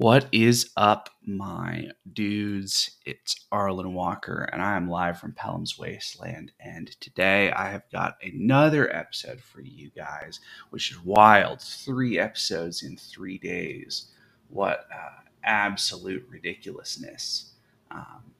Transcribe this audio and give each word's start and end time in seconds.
What 0.00 0.28
is 0.32 0.70
up, 0.78 1.10
my 1.26 1.90
dudes? 2.10 2.92
It's 3.04 3.44
Arlen 3.52 3.92
Walker, 3.92 4.48
and 4.50 4.62
I 4.62 4.74
am 4.74 4.88
live 4.88 5.20
from 5.20 5.34
Pellam's 5.34 5.78
Wasteland. 5.78 6.52
And 6.58 6.88
today 7.02 7.52
I 7.52 7.68
have 7.68 7.82
got 7.92 8.16
another 8.22 8.90
episode 8.96 9.42
for 9.42 9.60
you 9.60 9.90
guys, 9.94 10.40
which 10.70 10.90
is 10.90 11.04
wild. 11.04 11.60
Three 11.60 12.18
episodes 12.18 12.82
in 12.82 12.96
three 12.96 13.36
days. 13.36 14.06
What 14.48 14.86
uh, 14.90 15.20
absolute 15.44 16.26
ridiculousness. 16.30 17.52
Um, 17.90 18.32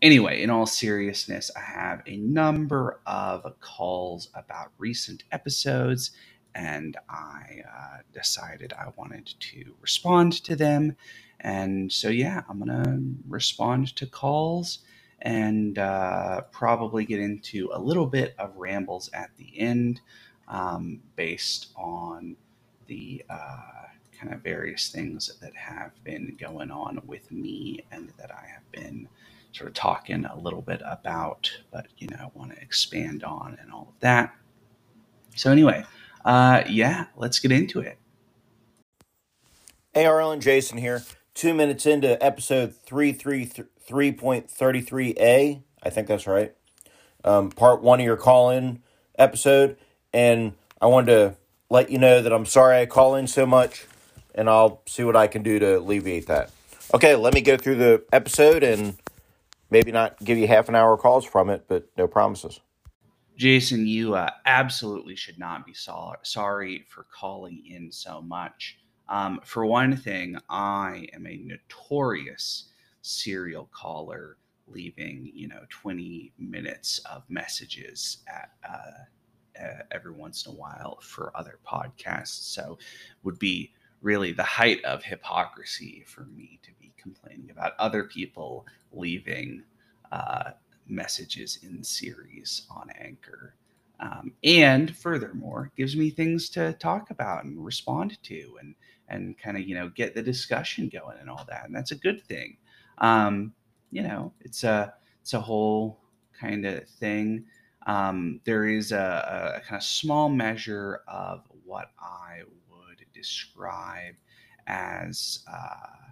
anyway, 0.00 0.42
in 0.42 0.48
all 0.48 0.64
seriousness, 0.64 1.50
I 1.54 1.60
have 1.60 2.00
a 2.06 2.16
number 2.16 3.00
of 3.04 3.44
calls 3.60 4.30
about 4.34 4.72
recent 4.78 5.24
episodes 5.30 6.12
and 6.54 6.96
I 7.08 7.62
uh, 7.66 7.98
decided 8.12 8.72
I 8.72 8.88
wanted 8.96 9.34
to 9.38 9.74
respond 9.80 10.32
to 10.44 10.56
them. 10.56 10.96
And 11.40 11.92
so, 11.92 12.08
yeah, 12.08 12.42
I'm 12.48 12.64
going 12.64 12.84
to 12.84 13.02
respond 13.28 13.96
to 13.96 14.06
calls 14.06 14.80
and 15.22 15.78
uh, 15.78 16.42
probably 16.52 17.04
get 17.04 17.20
into 17.20 17.70
a 17.72 17.78
little 17.78 18.06
bit 18.06 18.34
of 18.38 18.56
rambles 18.56 19.10
at 19.12 19.30
the 19.36 19.58
end 19.58 20.00
um, 20.48 21.00
based 21.16 21.68
on 21.76 22.36
the 22.86 23.24
uh, 23.30 23.86
kind 24.20 24.34
of 24.34 24.40
various 24.40 24.88
things 24.90 25.32
that 25.40 25.54
have 25.54 25.92
been 26.04 26.36
going 26.38 26.70
on 26.70 27.00
with 27.06 27.30
me 27.32 27.84
and 27.90 28.12
that 28.18 28.30
I 28.30 28.46
have 28.46 28.70
been 28.72 29.08
sort 29.52 29.68
of 29.68 29.74
talking 29.74 30.24
a 30.24 30.36
little 30.38 30.62
bit 30.62 30.82
about, 30.84 31.50
but, 31.70 31.86
you 31.98 32.08
know, 32.08 32.30
want 32.34 32.54
to 32.54 32.60
expand 32.60 33.22
on 33.22 33.58
and 33.60 33.72
all 33.72 33.88
of 33.94 34.00
that. 34.00 34.34
So, 35.34 35.50
anyway, 35.50 35.84
uh, 36.24 36.64
yeah, 36.68 37.06
let's 37.16 37.38
get 37.38 37.52
into 37.52 37.80
it. 37.80 37.98
Hey, 39.92 40.06
Arlen, 40.06 40.40
Jason 40.40 40.78
here. 40.78 41.02
Two 41.34 41.54
minutes 41.54 41.86
into 41.86 42.22
episode 42.24 42.74
333.33A. 42.86 45.62
I 45.82 45.90
think 45.90 46.06
that's 46.06 46.26
right. 46.26 46.54
Um, 47.24 47.50
part 47.50 47.82
one 47.82 48.00
of 48.00 48.06
your 48.06 48.16
call 48.16 48.50
in 48.50 48.82
episode. 49.18 49.76
And 50.12 50.52
I 50.80 50.86
wanted 50.86 51.12
to 51.12 51.36
let 51.70 51.90
you 51.90 51.98
know 51.98 52.22
that 52.22 52.32
I'm 52.32 52.46
sorry 52.46 52.80
I 52.80 52.86
call 52.86 53.14
in 53.14 53.26
so 53.26 53.46
much, 53.46 53.86
and 54.34 54.48
I'll 54.48 54.82
see 54.86 55.04
what 55.04 55.16
I 55.16 55.26
can 55.26 55.42
do 55.42 55.58
to 55.58 55.78
alleviate 55.78 56.26
that. 56.26 56.50
Okay, 56.92 57.14
let 57.14 57.34
me 57.34 57.40
go 57.40 57.56
through 57.56 57.76
the 57.76 58.04
episode 58.12 58.62
and 58.62 58.98
maybe 59.70 59.90
not 59.90 60.22
give 60.22 60.36
you 60.36 60.46
half 60.46 60.68
an 60.68 60.74
hour 60.74 60.96
calls 60.96 61.24
from 61.24 61.48
it, 61.48 61.64
but 61.68 61.88
no 61.96 62.06
promises. 62.06 62.60
Jason, 63.36 63.86
you 63.86 64.14
uh, 64.14 64.30
absolutely 64.46 65.16
should 65.16 65.38
not 65.38 65.64
be 65.66 65.74
so- 65.74 66.14
sorry 66.22 66.84
for 66.88 67.04
calling 67.04 67.64
in 67.66 67.90
so 67.90 68.20
much. 68.22 68.78
Um, 69.08 69.40
for 69.44 69.66
one 69.66 69.96
thing, 69.96 70.36
I 70.48 71.08
am 71.12 71.26
a 71.26 71.36
notorious 71.38 72.70
serial 73.02 73.68
caller, 73.72 74.36
leaving 74.68 75.30
you 75.34 75.48
know 75.48 75.62
20 75.70 76.32
minutes 76.38 76.98
of 77.10 77.24
messages 77.28 78.18
at 78.28 78.52
uh, 78.68 79.04
uh, 79.62 79.82
every 79.90 80.12
once 80.12 80.46
in 80.46 80.52
a 80.52 80.56
while 80.56 80.98
for 81.02 81.36
other 81.36 81.58
podcasts. 81.66 82.42
So, 82.54 82.78
would 83.22 83.38
be 83.38 83.72
really 84.00 84.32
the 84.32 84.42
height 84.42 84.84
of 84.84 85.04
hypocrisy 85.04 86.04
for 86.06 86.24
me 86.24 86.58
to 86.62 86.70
be 86.80 86.92
complaining 86.96 87.50
about 87.50 87.72
other 87.78 88.04
people 88.04 88.66
leaving 88.92 89.62
uh, 90.10 90.52
messages 90.88 91.58
in 91.62 91.82
series 91.82 92.62
on 92.70 92.90
Anchor. 92.98 93.54
Um, 94.00 94.32
and 94.42 94.96
furthermore, 94.96 95.70
gives 95.76 95.96
me 95.96 96.10
things 96.10 96.48
to 96.50 96.72
talk 96.74 97.10
about 97.10 97.44
and 97.44 97.64
respond 97.64 98.20
to 98.24 98.56
and 98.60 98.74
and 99.08 99.38
kind 99.38 99.56
of 99.56 99.62
you 99.62 99.74
know 99.74 99.90
get 99.90 100.14
the 100.14 100.22
discussion 100.22 100.88
going 100.88 101.18
and 101.20 101.30
all 101.30 101.44
that. 101.48 101.66
And 101.66 101.74
that's 101.74 101.92
a 101.92 101.96
good 101.96 102.24
thing. 102.24 102.56
Um, 102.98 103.52
you 103.90 104.02
know, 104.02 104.32
it's 104.40 104.64
a 104.64 104.94
it's 105.20 105.34
a 105.34 105.40
whole 105.40 106.00
kind 106.38 106.66
of 106.66 106.88
thing. 106.88 107.44
Um, 107.86 108.40
there 108.44 108.66
is 108.66 108.92
a, 108.92 109.58
a 109.58 109.66
kind 109.66 109.76
of 109.76 109.84
small 109.84 110.28
measure 110.28 111.02
of 111.06 111.42
what 111.64 111.90
I 112.00 112.42
would 112.70 113.04
describe 113.12 114.14
as 114.66 115.44
uh, 115.52 116.11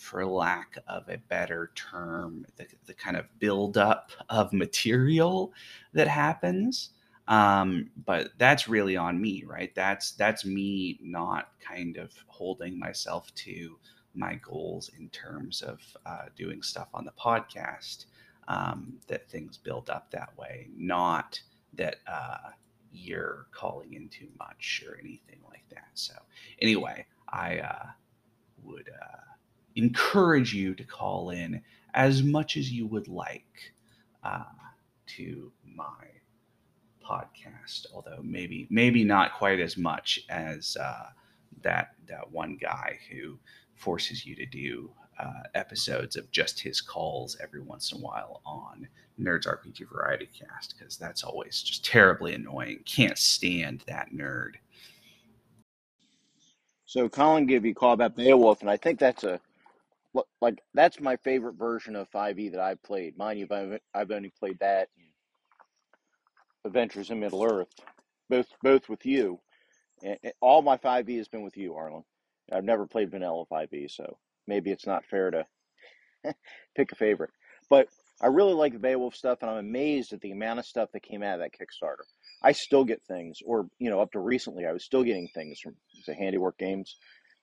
for 0.00 0.24
lack 0.24 0.78
of 0.88 1.06
a 1.10 1.18
better 1.28 1.72
term, 1.74 2.46
the, 2.56 2.66
the 2.86 2.94
kind 2.94 3.18
of 3.18 3.26
buildup 3.38 4.10
of 4.30 4.50
material 4.50 5.52
that 5.92 6.08
happens. 6.08 6.90
Um, 7.28 7.90
but 8.06 8.30
that's 8.38 8.66
really 8.66 8.96
on 8.96 9.20
me, 9.20 9.44
right? 9.46 9.72
That's 9.74 10.12
that's 10.12 10.46
me 10.46 10.98
not 11.02 11.50
kind 11.60 11.98
of 11.98 12.12
holding 12.28 12.78
myself 12.78 13.32
to 13.36 13.76
my 14.14 14.36
goals 14.36 14.90
in 14.98 15.10
terms 15.10 15.60
of 15.60 15.80
uh, 16.06 16.26
doing 16.34 16.62
stuff 16.62 16.88
on 16.94 17.04
the 17.04 17.12
podcast. 17.12 18.06
Um, 18.48 18.94
that 19.06 19.28
things 19.28 19.58
build 19.58 19.90
up 19.90 20.10
that 20.10 20.36
way, 20.36 20.68
not 20.76 21.40
that 21.74 21.96
uh, 22.08 22.50
you're 22.90 23.46
calling 23.52 23.92
in 23.92 24.08
too 24.08 24.28
much 24.38 24.82
or 24.88 24.98
anything 24.98 25.38
like 25.48 25.64
that. 25.68 25.90
So 25.92 26.14
anyway, 26.60 27.06
I 27.28 27.58
uh, 27.58 27.86
would. 28.64 28.88
Uh, 28.88 29.29
encourage 29.82 30.54
you 30.54 30.74
to 30.74 30.84
call 30.84 31.30
in 31.30 31.62
as 31.94 32.22
much 32.22 32.56
as 32.56 32.70
you 32.70 32.86
would 32.86 33.08
like 33.08 33.72
uh, 34.22 34.44
to 35.06 35.50
my 35.64 36.06
podcast. 37.04 37.86
Although 37.94 38.20
maybe 38.22 38.66
maybe 38.70 39.04
not 39.04 39.34
quite 39.34 39.60
as 39.60 39.76
much 39.76 40.20
as 40.28 40.76
uh, 40.80 41.06
that 41.62 41.94
that 42.08 42.30
one 42.30 42.56
guy 42.60 42.98
who 43.10 43.38
forces 43.74 44.26
you 44.26 44.36
to 44.36 44.46
do 44.46 44.90
uh, 45.18 45.42
episodes 45.54 46.16
of 46.16 46.30
just 46.30 46.60
his 46.60 46.80
calls 46.80 47.36
every 47.42 47.60
once 47.60 47.92
in 47.92 47.98
a 47.98 48.00
while 48.00 48.40
on 48.46 48.88
Nerds 49.20 49.46
RPG 49.46 49.88
Variety 49.92 50.28
Cast 50.32 50.74
because 50.78 50.96
that's 50.96 51.24
always 51.24 51.62
just 51.62 51.84
terribly 51.84 52.34
annoying. 52.34 52.80
Can't 52.84 53.18
stand 53.18 53.82
that 53.86 54.12
nerd. 54.14 54.52
So 56.86 57.08
Colin 57.08 57.46
gave 57.46 57.64
you 57.64 57.74
call 57.74 57.92
about 57.92 58.16
Beowulf, 58.16 58.62
and 58.62 58.70
I 58.70 58.76
think 58.76 58.98
that's 58.98 59.24
a 59.24 59.40
like 60.40 60.60
that's 60.74 61.00
my 61.00 61.16
favorite 61.16 61.54
version 61.54 61.96
of 61.96 62.10
5e 62.10 62.52
that 62.52 62.60
I've 62.60 62.82
played. 62.82 63.16
Mind 63.16 63.38
you, 63.38 63.46
I've, 63.50 63.78
I've 63.94 64.10
only 64.10 64.32
played 64.38 64.58
that 64.60 64.88
Adventures 66.64 67.10
in 67.10 67.20
Middle 67.20 67.44
Earth, 67.44 67.72
both 68.28 68.48
both 68.62 68.88
with 68.88 69.06
you. 69.06 69.40
And 70.02 70.18
all 70.40 70.62
my 70.62 70.76
5e 70.76 71.16
has 71.18 71.28
been 71.28 71.42
with 71.42 71.56
you, 71.56 71.74
Arlen. 71.74 72.04
I've 72.52 72.64
never 72.64 72.86
played 72.86 73.10
vanilla 73.10 73.44
5e, 73.52 73.90
so 73.90 74.16
maybe 74.46 74.70
it's 74.70 74.86
not 74.86 75.04
fair 75.04 75.30
to 75.30 75.46
pick 76.76 76.92
a 76.92 76.96
favorite. 76.96 77.30
But 77.68 77.88
I 78.20 78.26
really 78.26 78.54
like 78.54 78.72
the 78.72 78.78
Beowulf 78.78 79.14
stuff, 79.14 79.38
and 79.40 79.50
I'm 79.50 79.58
amazed 79.58 80.12
at 80.12 80.20
the 80.20 80.32
amount 80.32 80.58
of 80.58 80.66
stuff 80.66 80.90
that 80.92 81.02
came 81.02 81.22
out 81.22 81.34
of 81.34 81.40
that 81.40 81.52
Kickstarter. 81.52 82.04
I 82.42 82.52
still 82.52 82.84
get 82.84 83.02
things, 83.02 83.38
or 83.44 83.66
you 83.78 83.90
know, 83.90 84.00
up 84.00 84.12
to 84.12 84.20
recently, 84.20 84.66
I 84.66 84.72
was 84.72 84.84
still 84.84 85.04
getting 85.04 85.28
things 85.28 85.60
from 85.60 85.74
the 86.06 86.14
Handiwork 86.14 86.58
Games, 86.58 86.96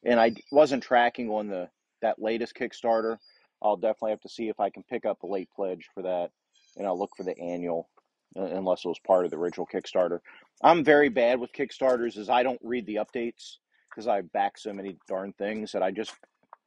and 0.03 0.19
I 0.19 0.33
wasn't 0.51 0.83
tracking 0.83 1.29
on 1.29 1.47
the 1.47 1.69
that 2.01 2.21
latest 2.21 2.55
Kickstarter. 2.55 3.17
I'll 3.61 3.77
definitely 3.77 4.11
have 4.11 4.21
to 4.21 4.29
see 4.29 4.49
if 4.49 4.59
I 4.59 4.69
can 4.69 4.83
pick 4.83 5.05
up 5.05 5.23
a 5.23 5.27
late 5.27 5.49
pledge 5.55 5.87
for 5.93 6.03
that, 6.03 6.31
and 6.75 6.85
I'll 6.85 6.97
look 6.97 7.15
for 7.17 7.23
the 7.23 7.37
annual, 7.39 7.89
uh, 8.35 8.43
unless 8.43 8.85
it 8.85 8.89
was 8.89 8.99
part 8.99 9.25
of 9.25 9.31
the 9.31 9.37
original 9.37 9.67
Kickstarter. 9.67 10.19
I'm 10.61 10.83
very 10.83 11.09
bad 11.09 11.39
with 11.39 11.53
Kickstarters, 11.53 12.17
as 12.17 12.29
I 12.29 12.43
don't 12.43 12.59
read 12.63 12.85
the 12.85 12.95
updates 12.95 13.57
because 13.89 14.07
I 14.07 14.21
back 14.21 14.57
so 14.57 14.73
many 14.73 14.97
darn 15.07 15.33
things 15.33 15.71
that 15.71 15.81
I 15.81 15.91
just 15.91 16.13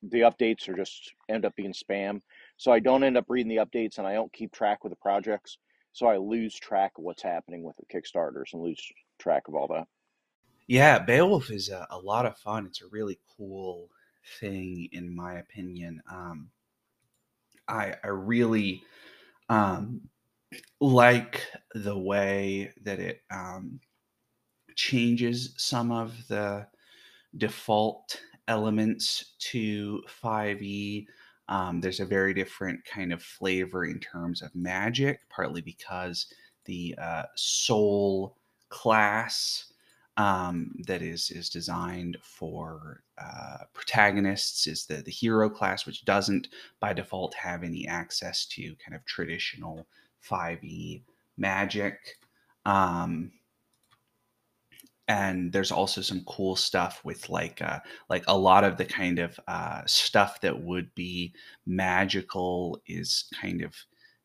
the 0.03 0.21
updates 0.21 0.69
are 0.69 0.77
just 0.77 1.13
end 1.29 1.45
up 1.45 1.55
being 1.57 1.75
spam. 1.75 2.23
So 2.57 2.73
I 2.73 2.81
don't 2.81 3.05
end 3.05 3.17
up 3.17 3.27
reading 3.29 3.55
the 3.55 3.65
updates, 3.65 3.99
and 3.99 4.07
I 4.07 4.15
don't 4.15 4.33
keep 4.33 4.53
track 4.53 4.83
with 4.83 4.93
the 4.93 4.97
projects. 4.97 5.59
So 5.93 6.07
I 6.07 6.17
lose 6.17 6.55
track 6.55 6.93
of 6.97 7.05
what's 7.05 7.23
happening 7.23 7.63
with 7.63 7.77
the 7.77 7.87
Kickstarters 7.87 8.53
and 8.53 8.63
lose 8.63 8.81
track 9.19 9.49
of 9.49 9.55
all 9.55 9.69
that. 9.69 9.87
Yeah, 10.67 11.01
Beowulf 11.01 11.51
is 11.51 11.69
a, 11.69 11.87
a 11.91 11.99
lot 11.99 12.27
of 12.27 12.39
fun. 12.39 12.67
It's 12.67 12.83
a 12.83 12.87
really 12.87 13.19
cool 13.37 13.91
thing, 14.41 14.89
in 14.93 15.15
my 15.15 15.35
opinion. 15.39 16.03
Um, 16.11 16.51
I 17.69 17.95
I 18.03 18.09
really 18.09 18.83
um, 19.49 20.09
like 20.81 21.47
the 21.75 21.99
way 21.99 22.73
that 22.83 23.01
it 23.01 23.23
um, 23.31 23.81
changes 24.77 25.55
some 25.59 25.93
of 25.93 26.29
the 26.29 26.67
default 27.37 28.21
elements 28.49 29.37
to 29.41 30.03
5e. 30.09 31.09
Um, 31.49 31.81
there's 31.81 32.01
a 32.01 32.07
very 32.07 32.35
different 32.35 32.85
kind 32.85 33.13
of 33.13 33.23
flavor 33.23 33.85
in 33.87 34.01
terms 34.01 34.43
of 34.43 34.55
magic, 34.55 35.29
partly 35.31 35.61
because 35.63 36.33
the 36.67 36.95
uh, 36.99 37.25
soul 37.37 38.37
class 38.69 39.70
um, 40.17 40.73
that 40.87 41.03
is 41.03 41.31
is 41.31 41.49
designed 41.49 42.19
for 42.23 43.03
uh, 43.19 43.65
protagonists 43.73 44.67
is 44.67 44.87
the 44.87 44.97
the 44.97 45.11
hero 45.11 45.49
class, 45.49 45.87
which 45.87 46.05
doesn't 46.05 46.49
by 46.81 46.93
default 46.93 47.35
have 47.35 47.63
any 47.63 47.87
access 47.87 48.47
to 48.47 48.75
kind 48.85 48.95
of 48.95 49.05
traditional 49.05 49.87
5e 50.29 51.03
magic. 51.37 52.17
Um, 52.67 53.33
and 55.09 55.53
there's 55.53 55.73
also 55.73 56.01
some 56.03 56.23
cool 56.27 56.55
stuff 56.55 57.01
with 57.05 57.29
like 57.29 57.61
uh, 57.63 57.81
like 58.09 58.23
a 58.29 58.37
lot 58.37 58.63
of 58.63 58.77
the 58.77 58.85
kind 58.85 59.19
of 59.19 59.39
uh, 59.49 59.83
stuff 59.87 60.41
that 60.41 60.63
would 60.63 60.95
be 60.95 61.35
magical 61.67 62.81
is 62.87 63.25
kind 63.41 63.63
of 63.63 63.75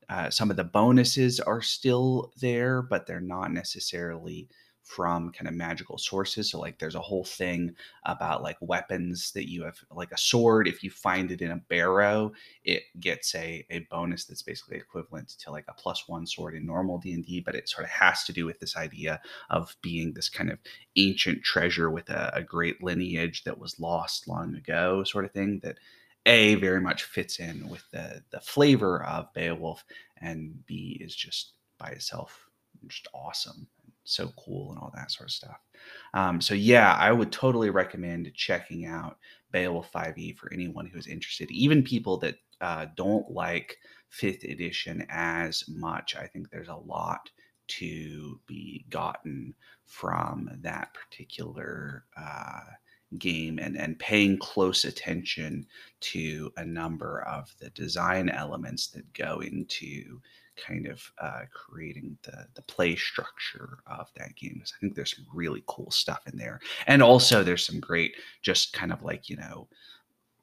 uh, 0.10 0.30
some 0.30 0.52
of 0.52 0.58
the 0.58 0.64
bonuses 0.64 1.40
are 1.40 1.62
still 1.62 2.32
there, 2.40 2.84
but 2.84 3.08
they're 3.08 3.20
not 3.20 3.52
necessarily 3.52 4.48
from 4.86 5.32
kind 5.32 5.48
of 5.48 5.54
magical 5.56 5.98
sources. 5.98 6.52
So 6.52 6.60
like 6.60 6.78
there's 6.78 6.96
a 6.96 7.02
whole 7.02 7.24
thing 7.24 7.76
about 8.06 8.44
like 8.44 8.58
weapons 8.62 9.32
that 9.32 9.50
you 9.50 9.64
have 9.64 9.78
like 9.92 10.12
a 10.12 10.18
sword, 10.18 10.68
if 10.68 10.84
you 10.84 10.92
find 10.92 11.32
it 11.32 11.42
in 11.42 11.52
a 11.52 11.58
barrow, 11.58 12.32
it 12.64 12.84
gets 13.00 13.34
a, 13.34 13.66
a 13.72 13.80
bonus 13.90 14.26
that's 14.26 14.44
basically 14.44 14.78
equivalent 14.78 15.30
to 15.40 15.52
like 15.52 15.66
a 15.68 15.74
plus 15.74 16.08
one 16.08 16.28
sword 16.28 16.54
in 16.54 16.66
normal 16.66 17.00
D&D, 17.00 17.42
but 17.42 17.56
it 17.56 17.68
sort 17.68 17.84
of 17.84 17.90
has 17.90 18.24
to 18.26 18.34
do 18.34 18.46
with 18.46 18.60
this 18.60 18.78
idea 18.78 19.20
of 19.50 19.76
being 19.82 20.14
this 20.14 20.30
kind 20.30 20.52
of 20.52 20.60
ancient 20.96 21.44
treasure 21.44 21.90
with 21.90 22.10
a, 22.10 22.32
a 22.36 22.44
great 22.44 22.84
lineage 22.84 23.44
that 23.44 23.58
was 23.58 23.80
lost 23.80 24.28
long 24.28 24.56
ago 24.56 25.04
sort 25.04 25.26
of 25.26 25.32
thing 25.32 25.60
that 25.64 25.78
a 26.28 26.56
very 26.56 26.82
much 26.82 27.04
fits 27.04 27.40
in 27.40 27.68
with 27.70 27.84
the 27.92 28.24
the 28.32 28.40
flavor 28.40 29.04
of 29.04 29.32
Beowulf, 29.34 29.86
and 30.18 30.66
B 30.66 30.98
is 31.00 31.16
just 31.16 31.54
by 31.78 31.90
itself 31.90 32.50
just 32.88 33.08
awesome 33.14 33.68
so 34.06 34.32
cool 34.38 34.72
and 34.72 34.80
all 34.80 34.92
that 34.96 35.12
sort 35.12 35.30
of 35.30 35.34
stuff. 35.34 35.60
Um, 36.14 36.40
so 36.40 36.54
yeah, 36.54 36.94
I 36.94 37.12
would 37.12 37.32
totally 37.32 37.70
recommend 37.70 38.32
checking 38.34 38.86
out 38.86 39.18
Beowulf 39.52 39.92
5e 39.92 40.38
for 40.38 40.52
anyone 40.54 40.86
who 40.86 40.98
is 40.98 41.08
interested, 41.08 41.52
even 41.52 41.84
people 41.84 42.18
that 42.18 42.36
uh, 42.62 42.86
don't 42.96 43.30
like 43.30 43.78
fifth 44.10 44.44
edition 44.44 45.06
as 45.10 45.64
much. 45.68 46.16
I 46.16 46.28
think 46.28 46.50
there's 46.50 46.70
a 46.70 46.76
lot 46.76 47.30
to 47.68 48.40
be 48.46 48.86
gotten 48.90 49.54
from 49.86 50.50
that 50.62 50.94
particular 50.94 52.06
uh, 52.16 52.62
game 53.18 53.60
and, 53.60 53.78
and 53.78 53.98
paying 54.00 54.38
close 54.38 54.86
attention 54.86 55.66
to 56.00 56.52
a 56.58 56.66
number 56.66 57.22
of 57.24 57.54
the 57.60 57.70
design 57.72 58.30
elements 58.30 58.88
that 58.88 59.12
go 59.14 59.42
into 59.42 60.20
kind 60.58 60.88
of 60.88 61.02
uh, 61.20 61.42
creating 61.54 62.18
the 62.24 62.48
the 62.56 62.62
play 62.64 62.96
structure 62.96 63.80
of 63.88 64.10
that 64.16 64.36
game. 64.36 64.54
Because 64.56 64.74
I 64.76 64.80
think 64.80 64.96
there's 64.96 65.16
some 65.16 65.26
really 65.34 65.64
cool 65.68 65.92
stuff 65.92 66.22
in 66.32 66.38
there, 66.38 66.60
and 66.88 67.02
also 67.02 67.44
there's 67.44 67.66
some 67.66 67.80
great 67.80 68.16
just 68.42 68.74
kind 68.74 68.92
of 68.92 69.04
like 69.04 69.30
you 69.30 69.38
know 69.38 69.68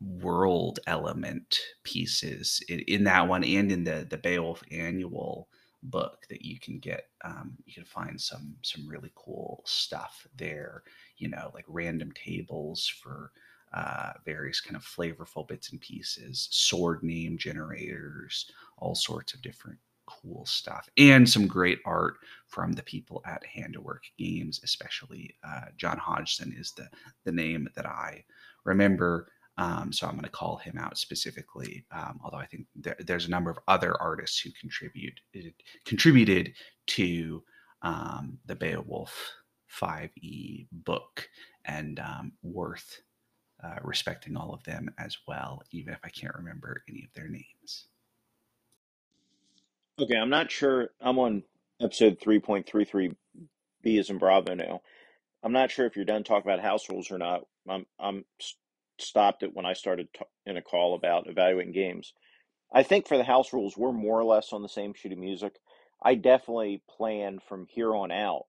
world 0.00 0.80
element 0.86 1.58
pieces 1.84 2.62
in, 2.68 2.80
in 2.80 3.04
that 3.04 3.26
one 3.26 3.44
and 3.44 3.70
in 3.70 3.84
the 3.84 4.06
the 4.10 4.18
Beowulf 4.18 4.62
annual 4.70 5.48
book 5.84 6.26
that 6.28 6.44
you 6.44 6.58
can 6.58 6.78
get 6.78 7.08
um, 7.24 7.56
you 7.66 7.72
can 7.72 7.84
find 7.84 8.20
some 8.20 8.54
some 8.62 8.86
really 8.88 9.10
cool 9.14 9.62
stuff 9.64 10.26
there 10.36 10.82
you 11.18 11.28
know 11.28 11.50
like 11.54 11.64
random 11.68 12.12
tables 12.12 12.86
for 12.86 13.32
uh, 13.74 14.12
various 14.24 14.60
kind 14.60 14.76
of 14.76 14.82
flavorful 14.82 15.46
bits 15.48 15.72
and 15.72 15.80
pieces 15.80 16.48
sword 16.50 17.02
name 17.02 17.36
generators 17.36 18.50
all 18.78 18.94
sorts 18.94 19.34
of 19.34 19.42
different 19.42 19.78
cool 20.06 20.44
stuff 20.46 20.88
and 20.96 21.28
some 21.28 21.46
great 21.46 21.78
art 21.84 22.14
from 22.46 22.72
the 22.72 22.82
people 22.82 23.22
at 23.26 23.44
Handiwork 23.46 24.04
Games, 24.18 24.60
especially 24.64 25.34
uh, 25.46 25.66
Jon 25.76 25.98
Hodgson 25.98 26.54
is 26.56 26.72
the 26.76 26.88
the 27.24 27.32
name 27.32 27.68
that 27.76 27.86
I 27.86 28.24
remember. 28.64 29.28
Um, 29.58 29.92
so 29.92 30.06
I'm 30.06 30.14
going 30.14 30.24
to 30.24 30.30
call 30.30 30.56
him 30.56 30.78
out 30.78 30.96
specifically. 30.96 31.84
Um, 31.92 32.20
although 32.24 32.38
I 32.38 32.46
think 32.46 32.66
there, 32.74 32.96
there's 33.00 33.26
a 33.26 33.30
number 33.30 33.50
of 33.50 33.58
other 33.68 34.00
artists 34.00 34.40
who 34.40 34.50
contribute 34.58 35.20
contributed 35.84 36.54
to 36.88 37.42
um, 37.82 38.38
the 38.46 38.56
Beowulf 38.56 39.32
5e 39.80 40.68
book 40.72 41.28
and 41.64 41.98
um, 42.00 42.32
worth 42.42 43.00
uh, 43.62 43.76
respecting 43.82 44.36
all 44.36 44.52
of 44.52 44.64
them 44.64 44.90
as 44.98 45.16
well, 45.26 45.62
even 45.70 45.92
if 45.94 46.00
I 46.04 46.08
can't 46.08 46.34
remember 46.34 46.82
any 46.88 47.04
of 47.04 47.12
their 47.14 47.28
names. 47.28 47.86
Okay, 50.00 50.16
I'm 50.16 50.30
not 50.30 50.50
sure. 50.50 50.90
I'm 51.00 51.18
on 51.18 51.42
episode 51.80 52.18
3.33 52.20 53.14
B 53.82 53.98
is 53.98 54.10
in 54.10 54.18
Bravo 54.18 54.54
now. 54.54 54.80
I'm 55.42 55.52
not 55.52 55.70
sure 55.70 55.86
if 55.86 55.96
you're 55.96 56.04
done 56.04 56.24
talking 56.24 56.50
about 56.50 56.64
house 56.64 56.88
rules 56.88 57.10
or 57.10 57.18
not. 57.18 57.42
I'm 57.68 57.86
I'm 57.98 58.24
stopped 58.98 59.42
it 59.42 59.54
when 59.54 59.66
I 59.66 59.72
started 59.74 60.08
t- 60.14 60.24
in 60.46 60.56
a 60.56 60.62
call 60.62 60.94
about 60.94 61.28
evaluating 61.28 61.72
games. 61.72 62.14
I 62.72 62.82
think 62.82 63.08
for 63.08 63.16
the 63.16 63.24
house 63.24 63.52
rules, 63.52 63.76
we're 63.76 63.92
more 63.92 64.18
or 64.18 64.24
less 64.24 64.52
on 64.52 64.62
the 64.62 64.68
same 64.68 64.94
sheet 64.94 65.12
of 65.12 65.18
music. 65.18 65.54
I 66.02 66.14
definitely 66.16 66.82
plan 66.88 67.38
from 67.48 67.66
here 67.68 67.94
on 67.94 68.10
out 68.12 68.44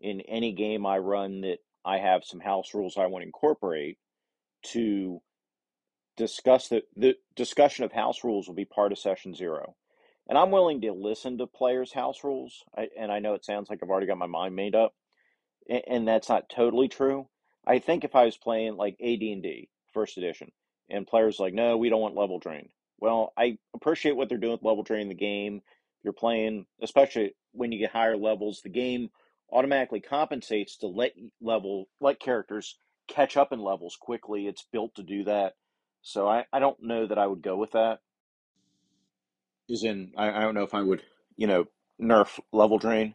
in 0.00 0.20
any 0.22 0.52
game 0.52 0.86
I 0.86 0.98
run 0.98 1.42
that 1.42 1.58
I 1.84 1.98
have 1.98 2.24
some 2.24 2.40
house 2.40 2.74
rules 2.74 2.96
I 2.96 3.06
want 3.06 3.22
to 3.22 3.26
incorporate 3.28 3.98
to 4.66 5.20
discuss 6.16 6.68
the 6.68 6.82
the 6.96 7.16
discussion 7.36 7.84
of 7.84 7.92
house 7.92 8.24
rules 8.24 8.46
will 8.48 8.54
be 8.54 8.64
part 8.64 8.92
of 8.92 8.98
session 8.98 9.34
zero 9.34 9.76
and 10.28 10.38
I'm 10.38 10.50
willing 10.50 10.80
to 10.82 10.92
listen 10.92 11.38
to 11.38 11.46
players' 11.46 11.92
house 11.92 12.24
rules. 12.24 12.64
I, 12.76 12.88
and 12.98 13.10
I 13.10 13.18
know 13.18 13.34
it 13.34 13.44
sounds 13.44 13.68
like 13.68 13.80
I've 13.82 13.90
already 13.90 14.06
got 14.06 14.18
my 14.18 14.26
mind 14.26 14.54
made 14.54 14.74
up, 14.74 14.94
and, 15.68 15.82
and 15.86 16.08
that's 16.08 16.28
not 16.28 16.48
totally 16.48 16.88
true. 16.88 17.28
I 17.66 17.78
think 17.78 18.04
if 18.04 18.14
I 18.14 18.24
was 18.24 18.36
playing 18.36 18.76
like 18.76 18.96
AD&D 19.00 19.68
first 19.92 20.18
edition, 20.18 20.50
and 20.90 21.06
players 21.06 21.38
like, 21.38 21.54
no, 21.54 21.76
we 21.76 21.88
don't 21.88 22.00
want 22.00 22.16
level 22.16 22.38
drain. 22.38 22.68
Well, 22.98 23.32
I 23.36 23.58
appreciate 23.74 24.16
what 24.16 24.28
they're 24.28 24.38
doing 24.38 24.52
with 24.52 24.62
level 24.62 24.82
drain 24.82 25.02
in 25.02 25.08
the 25.08 25.14
game. 25.14 25.62
You're 26.02 26.12
playing, 26.12 26.66
especially 26.82 27.34
when 27.52 27.72
you 27.72 27.78
get 27.78 27.90
higher 27.90 28.16
levels, 28.16 28.60
the 28.62 28.68
game 28.68 29.10
automatically 29.50 30.00
compensates 30.00 30.76
to 30.78 30.86
let 30.86 31.12
level 31.40 31.88
let 32.00 32.20
characters 32.20 32.78
catch 33.08 33.36
up 33.36 33.52
in 33.52 33.60
levels 33.60 33.96
quickly. 34.00 34.46
It's 34.46 34.66
built 34.72 34.94
to 34.96 35.02
do 35.02 35.24
that. 35.24 35.54
So 36.02 36.28
I, 36.28 36.44
I 36.52 36.58
don't 36.58 36.82
know 36.82 37.06
that 37.06 37.18
I 37.18 37.26
would 37.26 37.42
go 37.42 37.56
with 37.56 37.72
that 37.72 38.00
is 39.68 39.84
in 39.84 40.12
I, 40.16 40.30
I 40.30 40.40
don't 40.40 40.54
know 40.54 40.64
if 40.64 40.74
I 40.74 40.82
would, 40.82 41.02
you 41.36 41.46
know, 41.46 41.66
nerf 42.00 42.40
level 42.52 42.78
drain, 42.78 43.14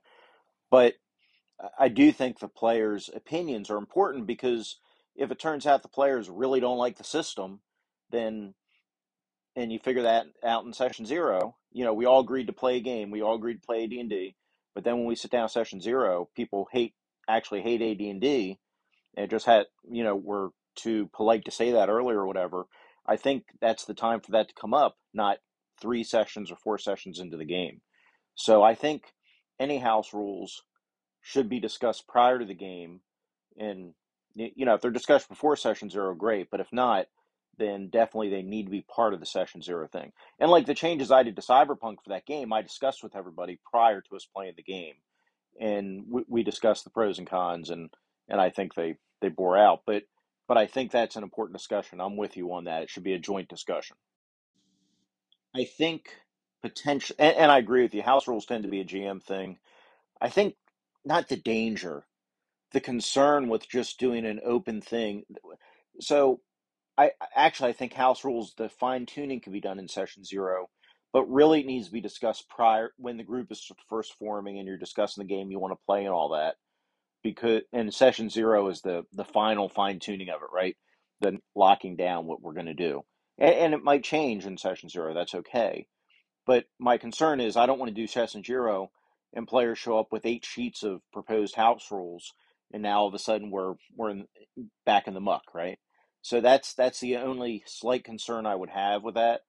but 0.72 0.96
I 1.78 1.88
do 1.90 2.12
think 2.12 2.40
the 2.40 2.48
players' 2.48 3.10
opinions 3.14 3.70
are 3.70 3.78
important 3.78 4.28
because 4.28 4.80
if 5.16 5.32
it 5.32 5.40
turns 5.40 5.66
out 5.66 5.82
the 5.82 5.90
players 5.90 6.30
really 6.30 6.60
don't 6.60 6.78
like 6.78 6.98
the 6.98 7.04
system, 7.04 7.62
then 8.12 8.54
and 9.56 9.72
you 9.72 9.80
figure 9.80 10.04
that 10.04 10.28
out 10.46 10.66
in 10.66 10.74
session 10.74 11.06
zero, 11.06 11.56
you 11.72 11.84
know, 11.84 11.94
we 11.94 12.06
all 12.06 12.20
agreed 12.20 12.48
to 12.48 12.54
play 12.54 12.78
a 12.78 12.82
game, 12.82 13.10
we 13.10 13.24
all 13.24 13.36
agreed 13.36 13.56
to 13.62 13.66
play 13.66 13.84
AD 13.84 13.92
and 13.92 14.10
D, 14.10 14.36
but 14.76 14.84
then 14.84 14.98
when 14.98 15.08
we 15.08 15.16
sit 15.16 15.32
down 15.32 15.50
session 15.50 15.82
zero, 15.82 16.30
people 16.36 16.68
hate 16.72 16.94
actually 17.28 17.62
hate 17.62 17.82
AD 17.82 18.06
and 18.06 18.22
D, 18.22 18.60
and 19.16 19.30
just 19.30 19.46
had 19.48 19.66
you 19.90 20.04
know 20.04 20.16
we're 20.16 20.50
too 20.76 21.10
polite 21.14 21.46
to 21.46 21.52
say 21.52 21.72
that 21.72 21.90
earlier 21.90 22.20
or 22.20 22.28
whatever. 22.28 22.66
I 23.08 23.18
think 23.18 23.46
that's 23.62 23.86
the 23.86 23.94
time 23.96 24.22
for 24.22 24.32
that 24.32 24.50
to 24.50 24.54
come 24.54 24.74
up, 24.74 24.98
not 25.14 25.38
three 25.82 26.04
sessions 26.04 26.52
or 26.52 26.58
four 26.58 26.78
sessions 26.78 27.20
into 27.20 27.38
the 27.38 27.46
game. 27.46 27.82
So 28.36 28.64
I 28.64 28.76
think 28.76 29.14
any 29.60 29.80
house 29.80 30.14
rules 30.14 30.64
should 31.22 31.50
be 31.50 31.60
discussed 31.60 32.08
prior 32.08 32.40
to 32.40 32.46
the 32.46 32.54
game. 32.54 33.02
And, 33.58 33.94
you 34.36 34.66
know, 34.66 34.76
if 34.76 34.82
they're 34.82 34.92
discussed 34.92 35.30
before 35.30 35.56
session 35.56 35.90
zero, 35.90 36.14
great. 36.16 36.50
But 36.52 36.60
if 36.60 36.72
not, 36.72 37.08
then 37.58 37.90
definitely 37.90 38.30
they 38.30 38.44
need 38.44 38.66
to 38.66 38.72
be 38.72 38.82
part 38.84 39.14
of 39.14 39.20
the 39.20 39.26
session 39.26 39.62
zero 39.62 39.88
thing. 39.88 40.12
And 40.40 40.52
like 40.52 40.68
the 40.68 40.76
changes 40.76 41.12
I 41.12 41.24
did 41.24 41.36
to 41.36 41.42
Cyberpunk 41.42 41.98
for 42.04 42.10
that 42.10 42.28
game, 42.28 42.54
I 42.54 42.62
discussed 42.62 43.04
with 43.04 43.16
everybody 43.16 43.60
prior 43.72 44.02
to 44.02 44.16
us 44.16 44.28
playing 44.32 44.54
the 44.56 44.64
game. 44.64 44.94
And 45.60 46.06
we, 46.08 46.22
we 46.28 46.44
discussed 46.44 46.84
the 46.84 46.92
pros 46.92 47.18
and 47.18 47.28
cons, 47.28 47.72
and, 47.72 47.90
and 48.30 48.40
I 48.40 48.52
think 48.52 48.76
they, 48.76 48.98
they 49.22 49.30
bore 49.30 49.58
out. 49.58 49.82
But 49.88 50.04
but 50.48 50.58
I 50.58 50.66
think 50.66 50.92
that's 50.92 51.16
an 51.18 51.24
important 51.24 51.58
discussion. 51.58 52.00
I'm 52.00 52.16
with 52.16 52.38
you 52.38 52.54
on 52.54 52.66
that. 52.66 52.84
It 52.84 52.90
should 52.90 53.04
be 53.04 53.14
a 53.14 53.20
joint 53.20 53.50
discussion. 53.50 53.98
I 55.58 55.66
think 55.66 56.10
potential, 56.64 57.16
and, 57.20 57.38
and 57.38 57.52
I 57.52 57.60
agree 57.60 57.84
with 57.84 57.96
you. 57.96 58.04
House 58.04 58.28
rules 58.28 58.48
tend 58.48 58.64
to 58.64 58.70
be 58.70 58.82
a 58.82 58.86
GM 58.86 59.24
thing. 59.24 59.60
I 60.22 60.30
think 60.30 60.56
not 61.06 61.30
the 61.30 61.38
danger, 61.38 62.06
the 62.74 62.82
concern 62.82 63.50
with 63.50 63.70
just 63.70 64.00
doing 64.00 64.26
an 64.26 64.42
open 64.46 64.82
thing. 64.82 65.24
So, 66.02 66.42
I 66.98 67.12
actually 67.36 67.72
I 67.72 67.74
think 67.74 67.94
house 67.94 68.26
rules, 68.26 68.56
the 68.58 68.70
fine 68.70 69.08
tuning 69.08 69.42
can 69.42 69.54
be 69.54 69.62
done 69.62 69.80
in 69.80 69.90
session 69.90 70.26
zero, 70.26 70.70
but 71.14 71.26
really 71.32 71.62
it 71.62 71.68
needs 71.68 71.88
to 71.88 71.94
be 71.94 72.02
discussed 72.02 72.50
prior 72.50 72.94
when 72.98 73.18
the 73.18 73.26
group 73.26 73.52
is 73.52 73.72
first 73.90 74.16
forming 74.20 74.60
and 74.60 74.68
you're 74.70 74.78
discussing 74.78 75.24
the 75.24 75.30
game 75.30 75.52
you 75.52 75.60
want 75.60 75.74
to 75.74 75.86
play 75.88 76.02
and 76.06 76.14
all 76.16 76.32
that. 76.32 76.58
Because 77.24 77.64
and 77.74 77.94
session 77.94 78.30
zero 78.30 78.70
is 78.70 78.82
the 78.82 79.06
the 79.14 79.26
final 79.26 79.70
fine 79.70 80.00
tuning 80.00 80.30
of 80.30 80.42
it, 80.44 80.50
right? 80.54 80.78
Then 81.22 81.40
locking 81.56 81.98
down 81.98 82.28
what 82.28 82.42
we're 82.42 82.54
going 82.54 82.68
to 82.68 82.76
do 82.76 83.04
and, 83.40 83.56
and 83.56 83.76
it 83.76 83.84
might 83.84 84.04
change 84.04 84.46
in 84.46 84.58
session 84.58 84.90
zero. 84.90 85.14
That's 85.14 85.36
okay. 85.36 85.88
But 86.48 86.66
my 86.80 86.98
concern 86.98 87.42
is 87.42 87.58
I 87.58 87.68
don't 87.68 87.80
want 87.80 87.90
to 87.92 88.02
do 88.02 88.08
session 88.08 88.44
zero 88.44 88.92
and 89.34 89.48
players 89.48 89.80
show 89.80 90.00
up 90.00 90.12
with 90.12 90.26
eight 90.28 90.46
sheets 90.46 90.84
of 90.84 91.02
proposed 91.14 91.56
house 91.56 91.88
rules, 91.92 92.34
and 92.74 92.84
now 92.84 93.02
all 93.02 93.08
of 93.10 93.16
a 93.16 93.20
sudden 93.20 93.52
we're 93.52 93.76
we're 93.96 94.12
in, 94.12 94.28
back 94.86 95.08
in 95.08 95.16
the 95.16 95.22
muck, 95.22 95.44
right? 95.56 95.80
So 96.24 96.42
that's 96.42 96.74
that's 96.76 97.00
the 97.02 97.18
only 97.18 97.64
slight 97.68 98.04
concern 98.06 98.46
I 98.48 98.56
would 98.56 98.72
have 98.72 99.04
with 99.04 99.16
that. 99.16 99.42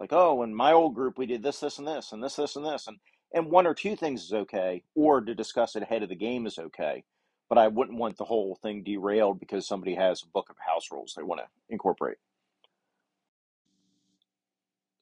Like, 0.00 0.12
oh, 0.12 0.42
in 0.44 0.54
my 0.54 0.72
old 0.72 0.94
group 0.94 1.18
we 1.18 1.26
did 1.26 1.42
this, 1.44 1.60
this, 1.60 1.78
and 1.78 1.88
this, 1.88 2.12
and 2.12 2.22
this, 2.22 2.36
this, 2.36 2.56
and 2.56 2.66
this, 2.66 2.86
and 2.88 2.98
and 3.34 3.50
one 3.50 3.66
or 3.66 3.74
two 3.74 3.96
things 3.96 4.24
is 4.24 4.32
okay, 4.32 4.84
or 4.96 5.20
to 5.22 5.34
discuss 5.34 5.76
it 5.76 5.82
ahead 5.84 6.02
of 6.04 6.08
the 6.10 6.16
game 6.16 6.46
is 6.46 6.58
okay. 6.58 7.04
but 7.50 7.58
I 7.58 7.68
wouldn't 7.68 7.98
want 7.98 8.18
the 8.18 8.26
whole 8.26 8.58
thing 8.62 8.84
derailed 8.84 9.40
because 9.40 9.68
somebody 9.68 9.96
has 9.96 10.22
a 10.24 10.28
book 10.28 10.48
of 10.50 10.56
house 10.66 10.88
rules 10.92 11.14
they 11.16 11.24
want 11.24 11.42
to 11.42 11.48
incorporate. 11.70 12.18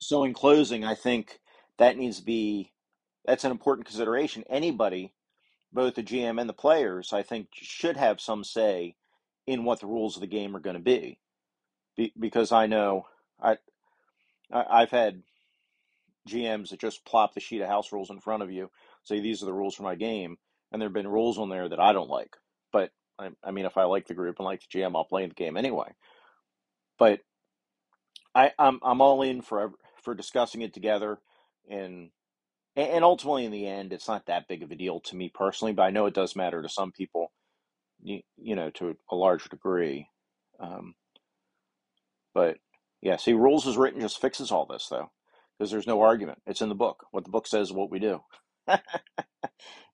So, 0.00 0.24
in 0.24 0.34
closing, 0.34 0.84
I 0.84 0.94
think 0.94 1.40
that 1.78 1.96
needs 1.96 2.18
to 2.18 2.24
be 2.24 2.72
that's 3.26 3.44
an 3.44 3.50
important 3.50 3.86
consideration. 3.86 4.44
Anybody, 4.48 5.12
both 5.72 5.94
the 5.96 6.02
GM 6.02 6.40
and 6.40 6.48
the 6.48 6.54
players, 6.54 7.12
I 7.12 7.22
think 7.22 7.48
should 7.54 7.96
have 7.96 8.20
some 8.20 8.44
say 8.44 8.96
in 9.46 9.64
what 9.64 9.80
the 9.80 9.86
rules 9.86 10.16
of 10.16 10.20
the 10.22 10.26
game 10.28 10.56
are 10.56 10.60
going 10.60 10.76
to 10.76 10.82
be. 10.82 11.20
be 11.96 12.12
because 12.18 12.52
I 12.52 12.66
know 12.66 13.06
I, 13.40 13.58
I 14.52 14.64
I've 14.82 14.90
had 14.90 15.22
GMs 16.28 16.70
that 16.70 16.80
just 16.80 17.04
plop 17.04 17.34
the 17.34 17.40
sheet 17.40 17.62
of 17.62 17.68
house 17.68 17.92
rules 17.92 18.10
in 18.10 18.20
front 18.20 18.42
of 18.42 18.52
you, 18.52 18.70
say 19.04 19.20
these 19.20 19.42
are 19.42 19.46
the 19.46 19.54
rules 19.54 19.74
for 19.74 19.84
my 19.84 19.94
game, 19.94 20.38
and 20.72 20.80
there 20.82 20.88
have 20.88 20.94
been 20.94 21.08
rules 21.08 21.38
on 21.38 21.48
there 21.50 21.68
that 21.68 21.80
I 21.80 21.92
don't 21.92 22.10
like. 22.10 22.36
But 22.72 22.90
I, 23.18 23.30
I 23.44 23.52
mean, 23.52 23.66
if 23.66 23.76
I 23.76 23.84
like 23.84 24.06
the 24.08 24.14
group 24.14 24.36
and 24.38 24.46
like 24.46 24.62
the 24.62 24.78
GM, 24.78 24.96
I'll 24.96 25.04
play 25.04 25.26
the 25.26 25.34
game 25.34 25.56
anyway. 25.56 25.92
But 26.98 27.20
I, 28.34 28.52
I'm 28.58 28.80
I'm 28.82 29.00
all 29.02 29.22
in 29.22 29.42
for 29.42 29.72
for 30.06 30.14
discussing 30.14 30.62
it 30.62 30.72
together, 30.72 31.18
and 31.68 32.10
and 32.76 33.04
ultimately 33.04 33.44
in 33.44 33.50
the 33.50 33.66
end, 33.66 33.92
it's 33.92 34.06
not 34.06 34.26
that 34.26 34.48
big 34.48 34.62
of 34.62 34.70
a 34.70 34.76
deal 34.76 35.00
to 35.00 35.16
me 35.16 35.30
personally. 35.34 35.72
But 35.72 35.82
I 35.82 35.90
know 35.90 36.06
it 36.06 36.14
does 36.14 36.36
matter 36.36 36.62
to 36.62 36.68
some 36.68 36.92
people, 36.92 37.32
you, 38.02 38.20
you 38.38 38.54
know, 38.54 38.70
to 38.70 38.96
a 39.10 39.16
large 39.16 39.48
degree. 39.48 40.08
Um, 40.60 40.94
but 42.32 42.58
yeah, 43.02 43.16
see, 43.16 43.32
rules 43.32 43.66
is 43.66 43.76
written 43.76 44.00
just 44.00 44.20
fixes 44.20 44.52
all 44.52 44.64
this 44.64 44.86
though, 44.88 45.10
because 45.58 45.72
there's 45.72 45.88
no 45.88 46.00
argument. 46.00 46.38
It's 46.46 46.62
in 46.62 46.68
the 46.68 46.75
book. 46.76 47.06
What 47.10 47.25
the 47.25 47.30
book 47.30 47.48
says 47.48 47.68
is 47.68 47.72
what 47.75 47.90
we 47.90 47.98
do. 47.98 48.20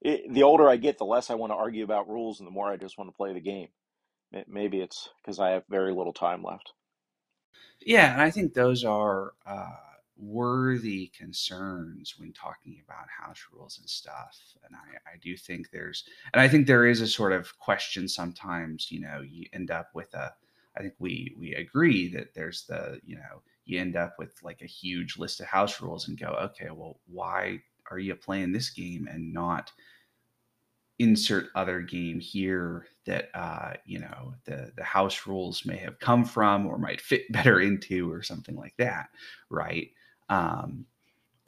it, 0.03 0.33
the 0.33 0.43
older 0.43 0.69
I 0.69 0.77
get, 0.77 0.99
the 0.99 1.05
less 1.05 1.31
I 1.31 1.37
want 1.37 1.53
to 1.53 1.57
argue 1.57 1.85
about 1.85 2.09
rules, 2.09 2.39
and 2.39 2.47
the 2.47 2.53
more 2.53 2.71
I 2.71 2.77
just 2.77 2.99
want 2.99 3.09
to 3.09 3.17
play 3.17 3.33
the 3.33 3.41
game. 3.41 3.69
Maybe 4.47 4.81
it's 4.81 5.09
because 5.23 5.39
I 5.39 5.51
have 5.51 5.65
very 5.69 5.93
little 5.93 6.13
time 6.13 6.43
left. 6.43 6.73
Yeah, 7.85 8.13
and 8.13 8.23
I 8.23 8.31
think 8.31 8.55
those 8.55 8.85
are 8.85 9.33
uh, 9.47 9.77
worthy 10.17 11.09
concerns 11.17 12.15
when 12.19 12.33
talking 12.33 12.81
about 12.85 13.07
house 13.09 13.47
rules 13.53 13.79
and 13.79 13.89
stuff. 13.89 14.39
And 14.65 14.75
I, 14.75 15.13
I 15.13 15.17
do 15.21 15.37
think 15.37 15.71
there's, 15.71 16.05
and 16.33 16.41
I 16.41 16.49
think 16.49 16.67
there 16.67 16.87
is 16.87 17.01
a 17.01 17.09
sort 17.09 17.33
of 17.33 17.59
question 17.59 18.09
sometimes. 18.09 18.91
You 18.91 19.01
know, 19.01 19.23
you 19.23 19.47
end 19.53 19.71
up 19.71 19.91
with 19.95 20.13
a. 20.15 20.33
I 20.77 20.81
think 20.81 20.95
we 20.99 21.35
we 21.39 21.55
agree 21.55 22.09
that 22.15 22.33
there's 22.35 22.65
the 22.65 22.99
you 23.05 23.17
know 23.17 23.43
you 23.67 23.79
end 23.79 23.95
up 23.95 24.15
with 24.19 24.35
like 24.43 24.63
a 24.63 24.67
huge 24.67 25.19
list 25.19 25.41
of 25.41 25.47
house 25.47 25.83
rules 25.83 26.09
and 26.09 26.19
go 26.19 26.29
okay 26.29 26.71
well 26.71 26.99
why 27.07 27.61
are 27.91 27.99
you 27.99 28.15
playing 28.15 28.53
this 28.53 28.71
game 28.71 29.07
and 29.07 29.35
not 29.35 29.71
insert 30.99 31.49
other 31.57 31.81
game 31.81 32.21
here 32.21 32.87
that 33.07 33.29
uh, 33.35 33.73
you 33.85 33.99
know 33.99 34.35
the 34.45 34.73
the 34.77 34.85
house 34.85 35.27
rules 35.27 35.65
may 35.65 35.77
have 35.77 35.99
come 35.99 36.25
from 36.25 36.67
or 36.67 36.79
might 36.79 37.01
fit 37.01 37.23
better 37.33 37.61
into 37.61 38.11
or 38.11 38.23
something 38.23 38.57
like 38.57 38.75
that, 38.79 39.09
right? 39.51 39.89
Um, 40.33 40.87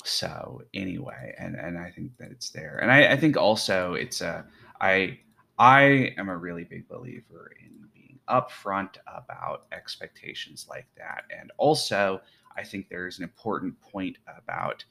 so 0.05 0.61
anyway, 0.75 1.35
and 1.39 1.55
and 1.57 1.79
I 1.79 1.91
think 1.91 2.17
that 2.19 2.31
it's 2.31 2.51
there, 2.51 2.79
and 2.83 2.93
I, 2.93 3.13
I 3.13 3.17
think 3.17 3.37
also 3.39 3.95
it's 3.95 4.21
a 4.21 4.45
I 4.81 5.19
I 5.59 6.13
am 6.19 6.29
a 6.29 6.37
really 6.37 6.65
big 6.65 6.87
believer 6.89 7.53
in 7.65 7.89
being 7.95 8.19
upfront 8.29 8.97
about 9.07 9.67
expectations 9.73 10.67
like 10.69 10.87
that, 10.99 11.23
and 11.37 11.51
also 11.57 12.21
I 12.57 12.63
think 12.63 12.89
there 12.89 13.07
is 13.07 13.19
an 13.19 13.25
important 13.25 13.81
point 13.81 14.19
about 14.39 14.85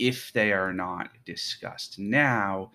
if 0.00 0.32
they 0.32 0.52
are 0.52 0.72
not 0.72 1.10
discussed 1.24 1.98
now 1.98 2.72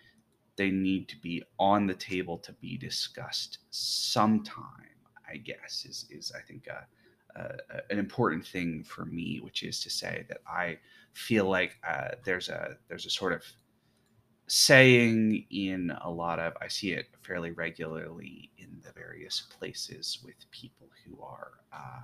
they 0.55 0.71
need 0.71 1.09
to 1.09 1.17
be 1.17 1.43
on 1.59 1.85
the 1.85 1.93
table 1.93 2.37
to 2.37 2.53
be 2.53 2.77
discussed 2.77 3.59
sometime 3.69 4.97
i 5.29 5.35
guess 5.35 5.85
is 5.87 6.05
is 6.09 6.31
i 6.37 6.41
think 6.47 6.67
a, 6.67 6.85
an 7.89 7.99
important 7.99 8.45
thing 8.45 8.83
for 8.83 9.05
me 9.05 9.39
which 9.41 9.63
is 9.63 9.81
to 9.81 9.89
say 9.89 10.25
that 10.27 10.39
i 10.47 10.77
feel 11.13 11.45
like 11.45 11.77
uh, 11.87 12.09
there's 12.23 12.49
a 12.49 12.77
there's 12.87 13.05
a 13.05 13.09
sort 13.09 13.33
of 13.33 13.43
saying 14.47 15.45
in 15.49 15.91
a 16.03 16.09
lot 16.09 16.39
of 16.39 16.53
i 16.61 16.67
see 16.67 16.91
it 16.91 17.07
fairly 17.21 17.51
regularly 17.51 18.51
in 18.57 18.79
the 18.83 18.91
various 18.93 19.47
places 19.57 20.19
with 20.23 20.35
people 20.51 20.87
who 21.05 21.21
are 21.21 21.51
uh, 21.73 22.01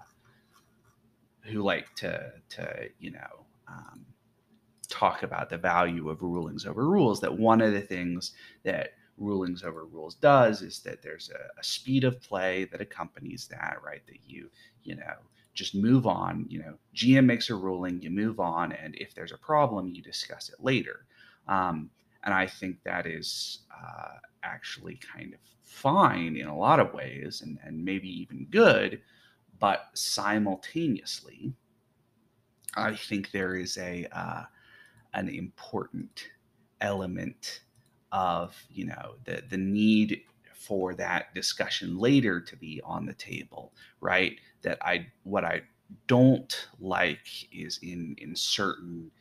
who 1.41 1.61
like 1.61 1.93
to 1.95 2.31
to 2.49 2.89
you 2.99 3.11
know 3.11 3.45
um, 3.67 4.05
talk 4.89 5.23
about 5.23 5.49
the 5.49 5.57
value 5.57 6.09
of 6.09 6.21
rulings 6.21 6.65
over 6.65 6.87
rules 6.87 7.19
that 7.21 7.37
one 7.37 7.61
of 7.61 7.73
the 7.73 7.81
things 7.81 8.33
that 8.63 8.89
rulings 9.17 9.63
over 9.63 9.85
rules 9.85 10.15
does 10.15 10.61
is 10.61 10.79
that 10.79 11.01
there's 11.01 11.29
a, 11.29 11.59
a, 11.59 11.63
speed 11.63 12.03
of 12.03 12.21
play 12.21 12.65
that 12.65 12.81
accompanies 12.81 13.47
that 13.47 13.77
right? 13.85 14.01
That 14.07 14.19
you 14.25 14.49
you 14.83 14.95
know 14.95 15.15
just 15.53 15.75
move 15.75 16.07
on 16.07 16.45
you 16.49 16.59
know 16.59 16.73
gm 16.95 17.25
makes 17.25 17.49
a 17.49 17.55
ruling 17.55 18.01
you 18.01 18.09
move 18.09 18.39
on 18.39 18.71
and 18.71 18.95
if 18.95 19.13
there's 19.13 19.31
a 19.31 19.37
problem 19.37 19.89
you 19.89 20.01
discuss 20.01 20.49
it 20.49 20.63
later. 20.63 21.05
Um, 21.47 21.89
and 22.23 22.33
i 22.33 22.47
think 22.47 22.81
that 22.83 23.05
is 23.05 23.59
uh, 23.71 24.17
actually 24.43 24.95
kind 25.15 25.33
of 25.33 25.39
fine 25.63 26.37
in 26.37 26.47
a 26.47 26.57
lot 26.57 26.79
of 26.79 26.93
ways 26.93 27.41
and, 27.41 27.57
and 27.63 27.83
maybe 27.83 28.07
even 28.07 28.45
good 28.49 29.01
but 29.59 29.89
simultaneously 29.93 31.53
i 32.75 32.95
think 32.95 33.31
there 33.31 33.55
is 33.55 33.77
a 33.77 34.07
uh, 34.11 34.43
an 35.13 35.29
important 35.29 36.29
element 36.81 37.61
of 38.11 38.55
you 38.69 38.85
know 38.85 39.15
the 39.25 39.43
the 39.49 39.57
need 39.57 40.21
for 40.53 40.93
that 40.93 41.33
discussion 41.33 41.97
later 41.97 42.39
to 42.39 42.55
be 42.55 42.79
on 42.85 43.05
the 43.05 43.13
table 43.13 43.73
right 43.99 44.39
that 44.63 44.77
i 44.81 45.05
what 45.23 45.43
i 45.43 45.61
don't 46.07 46.67
like 46.79 47.27
is 47.51 47.79
in 47.83 48.15
in 48.17 48.35
certain 48.35 49.11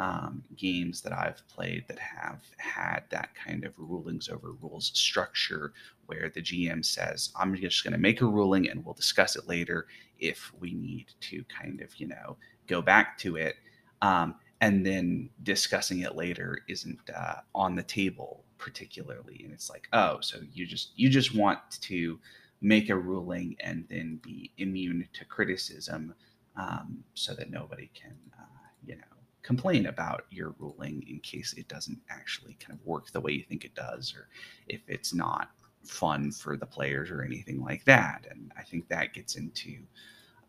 um, 0.00 0.44
games 0.56 1.00
that 1.00 1.12
I've 1.12 1.42
played 1.48 1.84
that 1.88 1.98
have 1.98 2.42
had 2.58 3.02
that 3.10 3.30
kind 3.34 3.64
of 3.64 3.72
rulings 3.76 4.28
over 4.28 4.52
rules 4.52 4.92
structure 4.94 5.72
where 6.06 6.30
the 6.32 6.40
GM 6.40 6.84
says, 6.84 7.32
I'm 7.36 7.56
just 7.56 7.82
going 7.82 7.92
to 7.92 7.98
make 7.98 8.20
a 8.20 8.26
ruling 8.26 8.70
and 8.70 8.84
we'll 8.84 8.94
discuss 8.94 9.34
it 9.34 9.48
later 9.48 9.86
if 10.20 10.52
we 10.60 10.72
need 10.72 11.06
to 11.22 11.44
kind 11.44 11.80
of, 11.80 11.98
you 11.98 12.06
know, 12.06 12.36
go 12.68 12.80
back 12.80 13.18
to 13.18 13.36
it. 13.36 13.56
Um, 14.00 14.36
and 14.60 14.84
then 14.84 15.30
discussing 15.42 16.00
it 16.00 16.16
later 16.16 16.60
isn't 16.68 16.98
uh, 17.14 17.36
on 17.54 17.74
the 17.74 17.82
table 17.82 18.44
particularly 18.58 19.40
and 19.44 19.52
it's 19.52 19.70
like 19.70 19.86
oh 19.92 20.18
so 20.20 20.38
you 20.52 20.66
just 20.66 20.90
you 20.96 21.08
just 21.08 21.32
want 21.32 21.58
to 21.80 22.18
make 22.60 22.90
a 22.90 22.96
ruling 22.96 23.56
and 23.60 23.86
then 23.88 24.20
be 24.22 24.52
immune 24.58 25.06
to 25.12 25.24
criticism 25.24 26.14
um, 26.56 27.04
so 27.14 27.34
that 27.34 27.50
nobody 27.50 27.90
can 27.94 28.16
uh, 28.38 28.44
you 28.84 28.96
know 28.96 29.02
complain 29.42 29.86
about 29.86 30.24
your 30.30 30.54
ruling 30.58 31.04
in 31.08 31.20
case 31.20 31.54
it 31.56 31.68
doesn't 31.68 31.98
actually 32.10 32.56
kind 32.60 32.78
of 32.78 32.84
work 32.86 33.10
the 33.10 33.20
way 33.20 33.32
you 33.32 33.44
think 33.48 33.64
it 33.64 33.74
does 33.74 34.14
or 34.14 34.28
if 34.66 34.80
it's 34.88 35.14
not 35.14 35.50
fun 35.84 36.30
for 36.30 36.56
the 36.56 36.66
players 36.66 37.10
or 37.10 37.22
anything 37.22 37.62
like 37.62 37.84
that. 37.84 38.26
And 38.30 38.52
i 38.56 38.62
think 38.62 38.88
that 38.88 39.14
gets 39.14 39.36
into 39.36 39.78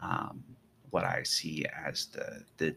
um, 0.01 0.43
what 0.89 1.03
i 1.03 1.21
see 1.23 1.65
as 1.85 2.07
the 2.07 2.43
the 2.57 2.75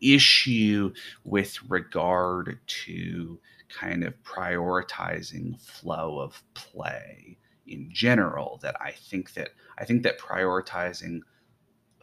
issue 0.00 0.92
with 1.24 1.56
regard 1.70 2.58
to 2.66 3.38
kind 3.68 4.04
of 4.04 4.14
prioritizing 4.24 5.58
flow 5.60 6.18
of 6.18 6.42
play 6.54 7.38
in 7.66 7.88
general 7.92 8.58
that 8.62 8.76
I 8.80 8.92
think 8.92 9.34
that 9.34 9.50
I 9.78 9.84
think 9.84 10.02
that 10.02 10.18
prioritizing 10.18 11.20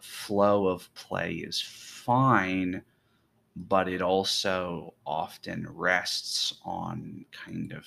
flow 0.02 0.68
of 0.68 0.94
play 0.94 1.34
is 1.34 1.62
fine 1.62 2.84
but 3.56 3.90
it 3.90 4.02
also 4.02 4.94
often 5.06 5.68
rests 5.70 6.60
on 6.64 7.26
kind 7.32 7.74
of 7.74 7.86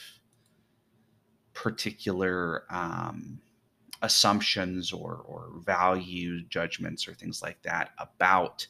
particular 1.55 2.65
um, 2.71 3.41
assumptions 4.03 4.93
or, 4.93 5.23
or 5.27 5.53
value 5.65 6.43
judgments 6.49 7.09
or 7.09 7.15
things 7.15 7.43
like 7.43 7.63
that 7.63 7.91
about 7.99 8.67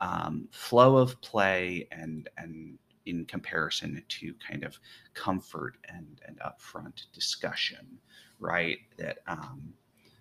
um, 0.00 0.48
flow 0.52 0.96
of 0.96 1.20
play 1.22 1.88
and 1.90 2.28
and 2.36 2.78
in 3.06 3.24
comparison 3.26 4.02
to 4.08 4.34
kind 4.46 4.64
of 4.64 4.78
comfort 5.14 5.76
and 5.88 6.20
and 6.26 6.38
upfront 6.40 7.06
discussion, 7.12 7.98
right? 8.38 8.78
That 8.96 9.18
um, 9.26 9.72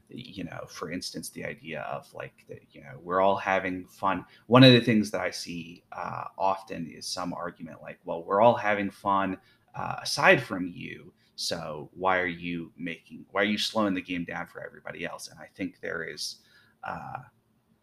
you 0.10 0.44
know, 0.44 0.66
for 0.68 0.92
instance, 0.92 1.30
the 1.30 1.46
idea 1.46 1.82
of 1.82 2.12
like 2.14 2.46
that, 2.48 2.62
you 2.72 2.82
know, 2.82 3.00
we're 3.02 3.22
all 3.22 3.36
having 3.36 3.86
fun. 3.86 4.26
One 4.48 4.64
of 4.64 4.74
the 4.74 4.82
things 4.82 5.12
that 5.12 5.22
I 5.22 5.32
see 5.32 5.84
uh, 5.92 6.26
often 6.38 6.88
is 6.88 7.06
some 7.06 7.34
argument 7.34 7.82
like, 7.82 8.00
well, 8.06 8.24
we're 8.24 8.42
all 8.42 8.56
having 8.56 8.92
fun 8.92 9.38
uh, 9.76 9.96
aside 10.02 10.42
from 10.42 10.68
you. 10.68 11.14
So 11.36 11.90
why 11.94 12.20
are 12.20 12.28
you 12.28 12.72
making, 12.78 13.26
why 13.32 13.42
are 13.42 13.46
you 13.46 13.58
slowing 13.58 13.96
the 13.96 14.02
game 14.02 14.24
down 14.24 14.46
for 14.46 14.64
everybody 14.64 15.06
else? 15.06 15.30
And 15.30 15.40
I 15.40 15.48
think 15.56 15.80
there 15.82 16.04
is 16.04 16.38
uh, 16.84 17.20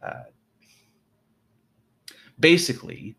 uh 0.02 0.24
basically 2.38 3.16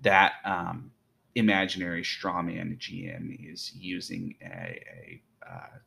that 0.00 0.34
um, 0.44 0.90
imaginary 1.38 2.02
strawman 2.02 2.78
GM 2.78 3.52
is 3.52 3.72
using 3.74 4.34
a, 4.42 4.82
a 5.02 5.22
uh, 5.48 5.78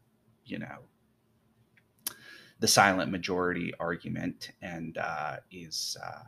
you 0.46 0.60
know, 0.60 0.80
the 2.60 2.68
silent 2.68 3.12
majority 3.12 3.74
argument 3.80 4.52
and 4.62 4.98
uh, 4.98 5.38
is 5.52 5.98
uh, 6.04 6.24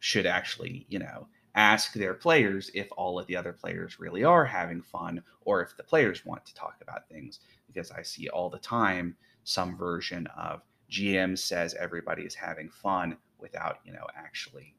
should 0.00 0.26
actually, 0.26 0.86
you 0.88 0.98
know, 0.98 1.28
ask 1.54 1.92
their 1.92 2.14
players 2.14 2.70
if 2.74 2.88
all 2.96 3.18
of 3.18 3.26
the 3.26 3.36
other 3.36 3.52
players 3.52 3.98
really 3.98 4.24
are 4.24 4.44
having 4.44 4.82
fun 4.82 5.22
or 5.44 5.62
if 5.62 5.76
the 5.76 5.82
players 5.82 6.24
want 6.24 6.44
to 6.46 6.54
talk 6.54 6.76
about 6.80 7.08
things. 7.08 7.40
Because 7.66 7.90
I 7.90 8.02
see 8.02 8.28
all 8.28 8.50
the 8.50 8.58
time 8.58 9.16
some 9.44 9.76
version 9.76 10.26
of 10.36 10.62
GM 10.90 11.38
says 11.38 11.74
everybody 11.74 12.22
is 12.22 12.34
having 12.34 12.70
fun 12.70 13.16
without, 13.38 13.78
you 13.84 13.92
know, 13.92 14.06
actually 14.16 14.74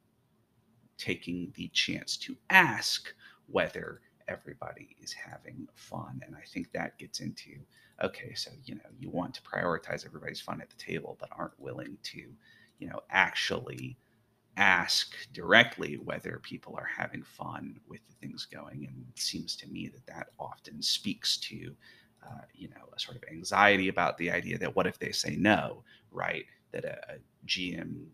taking 0.97 1.51
the 1.55 1.69
chance 1.69 2.17
to 2.17 2.35
ask 2.49 3.13
whether 3.51 4.01
everybody 4.27 4.95
is 5.01 5.13
having 5.13 5.67
fun. 5.75 6.21
And 6.25 6.35
I 6.35 6.43
think 6.47 6.71
that 6.71 6.97
gets 6.97 7.19
into 7.19 7.51
okay, 8.03 8.33
so 8.33 8.51
you 8.65 8.75
know, 8.75 8.89
you 8.97 9.09
want 9.09 9.33
to 9.33 9.41
prioritize 9.41 10.05
everybody's 10.05 10.41
fun 10.41 10.61
at 10.61 10.69
the 10.69 10.77
table, 10.77 11.17
but 11.19 11.29
aren't 11.37 11.59
willing 11.59 11.97
to, 12.03 12.23
you 12.79 12.87
know, 12.87 13.01
actually 13.09 13.97
ask 14.57 15.15
directly 15.33 15.95
whether 15.95 16.39
people 16.43 16.75
are 16.77 16.89
having 16.97 17.23
fun 17.23 17.79
with 17.87 18.01
the 18.07 18.13
things 18.15 18.45
going. 18.45 18.85
And 18.87 19.05
it 19.09 19.19
seems 19.19 19.55
to 19.57 19.67
me 19.67 19.89
that 19.89 20.05
that 20.07 20.27
often 20.39 20.81
speaks 20.81 21.37
to, 21.37 21.75
uh, 22.25 22.41
you 22.53 22.69
know, 22.69 22.89
a 22.95 22.99
sort 22.99 23.17
of 23.17 23.23
anxiety 23.31 23.87
about 23.87 24.17
the 24.17 24.31
idea 24.31 24.57
that 24.57 24.75
what 24.75 24.87
if 24.87 24.99
they 24.99 25.11
say 25.11 25.35
no, 25.37 25.83
right? 26.11 26.45
That 26.71 26.85
a, 26.85 26.99
a 27.13 27.17
GM 27.47 28.05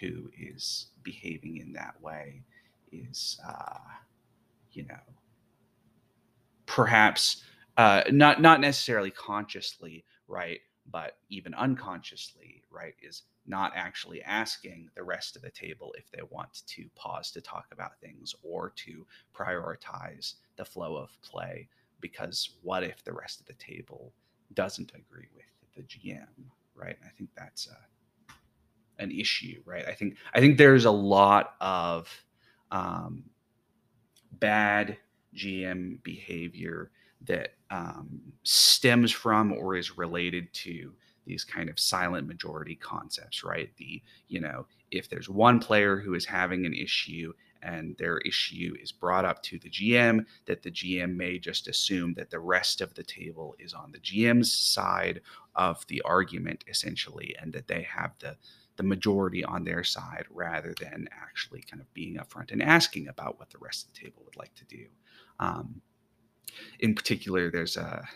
who 0.00 0.30
is 0.38 0.86
behaving 1.02 1.58
in 1.58 1.72
that 1.74 2.00
way 2.00 2.42
is, 2.92 3.38
uh, 3.46 3.78
you 4.72 4.84
know, 4.84 5.00
perhaps 6.66 7.42
uh, 7.76 8.02
not 8.10 8.40
not 8.40 8.60
necessarily 8.60 9.10
consciously, 9.10 10.04
right, 10.28 10.60
but 10.90 11.16
even 11.28 11.54
unconsciously, 11.54 12.62
right, 12.70 12.94
is 13.02 13.22
not 13.46 13.72
actually 13.74 14.22
asking 14.22 14.88
the 14.94 15.02
rest 15.02 15.36
of 15.36 15.42
the 15.42 15.50
table 15.50 15.94
if 15.98 16.10
they 16.10 16.22
want 16.30 16.62
to 16.66 16.88
pause 16.94 17.30
to 17.32 17.40
talk 17.40 17.66
about 17.72 17.98
things 18.00 18.34
or 18.42 18.70
to 18.76 19.06
prioritize 19.34 20.34
the 20.56 20.64
flow 20.64 20.96
of 20.96 21.10
play. 21.22 21.68
Because 22.00 22.50
what 22.62 22.82
if 22.82 23.02
the 23.04 23.12
rest 23.12 23.40
of 23.40 23.46
the 23.46 23.54
table 23.54 24.12
doesn't 24.54 24.92
agree 24.94 25.28
with 25.34 25.44
the 25.76 25.82
GM, 25.82 26.26
right? 26.74 26.96
I 27.04 27.08
think 27.16 27.30
that's 27.36 27.68
a, 27.68 29.02
an 29.02 29.10
issue, 29.10 29.60
right? 29.64 29.86
I 29.86 29.92
think 29.92 30.16
I 30.34 30.40
think 30.40 30.56
there's 30.56 30.84
a 30.84 30.90
lot 30.90 31.54
of 31.60 32.08
um, 32.70 33.24
bad 34.40 34.96
GM 35.36 36.02
behavior 36.02 36.90
that 37.26 37.54
um, 37.70 38.20
stems 38.42 39.12
from 39.12 39.52
or 39.52 39.76
is 39.76 39.96
related 39.96 40.52
to 40.52 40.92
these 41.26 41.44
kind 41.44 41.68
of 41.68 41.78
silent 41.78 42.26
majority 42.26 42.74
concepts, 42.74 43.44
right? 43.44 43.70
The, 43.76 44.02
you 44.28 44.40
know, 44.40 44.66
if 44.90 45.08
there's 45.08 45.28
one 45.28 45.60
player 45.60 45.96
who 45.98 46.14
is 46.14 46.24
having 46.24 46.66
an 46.66 46.74
issue 46.74 47.32
and 47.62 47.94
their 47.98 48.18
issue 48.18 48.74
is 48.80 48.90
brought 48.90 49.26
up 49.26 49.42
to 49.44 49.58
the 49.58 49.68
GM, 49.68 50.24
that 50.46 50.62
the 50.62 50.70
GM 50.70 51.14
may 51.14 51.38
just 51.38 51.68
assume 51.68 52.14
that 52.14 52.30
the 52.30 52.40
rest 52.40 52.80
of 52.80 52.94
the 52.94 53.02
table 53.02 53.54
is 53.58 53.74
on 53.74 53.92
the 53.92 53.98
GM's 53.98 54.50
side 54.52 55.20
of 55.54 55.86
the 55.88 56.00
argument, 56.02 56.64
essentially, 56.68 57.36
and 57.40 57.52
that 57.52 57.68
they 57.68 57.82
have 57.82 58.12
the 58.18 58.36
the 58.80 58.86
majority 58.86 59.44
on 59.44 59.62
their 59.62 59.84
side 59.84 60.24
rather 60.30 60.74
than 60.80 61.06
actually 61.12 61.60
kind 61.70 61.82
of 61.82 61.92
being 61.92 62.16
upfront 62.16 62.50
and 62.50 62.62
asking 62.62 63.08
about 63.08 63.38
what 63.38 63.50
the 63.50 63.58
rest 63.58 63.86
of 63.86 63.92
the 63.92 64.00
table 64.00 64.22
would 64.24 64.36
like 64.36 64.54
to 64.54 64.64
do. 64.64 64.86
Um, 65.38 65.82
in 66.78 66.94
particular, 66.94 67.50
there's 67.50 67.76
a 67.76 68.08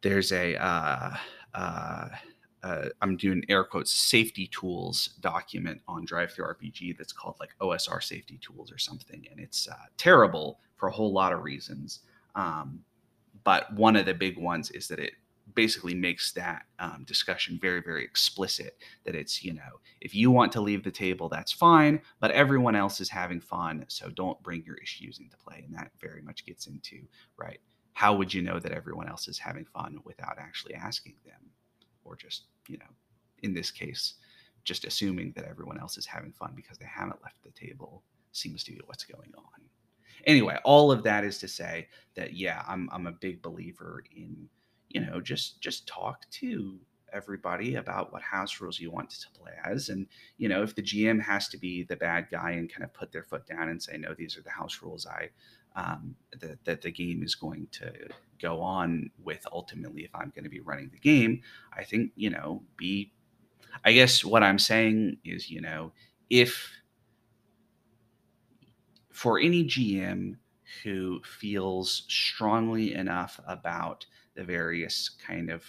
there's 0.00 0.32
a 0.32 0.56
uh, 0.56 1.16
uh, 1.52 2.08
uh, 2.62 2.88
I'm 3.02 3.18
doing 3.18 3.44
air 3.50 3.62
quotes 3.62 3.92
safety 3.92 4.46
tools 4.46 5.10
document 5.20 5.82
on 5.86 6.06
DriveThruRPG 6.06 6.96
that's 6.96 7.12
called 7.12 7.36
like 7.40 7.54
OSR 7.60 8.02
safety 8.02 8.40
tools 8.40 8.72
or 8.72 8.78
something, 8.78 9.26
and 9.30 9.38
it's 9.38 9.68
uh, 9.68 9.74
terrible 9.98 10.60
for 10.76 10.88
a 10.88 10.92
whole 10.92 11.12
lot 11.12 11.34
of 11.34 11.42
reasons. 11.42 12.00
Um, 12.36 12.82
but 13.44 13.70
one 13.74 13.96
of 13.96 14.06
the 14.06 14.14
big 14.14 14.38
ones 14.38 14.70
is 14.70 14.88
that 14.88 14.98
it 14.98 15.12
basically 15.54 15.94
makes 15.94 16.32
that 16.32 16.62
um, 16.78 17.04
discussion 17.06 17.58
very 17.60 17.80
very 17.80 18.04
explicit 18.04 18.78
that 19.04 19.14
it's 19.14 19.44
you 19.44 19.52
know 19.52 19.80
if 20.00 20.14
you 20.14 20.30
want 20.30 20.50
to 20.50 20.60
leave 20.60 20.82
the 20.82 20.90
table 20.90 21.28
that's 21.28 21.52
fine 21.52 22.00
but 22.20 22.30
everyone 22.30 22.74
else 22.74 23.00
is 23.00 23.10
having 23.10 23.40
fun 23.40 23.84
so 23.88 24.08
don't 24.10 24.42
bring 24.42 24.62
your 24.64 24.76
issues 24.76 25.18
into 25.18 25.36
play 25.36 25.62
and 25.66 25.76
that 25.76 25.90
very 26.00 26.22
much 26.22 26.46
gets 26.46 26.66
into 26.66 27.02
right 27.36 27.58
how 27.94 28.14
would 28.14 28.34
you 28.34 28.42
know 28.42 28.58
that 28.58 28.72
everyone 28.72 29.08
else 29.08 29.28
is 29.28 29.38
having 29.38 29.64
fun 29.64 29.98
without 30.04 30.36
actually 30.38 30.74
asking 30.74 31.14
them? 31.24 31.50
Or 32.04 32.16
just 32.16 32.44
you 32.68 32.76
know 32.76 32.90
in 33.42 33.54
this 33.54 33.70
case 33.70 34.14
just 34.64 34.84
assuming 34.84 35.32
that 35.36 35.44
everyone 35.44 35.78
else 35.78 35.96
is 35.96 36.06
having 36.06 36.32
fun 36.32 36.52
because 36.56 36.78
they 36.78 36.86
haven't 36.86 37.22
left 37.22 37.42
the 37.42 37.50
table 37.50 38.02
seems 38.32 38.64
to 38.64 38.72
be 38.72 38.80
what's 38.86 39.04
going 39.04 39.32
on. 39.36 39.44
Anyway 40.26 40.58
all 40.64 40.92
of 40.92 41.02
that 41.04 41.24
is 41.24 41.38
to 41.38 41.48
say 41.48 41.88
that 42.14 42.34
yeah 42.34 42.62
i'm, 42.66 42.88
I'm 42.92 43.06
a 43.06 43.12
big 43.12 43.42
believer 43.42 44.04
in 44.14 44.48
you 44.94 45.00
know 45.00 45.20
just 45.20 45.60
just 45.60 45.86
talk 45.86 46.22
to 46.30 46.78
everybody 47.12 47.76
about 47.76 48.12
what 48.12 48.22
house 48.22 48.60
rules 48.60 48.80
you 48.80 48.90
want 48.90 49.10
to 49.10 49.26
play 49.38 49.52
as 49.64 49.88
and 49.90 50.06
you 50.38 50.48
know 50.48 50.62
if 50.62 50.74
the 50.74 50.82
gm 50.82 51.20
has 51.20 51.48
to 51.48 51.58
be 51.58 51.84
the 51.84 51.96
bad 51.96 52.26
guy 52.30 52.52
and 52.52 52.72
kind 52.72 52.82
of 52.82 52.92
put 52.94 53.12
their 53.12 53.22
foot 53.22 53.46
down 53.46 53.68
and 53.68 53.82
say 53.82 53.96
no 53.98 54.14
these 54.14 54.36
are 54.38 54.42
the 54.42 54.50
house 54.50 54.80
rules 54.82 55.06
i 55.06 55.28
um, 55.76 56.14
that, 56.38 56.64
that 56.64 56.82
the 56.82 56.90
game 56.90 57.24
is 57.24 57.34
going 57.34 57.66
to 57.72 57.92
go 58.40 58.60
on 58.60 59.10
with 59.22 59.44
ultimately 59.52 60.04
if 60.04 60.14
i'm 60.14 60.32
going 60.34 60.44
to 60.44 60.50
be 60.50 60.60
running 60.60 60.90
the 60.90 60.98
game 60.98 61.40
i 61.76 61.84
think 61.84 62.10
you 62.16 62.30
know 62.30 62.62
be 62.76 63.12
i 63.84 63.92
guess 63.92 64.24
what 64.24 64.42
i'm 64.42 64.58
saying 64.58 65.16
is 65.24 65.50
you 65.50 65.60
know 65.60 65.92
if 66.30 66.72
for 69.10 69.38
any 69.38 69.64
gm 69.64 70.36
who 70.82 71.20
feels 71.22 72.04
strongly 72.08 72.94
enough 72.94 73.40
about 73.46 74.06
the 74.34 74.44
various 74.44 75.10
kind 75.26 75.50
of 75.50 75.64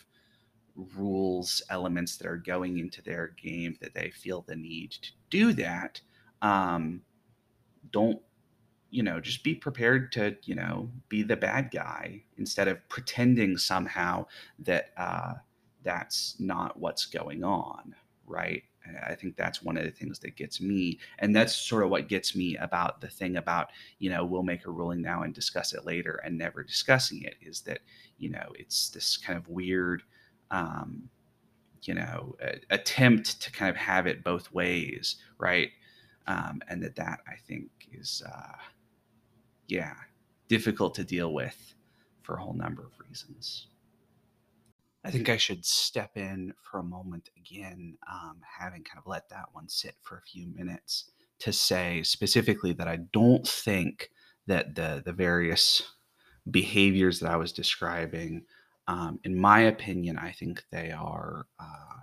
rules 0.98 1.62
elements 1.70 2.18
that 2.18 2.28
are 2.28 2.38
going 2.38 2.80
into 2.80 3.02
their 3.02 3.34
game 3.42 3.78
that 3.82 3.94
they 3.94 4.10
feel 4.10 4.44
the 4.48 4.56
need 4.56 4.92
to 4.92 5.12
do 5.30 5.54
that 5.54 6.02
um, 6.42 7.02
don't 7.92 8.20
you 8.90 9.04
know 9.04 9.20
just 9.20 9.44
be 9.44 9.56
prepared 9.56 10.12
to 10.12 10.36
you 10.44 10.56
know 10.56 10.90
be 11.10 11.24
the 11.24 11.36
bad 11.36 11.72
guy 11.72 12.22
instead 12.38 12.68
of 12.68 12.78
pretending 12.90 13.58
somehow 13.58 14.26
that 14.60 14.92
uh, 14.98 15.34
that's 15.84 16.36
not 16.40 16.78
what's 16.80 17.06
going 17.06 17.44
on 17.44 17.96
right 18.26 18.64
I 19.06 19.16
think 19.16 19.36
that's 19.36 19.64
one 19.64 19.78
of 19.78 19.84
the 19.84 19.92
things 19.92 20.20
that 20.20 20.36
gets 20.36 20.62
me, 20.62 21.00
and 21.20 21.36
that's 21.36 21.56
sort 21.56 21.84
of 21.84 21.90
what 21.90 22.08
gets 22.08 22.36
me 22.36 22.58
about 22.58 23.02
the 23.02 23.08
thing 23.08 23.38
about 23.38 23.70
you 24.00 24.10
know 24.10 24.26
we'll 24.26 24.44
make 24.44 24.66
a 24.66 24.72
ruling 24.72 25.02
now 25.02 25.24
and 25.24 25.34
discuss 25.34 25.74
it 25.74 25.86
later 25.86 26.22
and 26.24 26.38
never 26.38 26.64
discussing 26.64 27.24
it 27.24 27.36
is 27.42 27.62
that 27.62 27.80
you 28.18 28.30
know 28.30 28.48
it's 28.56 28.90
this 28.90 29.18
kind 29.18 29.38
of 29.38 29.48
weird, 29.50 30.04
um, 30.52 31.10
you 31.84 31.94
know, 31.94 32.36
attempt 32.70 33.42
to 33.42 33.52
kind 33.52 33.70
of 33.70 33.76
have 33.78 34.08
it 34.08 34.24
both 34.24 34.52
ways, 34.52 35.18
right? 35.38 35.70
Um, 36.28 36.62
and 36.70 36.82
that 36.84 36.96
that 36.96 37.20
I 37.28 37.36
think 37.48 37.70
is, 37.92 38.24
uh, 38.26 38.58
yeah, 39.68 39.94
difficult 40.48 40.96
to 40.96 41.04
deal 41.04 41.34
with 41.34 41.76
for 42.24 42.36
a 42.36 42.42
whole 42.42 42.54
number 42.54 42.84
of 42.84 42.92
reasons. 43.08 43.68
I 45.06 45.12
think 45.12 45.30
I 45.30 45.38
should 45.38 45.64
step 45.64 46.18
in 46.18 46.54
for 46.62 46.80
a 46.80 46.84
moment 46.84 47.30
again, 47.38 47.96
um, 48.12 48.42
having 48.60 48.84
kind 48.84 48.98
of 48.98 49.06
let 49.06 49.30
that 49.30 49.46
one 49.52 49.70
sit 49.70 49.96
for 50.02 50.18
a 50.18 50.22
few 50.22 50.48
minutes 50.48 51.12
to 51.40 51.54
say 51.54 52.02
specifically 52.02 52.74
that 52.74 52.88
I 52.88 52.98
don't 53.14 53.48
think 53.48 54.10
that 54.48 54.74
the 54.74 55.04
the 55.06 55.14
various 55.14 55.84
behaviors 56.50 57.20
that 57.20 57.30
I 57.30 57.36
was 57.36 57.52
describing, 57.52 58.46
um, 58.88 59.20
in 59.24 59.38
my 59.38 59.62
opinion, 59.62 60.18
I 60.18 60.32
think 60.32 60.64
they 60.72 60.92
are 60.92 61.46
uh, 61.60 61.98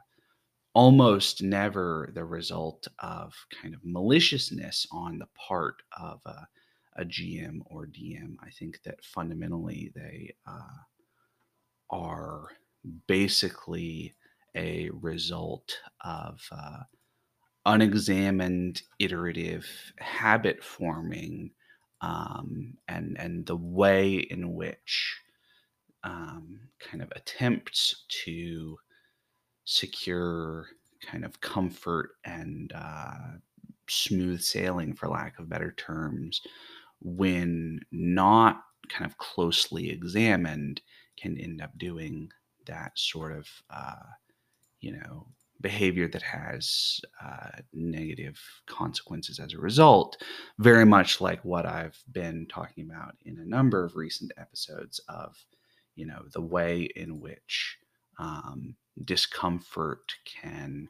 almost 0.74 1.42
never 1.42 2.10
the 2.14 2.24
result 2.24 2.86
of 3.00 3.34
kind 3.60 3.74
of 3.74 3.80
maliciousness 3.84 4.86
on 4.92 5.18
the 5.18 5.28
part 5.34 5.82
of 6.00 6.20
a, 6.24 6.46
a 6.96 7.04
GM 7.04 7.60
or 7.66 7.86
DM. 7.86 8.36
I 8.42 8.50
think 8.50 8.80
that 8.84 9.04
fundamentally 9.04 9.92
they 9.94 10.34
uh, 10.46 10.78
are 11.90 12.48
basically 13.06 14.14
a 14.54 14.90
result 14.90 15.78
of 16.02 16.40
uh, 16.50 16.80
unexamined 17.66 18.82
iterative 18.98 19.66
habit 19.98 20.62
forming 20.62 21.50
um, 22.00 22.74
and 22.88 23.16
and 23.18 23.46
the 23.46 23.56
way 23.56 24.14
in 24.14 24.54
which 24.54 25.20
um, 26.04 26.58
kind 26.80 27.02
of 27.02 27.12
attempts 27.14 28.04
to 28.24 28.76
secure 29.64 30.66
kind 31.06 31.24
of 31.24 31.40
comfort 31.40 32.10
and 32.24 32.72
uh, 32.74 33.14
smooth 33.88 34.40
sailing 34.40 34.94
for 34.94 35.08
lack 35.08 35.38
of 35.38 35.48
better 35.48 35.72
terms 35.72 36.40
when 37.00 37.80
not 37.92 38.62
kind 38.88 39.08
of 39.08 39.18
closely 39.18 39.90
examined 39.90 40.80
can 41.16 41.38
end 41.38 41.60
up 41.60 41.76
doing 41.78 42.30
that 42.66 42.92
sort 42.96 43.32
of 43.32 43.48
uh, 43.70 44.06
you 44.80 44.92
know 44.92 45.26
behavior 45.62 46.08
that 46.08 46.22
has 46.22 47.00
uh, 47.24 47.60
negative 47.72 48.38
consequences 48.66 49.38
as 49.38 49.54
a 49.54 49.58
result, 49.58 50.20
very 50.58 50.84
much 50.84 51.20
like 51.20 51.42
what 51.44 51.64
I've 51.64 51.98
been 52.10 52.46
talking 52.52 52.90
about 52.90 53.14
in 53.24 53.38
a 53.38 53.48
number 53.48 53.84
of 53.84 53.96
recent 53.96 54.32
episodes 54.36 55.00
of, 55.08 55.34
you 55.94 56.04
know, 56.04 56.22
the 56.32 56.42
way 56.42 56.88
in 56.96 57.20
which 57.20 57.78
um, 58.18 58.74
discomfort 59.04 60.12
can 60.26 60.88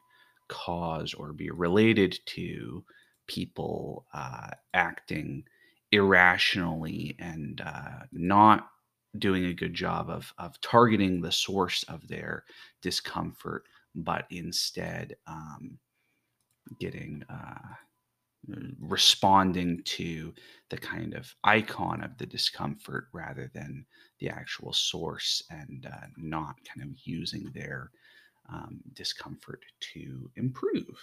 cause 0.49 1.13
or 1.13 1.31
be 1.31 1.51
related 1.51 2.19
to 2.25 2.83
people 3.27 4.05
uh, 4.13 4.49
acting 4.73 5.43
irrationally 5.91 7.15
and 7.19 7.61
uh, 7.61 8.05
not 8.11 8.67
doing 9.19 9.45
a 9.45 9.53
good 9.53 9.73
job 9.73 10.09
of, 10.09 10.33
of 10.37 10.59
targeting 10.61 11.21
the 11.21 11.31
source 11.31 11.83
of 11.83 12.07
their 12.07 12.43
discomfort 12.81 13.63
but 13.95 14.25
instead 14.31 15.15
um, 15.27 15.77
getting 16.79 17.23
uh, 17.29 17.75
responding 18.79 19.81
to 19.85 20.33
the 20.69 20.77
kind 20.77 21.13
of 21.13 21.33
icon 21.43 22.03
of 22.03 22.17
the 22.17 22.25
discomfort 22.25 23.07
rather 23.13 23.49
than 23.53 23.85
the 24.19 24.29
actual 24.29 24.73
source 24.73 25.43
and 25.49 25.87
uh, 25.91 26.07
not 26.17 26.55
kind 26.65 26.89
of 26.89 26.97
using 27.05 27.49
their 27.53 27.91
um, 28.49 28.81
discomfort 28.93 29.61
to 29.79 30.29
improve. 30.35 30.99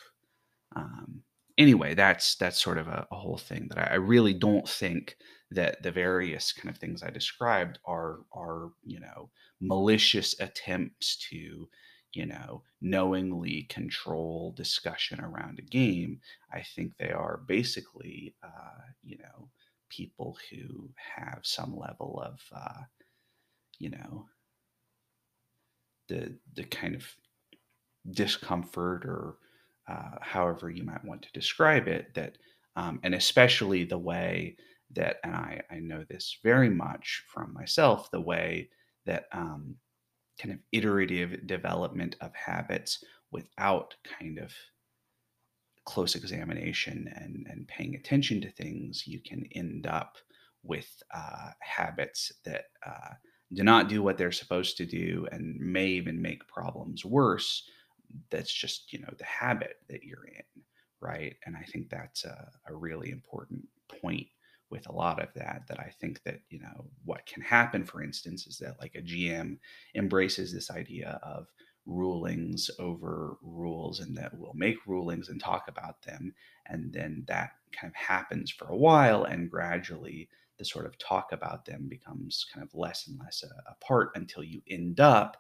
Um, 0.77 1.23
anyway, 1.61 1.95
that's 1.95 2.35
that's 2.37 2.61
sort 2.61 2.79
of 2.79 2.89
a, 2.89 3.07
a 3.13 3.17
whole 3.17 3.39
thing 3.39 3.69
that 3.69 3.79
I, 3.79 3.93
I, 3.93 3.97
really 3.97 4.35
don't 4.35 4.69
think 4.69 5.17
that 5.51 5.83
the 5.83 5.93
various 5.93 6.53
kind 6.53 6.69
of 6.69 6.79
things 6.79 7.03
I 7.03 7.11
described 7.11 7.79
are 7.85 8.21
are 8.33 8.71
you 8.85 9.01
know 9.01 9.31
malicious 9.61 10.35
attempts 10.41 11.17
to 11.31 11.69
you 12.13 12.27
know, 12.27 12.63
knowingly 12.81 13.67
control 13.69 14.53
discussion 14.57 15.21
around 15.21 15.59
a 15.59 15.63
game. 15.63 16.21
I 16.53 16.63
think 16.63 16.97
they 16.97 17.11
are 17.11 17.41
basically, 17.47 18.35
uh, 18.43 18.83
you 19.03 19.19
know, 19.19 19.49
people 19.89 20.37
who 20.51 20.91
have 21.17 21.41
some 21.43 21.77
level 21.77 22.21
of, 22.25 22.41
uh, 22.55 22.83
you 23.79 23.91
know, 23.91 24.27
the 26.09 26.37
the 26.55 26.65
kind 26.65 26.97
of 26.97 27.05
discomfort 28.11 29.05
or 29.05 29.37
uh, 29.91 30.19
however 30.21 30.71
you 30.71 30.85
might 30.85 31.05
want 31.05 31.23
to 31.23 31.33
describe 31.33 31.89
it 31.89 32.15
that, 32.15 32.39
um, 32.77 33.01
and 33.03 33.15
especially 33.15 33.85
the 33.85 33.99
way 33.99 34.57
that, 34.93 35.17
and 35.25 35.35
I 35.35 35.61
I 35.71 35.79
know 35.81 36.05
this 36.09 36.39
very 36.43 36.71
much 36.71 37.25
from 37.33 37.53
myself, 37.53 38.11
the 38.11 38.21
way 38.21 38.71
that 39.07 39.25
um, 39.33 39.77
kind 40.41 40.55
of 40.55 40.61
iterative 40.73 41.47
development 41.47 42.17
of 42.21 42.35
habits 42.35 43.03
without 43.31 43.95
kind 44.19 44.39
of 44.39 44.53
close 45.85 46.15
examination 46.15 47.13
and, 47.17 47.47
and 47.51 47.67
paying 47.69 47.95
attention 47.95 48.41
to 48.41 48.51
things, 48.53 49.07
you 49.07 49.21
can 49.21 49.45
end 49.55 49.87
up 49.87 50.17
with 50.63 51.03
uh, 51.15 51.51
habits 51.61 52.33
that 52.45 52.65
uh, 52.87 53.15
do 53.53 53.65
not 53.65 53.89
do 53.89 54.03
what 54.03 54.17
they're 54.17 54.33
supposed 54.33 54.77
to 54.77 54.87
do 54.87 55.27
and 55.33 55.59
may 55.59 55.87
even 55.87 56.21
make 56.21 56.47
problems 56.47 57.05
worse. 57.05 57.69
That's 58.31 58.53
just, 58.53 58.93
you 58.93 59.01
know, 59.01 59.13
the 59.19 59.25
habit 59.25 59.77
that 59.89 60.05
you're 60.05 60.27
in, 60.27 60.63
right? 61.01 61.37
And 61.47 61.57
I 61.57 61.63
think 61.63 61.91
that's 61.91 62.25
a, 62.25 62.51
a 62.67 62.75
really 62.75 63.11
important 63.11 63.67
point 64.01 64.27
with 64.71 64.89
a 64.89 64.93
lot 64.93 65.21
of 65.21 65.29
that 65.35 65.63
that 65.69 65.81
i 65.81 65.91
think 66.01 66.23
that 66.23 66.39
you 66.49 66.61
know 66.61 66.89
what 67.05 67.27
can 67.27 67.43
happen 67.43 67.85
for 67.85 68.03
instance 68.05 68.47
is 68.47 68.57
that 68.59 68.79
like 68.79 68.95
a 68.95 69.03
gm 69.03 69.59
embraces 69.97 70.53
this 70.53 70.71
idea 70.71 71.19
of 71.25 71.49
rulings 71.87 72.71
over 72.79 73.37
rules 73.43 73.99
and 74.01 74.17
that 74.17 74.33
we'll 74.37 74.55
make 74.55 74.87
rulings 74.87 75.29
and 75.29 75.41
talk 75.41 75.67
about 75.67 76.01
them 76.03 76.33
and 76.67 76.93
then 76.93 77.25
that 77.27 77.51
kind 77.73 77.91
of 77.91 77.97
happens 77.97 78.51
for 78.51 78.69
a 78.69 78.77
while 78.77 79.25
and 79.25 79.51
gradually 79.51 80.29
the 80.59 80.65
sort 80.65 80.87
of 80.87 80.97
talk 80.99 81.33
about 81.33 81.65
them 81.65 81.89
becomes 81.89 82.47
kind 82.53 82.63
of 82.63 82.73
less 82.75 83.09
and 83.09 83.19
less 83.19 83.43
a, 83.43 83.71
a 83.71 83.75
part 83.85 84.11
until 84.15 84.45
you 84.45 84.61
end 84.69 85.01
up 85.01 85.39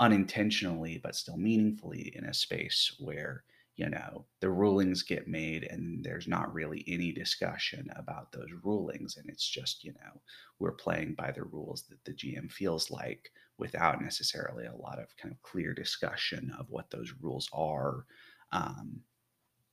unintentionally 0.00 0.98
but 1.02 1.14
still 1.14 1.36
meaningfully 1.36 2.12
in 2.16 2.24
a 2.24 2.34
space 2.34 2.96
where 2.98 3.44
you 3.76 3.88
know 3.88 4.26
the 4.40 4.50
rulings 4.50 5.02
get 5.02 5.26
made 5.26 5.64
and 5.64 6.04
there's 6.04 6.28
not 6.28 6.52
really 6.52 6.84
any 6.86 7.12
discussion 7.12 7.88
about 7.96 8.30
those 8.30 8.50
rulings. 8.62 9.16
And 9.16 9.28
it's 9.30 9.48
just 9.48 9.84
you 9.84 9.92
know 9.92 10.20
we're 10.58 10.72
playing 10.72 11.14
by 11.14 11.32
the 11.32 11.44
rules 11.44 11.84
that 11.88 12.04
the 12.04 12.12
gm 12.12 12.52
feels 12.52 12.90
like 12.90 13.30
without 13.56 14.02
necessarily 14.02 14.66
a 14.66 14.76
lot 14.76 14.98
of 14.98 15.16
kind 15.16 15.32
of 15.32 15.40
clear 15.42 15.72
discussion 15.72 16.52
of 16.58 16.66
what 16.68 16.90
those 16.90 17.14
rules 17.22 17.48
are 17.54 18.04
um, 18.52 19.00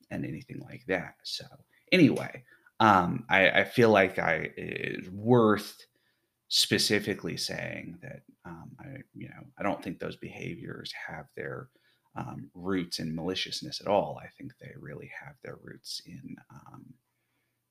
and 0.09 0.25
anything 0.25 0.59
like 0.59 0.85
that. 0.87 1.15
So 1.23 1.45
anyway 1.91 2.43
um, 2.79 3.25
I, 3.29 3.49
I, 3.49 3.63
feel 3.63 3.89
like 3.89 4.19
I 4.19 4.51
it's 4.55 5.09
worth 5.09 5.85
specifically 6.47 7.35
saying 7.35 7.97
that 8.03 8.21
um, 8.47 8.71
I 8.79 8.87
you 9.13 9.29
know 9.29 9.43
I 9.59 9.63
don't 9.63 9.83
think 9.83 9.99
those 9.99 10.15
behaviors 10.15 10.93
have 11.07 11.25
their 11.35 11.69
um, 12.17 12.49
roots 12.55 12.99
in 12.99 13.15
maliciousness 13.15 13.79
at 13.79 13.87
all. 13.87 14.19
I 14.21 14.27
think 14.37 14.53
they 14.59 14.71
really 14.79 15.11
have 15.23 15.35
their 15.43 15.57
roots 15.61 16.01
in, 16.05 16.35
um, 16.49 16.93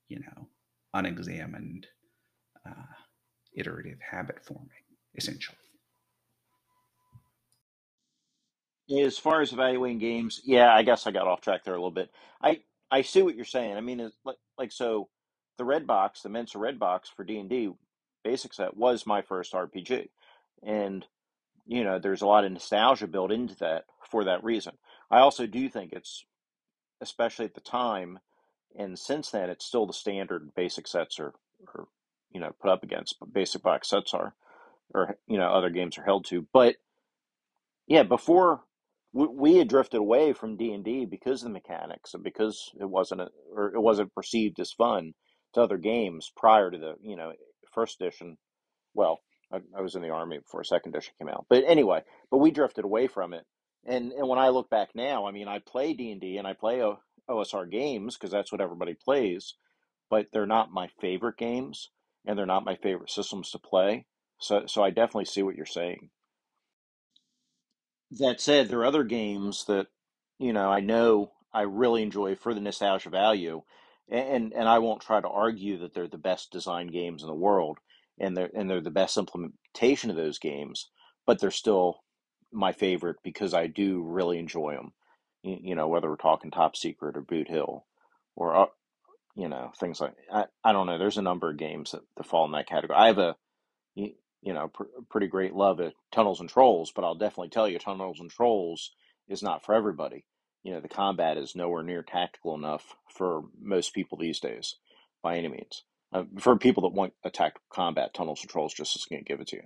you 0.09 0.21
know, 0.21 0.49
unexamined 0.95 1.87
uh, 2.67 2.95
iterative 3.55 3.99
habit 4.01 4.45
forming, 4.45 4.69
essentially. 5.17 5.57
As 9.03 9.19
far 9.19 9.41
as 9.41 9.53
evaluating 9.53 9.99
games, 9.99 10.41
yeah, 10.45 10.73
I 10.73 10.83
guess 10.85 11.09
I 11.09 11.11
got 11.11 11.27
off 11.27 11.41
track 11.41 11.65
there 11.65 11.75
a 11.75 11.79
little 11.79 11.91
bit. 11.91 12.11
I 12.41 12.61
I 12.89 13.03
see 13.03 13.23
what 13.23 13.35
you're 13.35 13.45
saying. 13.45 13.77
I 13.77 13.81
mean, 13.81 14.13
like 14.25 14.37
like 14.57 14.71
so, 14.71 15.09
the 15.59 15.65
red 15.65 15.89
box, 15.89 16.23
the 16.23 16.29
Mentzer 16.29 16.61
red 16.61 16.79
box 16.79 17.09
for 17.09 17.25
D 17.25 17.39
and 17.39 17.51
D 17.51 17.73
basic 18.23 18.55
set 18.55 18.77
was 18.77 19.07
my 19.07 19.23
first 19.23 19.53
RPG, 19.55 20.09
and 20.63 21.07
you 21.67 21.83
know, 21.83 21.99
there's 21.99 22.23
a 22.23 22.27
lot 22.27 22.45
of 22.45 22.53
nostalgia 22.53 23.07
built 23.07 23.33
into 23.33 23.57
that 23.57 23.85
for 24.09 24.25
that 24.25 24.45
reason. 24.45 24.75
I 25.11 25.19
also 25.19 25.47
do 25.47 25.69
think 25.69 25.93
it's, 25.93 26.25
especially 27.01 27.45
at 27.45 27.55
the 27.55 27.61
time, 27.61 28.21
and 28.79 28.99
since 28.99 29.31
then, 29.31 29.51
it's 29.51 29.65
still 29.67 29.87
the 29.87 29.93
standard 29.93 30.55
basic 30.55 30.87
sets 30.87 31.19
are, 31.19 31.33
are 31.75 31.89
you 32.31 32.41
know, 32.41 32.53
put 32.61 32.71
up 32.71 32.83
against, 32.83 33.17
but 33.19 33.33
basic 33.33 33.63
box 33.63 33.89
sets 33.89 34.15
are, 34.15 34.35
or, 34.95 35.17
you 35.27 35.39
know, 35.39 35.49
other 35.49 35.71
games 35.71 35.99
are 35.99 36.05
held 36.05 36.25
to. 36.27 36.47
But 36.53 36.77
yeah, 37.87 38.03
before 38.05 38.63
we, 39.13 39.57
had 39.57 39.69
drifted 39.69 39.99
away 39.99 40.33
from 40.33 40.57
D 40.57 40.73
and 40.73 40.85
D 40.85 41.05
because 41.05 41.43
of 41.43 41.49
the 41.49 41.53
mechanics 41.53 42.15
and 42.15 42.23
because 42.23 42.71
it 42.79 42.89
wasn't, 42.89 43.23
a, 43.23 43.29
or 43.53 43.75
it 43.75 43.81
wasn't 43.81 44.15
perceived 44.15 44.61
as 44.61 44.73
fun 44.73 45.15
to 45.55 45.63
other 45.63 45.79
games 45.79 46.31
prior 46.37 46.71
to 46.71 46.79
the, 46.79 46.95
you 47.03 47.17
know, 47.17 47.33
first 47.73 48.01
edition. 48.01 48.37
Well, 48.95 49.21
I, 49.53 49.61
I 49.77 49.81
was 49.81 49.95
in 49.95 50.03
the 50.03 50.11
army 50.11 50.39
before 50.39 50.65
second 50.65 50.95
edition 50.95 51.15
came 51.19 51.29
out. 51.29 51.47
But 51.49 51.65
anyway, 51.67 52.03
but 52.31 52.39
we 52.39 52.51
drifted 52.51 52.85
away 52.85 53.07
from 53.07 53.33
it. 53.33 53.45
And 53.85 54.13
and 54.13 54.29
when 54.29 54.39
I 54.39 54.49
look 54.49 54.69
back 54.69 54.91
now, 54.95 55.27
I 55.27 55.33
mean, 55.33 55.49
I 55.49 55.61
play 55.61 55.93
D 55.93 56.11
and 56.11 56.21
D 56.21 56.39
and 56.39 56.47
I 56.47 56.55
play 56.55 56.83
o, 56.83 56.99
OSR 57.31 57.71
games 57.71 58.17
because 58.17 58.33
that's 58.33 58.51
what 58.51 58.61
everybody 58.61 58.95
plays, 58.95 59.55
but 60.11 60.27
they're 60.33 60.47
not 60.47 60.73
my 60.73 60.89
favorite 61.01 61.37
games 61.37 61.91
and 62.27 62.37
they're 62.37 62.47
not 62.47 62.65
my 62.65 62.77
favorite 62.77 63.11
systems 63.11 63.51
to 63.51 63.59
play. 63.59 64.07
So 64.41 64.65
so 64.67 64.83
I 64.83 64.91
definitely 64.91 65.27
see 65.27 65.43
what 65.43 65.55
you're 65.55 65.67
saying. 65.67 66.11
That 68.11 68.41
said, 68.41 68.69
there 68.69 68.81
are 68.81 68.87
other 68.87 69.05
games 69.05 69.65
that 69.67 69.87
you 70.39 70.53
know 70.53 70.69
I 70.69 70.81
know 70.81 71.33
I 71.53 71.63
really 71.63 72.03
enjoy 72.03 72.35
for 72.35 72.55
the 72.55 72.61
nostalgia 72.61 73.11
value, 73.11 73.63
and 74.09 74.53
and 74.53 74.69
I 74.69 74.81
won't 74.81 75.03
try 75.03 75.21
to 75.21 75.29
argue 75.29 75.79
that 75.79 75.95
they're 75.95 76.09
the 76.09 76.19
best 76.19 76.51
design 76.51 76.89
games 76.89 77.23
in 77.23 77.29
the 77.29 77.35
world 77.35 77.79
and 78.19 78.37
they're 78.37 78.51
and 78.55 78.69
they're 78.69 78.81
the 78.81 78.91
best 78.91 79.17
implementation 79.17 80.11
of 80.11 80.17
those 80.17 80.39
games, 80.39 80.91
but 81.27 81.41
they're 81.41 81.51
still 81.51 82.01
my 82.53 82.73
favorite 82.73 83.17
because 83.23 83.55
I 83.55 83.67
do 83.67 84.03
really 84.03 84.39
enjoy 84.39 84.75
them. 84.75 84.93
You, 85.43 85.59
you 85.61 85.75
know, 85.75 85.89
whether 85.89 86.09
we're 86.09 86.17
talking 86.17 86.51
Top 86.51 86.77
Secret 86.77 87.17
or 87.17 87.23
Boot 87.23 87.49
Hill, 87.49 87.85
or 88.35 88.57
uh, 88.57 88.67
you 89.35 89.49
know 89.49 89.73
things 89.79 90.01
like 90.01 90.15
I, 90.33 90.45
I 90.65 90.73
don't 90.73 90.87
know. 90.87 90.99
There's 90.99 91.19
a 91.19 91.23
number 91.23 91.51
of 91.51 91.59
games 91.59 91.93
that, 91.93 92.03
that 92.17 92.27
fall 92.27 92.47
in 92.47 92.53
that 92.53 92.69
category. 92.69 92.99
I 92.99 93.09
have 93.09 93.19
a 93.19 93.37
you, 93.95 94.13
you 94.43 94.55
know 94.55 94.69
pr- 94.69 94.85
pretty 95.11 95.29
great 95.29 95.55
love 95.55 95.81
of 95.81 95.93
Tunnels 96.13 96.41
and 96.41 96.49
Trolls, 96.49 96.93
but 96.95 97.05
I'll 97.05 97.15
definitely 97.15 97.51
tell 97.51 97.69
you 97.69 97.79
Tunnels 97.79 98.21
and 98.21 98.31
Trolls 98.31 98.93
is 99.29 99.43
not 99.43 99.65
for 99.65 99.75
everybody. 99.75 100.25
You 100.63 100.73
know, 100.73 100.81
the 100.81 100.89
combat 100.89 101.37
is 101.37 101.55
nowhere 101.55 101.83
near 101.83 102.03
tactical 102.03 102.55
enough 102.55 102.97
for 103.17 103.43
most 103.61 103.95
people 103.95 104.19
these 104.19 104.41
days, 104.41 104.75
by 105.23 105.37
any 105.37 105.49
means. 105.49 105.85
Uh, 106.13 106.23
for 106.39 106.57
people 106.57 106.83
that 106.83 106.97
want 106.97 107.13
attack 107.25 107.55
combat, 107.71 108.15
Tunnels 108.15 108.41
and 108.43 108.51
Trolls 108.51 108.73
just 108.73 108.97
isn't 108.97 109.11
going 109.11 109.25
to 109.25 109.29
give 109.29 109.41
it 109.41 109.49
to 109.49 109.57
you. 109.57 109.63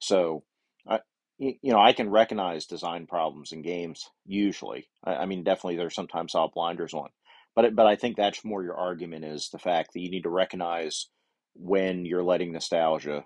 So, 0.00 0.42
I, 0.88 1.00
you 1.38 1.56
know, 1.62 1.80
I 1.80 1.92
can 1.92 2.10
recognize 2.10 2.66
design 2.66 3.06
problems 3.06 3.52
in 3.52 3.62
games 3.62 4.10
usually. 4.26 4.88
I, 5.04 5.14
I 5.14 5.26
mean, 5.26 5.44
definitely 5.44 5.76
there's 5.76 5.94
sometimes 5.94 6.34
I'll 6.34 6.50
blinders 6.50 6.94
on, 6.94 7.10
but 7.54 7.74
but 7.76 7.86
I 7.86 7.96
think 7.96 8.16
that's 8.16 8.44
more 8.44 8.62
your 8.62 8.76
argument 8.76 9.24
is 9.24 9.50
the 9.50 9.58
fact 9.58 9.92
that 9.92 10.00
you 10.00 10.10
need 10.10 10.24
to 10.24 10.30
recognize 10.30 11.08
when 11.54 12.04
you're 12.04 12.24
letting 12.24 12.52
nostalgia, 12.52 13.24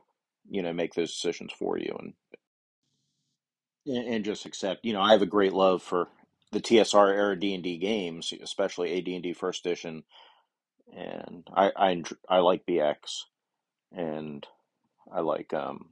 you 0.51 0.63
know, 0.63 0.73
make 0.73 0.93
those 0.95 1.13
decisions 1.13 1.53
for 1.59 1.79
you. 1.79 1.97
And 1.99 2.13
and, 3.89 4.15
and 4.15 4.25
just 4.25 4.47
accept. 4.47 4.85
You 4.85 4.93
know, 4.93 5.01
I 5.01 5.13
have 5.13 5.23
a 5.23 5.27
great 5.27 5.53
love 5.53 5.83
for 5.83 6.09
the 6.53 6.61
TSR 6.61 7.13
era 7.15 7.39
D 7.39 7.55
and 7.55 7.63
D 7.63 7.79
games, 7.79 8.33
especially 8.43 8.97
AD 8.97 9.09
and 9.09 9.23
D 9.23 9.33
First 9.33 9.67
Edition, 9.67 10.05
and 10.97 11.49
I 11.55 11.73
I 11.77 12.03
I 12.29 12.39
like 12.39 12.67
BX, 12.67 13.25
and 13.93 14.47
I 15.13 15.21
like 15.21 15.53
um, 15.55 15.91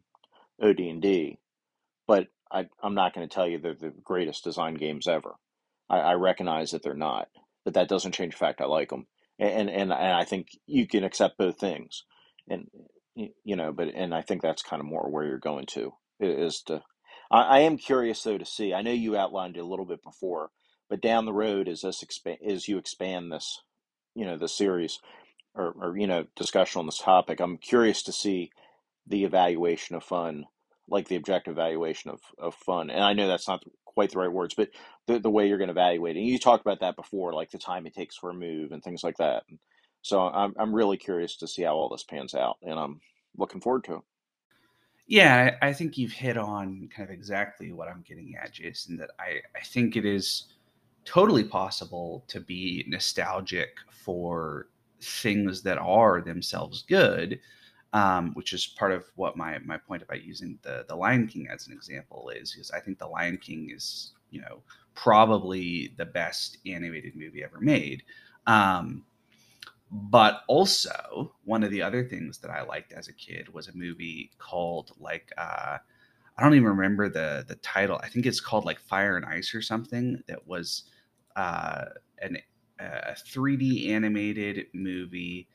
OD 0.62 0.80
and 0.80 1.02
D, 1.02 1.38
but 2.06 2.28
I 2.50 2.66
I'm 2.82 2.94
not 2.94 3.14
going 3.14 3.28
to 3.28 3.34
tell 3.34 3.48
you 3.48 3.58
they're 3.58 3.74
the 3.74 3.92
greatest 4.04 4.44
design 4.44 4.74
games 4.74 5.08
ever. 5.08 5.34
I, 5.88 5.98
I 5.98 6.12
recognize 6.14 6.72
that 6.72 6.82
they're 6.82 6.94
not, 6.94 7.28
but 7.64 7.74
that 7.74 7.88
doesn't 7.88 8.12
change 8.14 8.34
the 8.34 8.38
fact 8.38 8.60
I 8.60 8.66
like 8.66 8.90
them, 8.90 9.06
and 9.38 9.70
and 9.70 9.92
and 9.92 9.92
I 9.92 10.24
think 10.24 10.48
you 10.66 10.86
can 10.86 11.04
accept 11.04 11.38
both 11.38 11.58
things, 11.58 12.04
and 12.48 12.68
you 13.16 13.56
know, 13.56 13.72
but 13.72 13.88
and 13.94 14.14
I 14.14 14.22
think 14.22 14.42
that's 14.42 14.62
kind 14.62 14.80
of 14.80 14.86
more 14.86 15.10
where 15.10 15.24
you're 15.24 15.38
going 15.38 15.66
to 15.68 15.92
is 16.20 16.62
to. 16.66 16.82
I, 17.30 17.42
I 17.42 17.58
am 17.60 17.78
curious 17.78 18.22
though 18.22 18.38
to 18.38 18.44
see. 18.46 18.74
I 18.74 18.82
know 18.82 18.92
you 18.92 19.16
outlined 19.16 19.56
it 19.56 19.60
a 19.60 19.66
little 19.66 19.86
bit 19.86 20.02
before, 20.02 20.50
but 20.88 21.00
down 21.02 21.24
the 21.24 21.32
road 21.32 21.68
as 21.68 21.82
this 21.82 22.02
expand 22.02 22.38
as 22.46 22.68
you 22.68 22.78
expand 22.78 23.32
this, 23.32 23.62
you 24.16 24.26
know, 24.26 24.36
the 24.36 24.48
series 24.48 24.98
or, 25.54 25.74
or 25.80 25.96
you 25.96 26.06
know 26.06 26.26
discussion 26.34 26.80
on 26.80 26.86
this 26.86 26.98
topic, 26.98 27.40
I'm 27.40 27.58
curious 27.58 28.02
to 28.04 28.12
see 28.12 28.50
the 29.06 29.24
evaluation 29.24 29.94
of 29.94 30.02
fun, 30.02 30.46
like 30.88 31.08
the 31.08 31.16
objective 31.16 31.52
evaluation 31.52 32.10
of, 32.10 32.20
of 32.38 32.54
fun. 32.54 32.90
And 32.90 33.04
I 33.04 33.12
know 33.12 33.28
that's 33.28 33.46
not 33.46 33.62
quite 33.84 34.10
the 34.10 34.18
right 34.18 34.32
words, 34.32 34.54
but 34.54 34.70
the, 35.06 35.18
the 35.18 35.30
way 35.30 35.48
you're 35.48 35.58
going 35.58 35.68
to 35.68 35.72
evaluate 35.72 36.16
it. 36.16 36.20
And 36.20 36.28
you 36.28 36.38
talked 36.38 36.66
about 36.66 36.80
that 36.80 36.96
before, 36.96 37.32
like 37.32 37.50
the 37.50 37.58
time 37.58 37.86
it 37.86 37.94
takes 37.94 38.16
for 38.16 38.30
a 38.30 38.34
move 38.34 38.72
and 38.72 38.82
things 38.82 39.04
like 39.04 39.18
that. 39.18 39.44
So 40.02 40.20
I'm, 40.20 40.54
I'm 40.58 40.74
really 40.74 40.96
curious 40.96 41.36
to 41.38 41.48
see 41.48 41.62
how 41.62 41.74
all 41.74 41.88
this 41.88 42.04
pans 42.04 42.34
out, 42.34 42.58
and 42.62 42.78
I'm 42.78 43.00
looking 43.36 43.60
forward 43.60 43.84
to 43.84 43.94
it. 43.94 44.00
Yeah, 45.08 45.56
I 45.62 45.72
think 45.72 45.96
you've 45.98 46.12
hit 46.12 46.36
on 46.36 46.88
kind 46.94 47.08
of 47.08 47.14
exactly 47.14 47.72
what 47.72 47.88
I'm 47.88 48.04
getting 48.06 48.34
at, 48.42 48.52
Jason. 48.52 48.96
That 48.96 49.10
I, 49.20 49.40
I 49.56 49.64
think 49.64 49.96
it 49.96 50.04
is 50.04 50.44
totally 51.06 51.44
possible 51.44 52.24
to 52.28 52.40
be 52.40 52.84
nostalgic 52.86 53.78
for 53.90 54.68
things 55.00 55.62
that 55.62 55.78
are 55.78 56.20
themselves 56.20 56.82
good, 56.82 57.40
um, 57.92 58.32
which 58.34 58.52
is 58.52 58.66
part 58.66 58.92
of 58.92 59.04
what 59.14 59.36
my 59.36 59.58
my 59.60 59.78
point 59.78 60.02
about 60.02 60.24
using 60.24 60.58
the 60.62 60.84
the 60.88 60.94
Lion 60.94 61.26
King 61.26 61.48
as 61.50 61.66
an 61.66 61.72
example 61.72 62.30
is. 62.30 62.56
Is 62.56 62.70
I 62.72 62.80
think 62.80 62.98
the 62.98 63.06
Lion 63.06 63.38
King 63.38 63.70
is 63.74 64.12
you 64.30 64.40
know 64.40 64.62
probably 64.94 65.94
the 65.96 66.04
best 66.04 66.58
animated 66.66 67.14
movie 67.16 67.44
ever 67.44 67.60
made. 67.60 68.02
Um, 68.46 69.04
but 69.90 70.42
also 70.48 71.34
one 71.44 71.62
of 71.62 71.70
the 71.70 71.82
other 71.82 72.04
things 72.04 72.38
that 72.38 72.50
I 72.50 72.62
liked 72.62 72.92
as 72.92 73.08
a 73.08 73.12
kid 73.12 73.52
was 73.54 73.68
a 73.68 73.76
movie 73.76 74.32
called 74.38 74.92
like 74.98 75.32
uh, 75.38 75.78
I 76.36 76.42
don't 76.42 76.54
even 76.54 76.68
remember 76.68 77.08
the 77.08 77.44
the 77.46 77.56
title. 77.56 78.00
I 78.02 78.08
think 78.08 78.26
it's 78.26 78.40
called 78.40 78.64
like 78.64 78.80
Fire 78.80 79.16
and 79.16 79.24
Ice 79.24 79.54
or 79.54 79.62
something. 79.62 80.22
That 80.26 80.46
was 80.46 80.84
uh, 81.36 81.84
an 82.20 82.38
a 82.78 83.14
3D 83.14 83.90
animated 83.90 84.66
movie, 84.74 85.48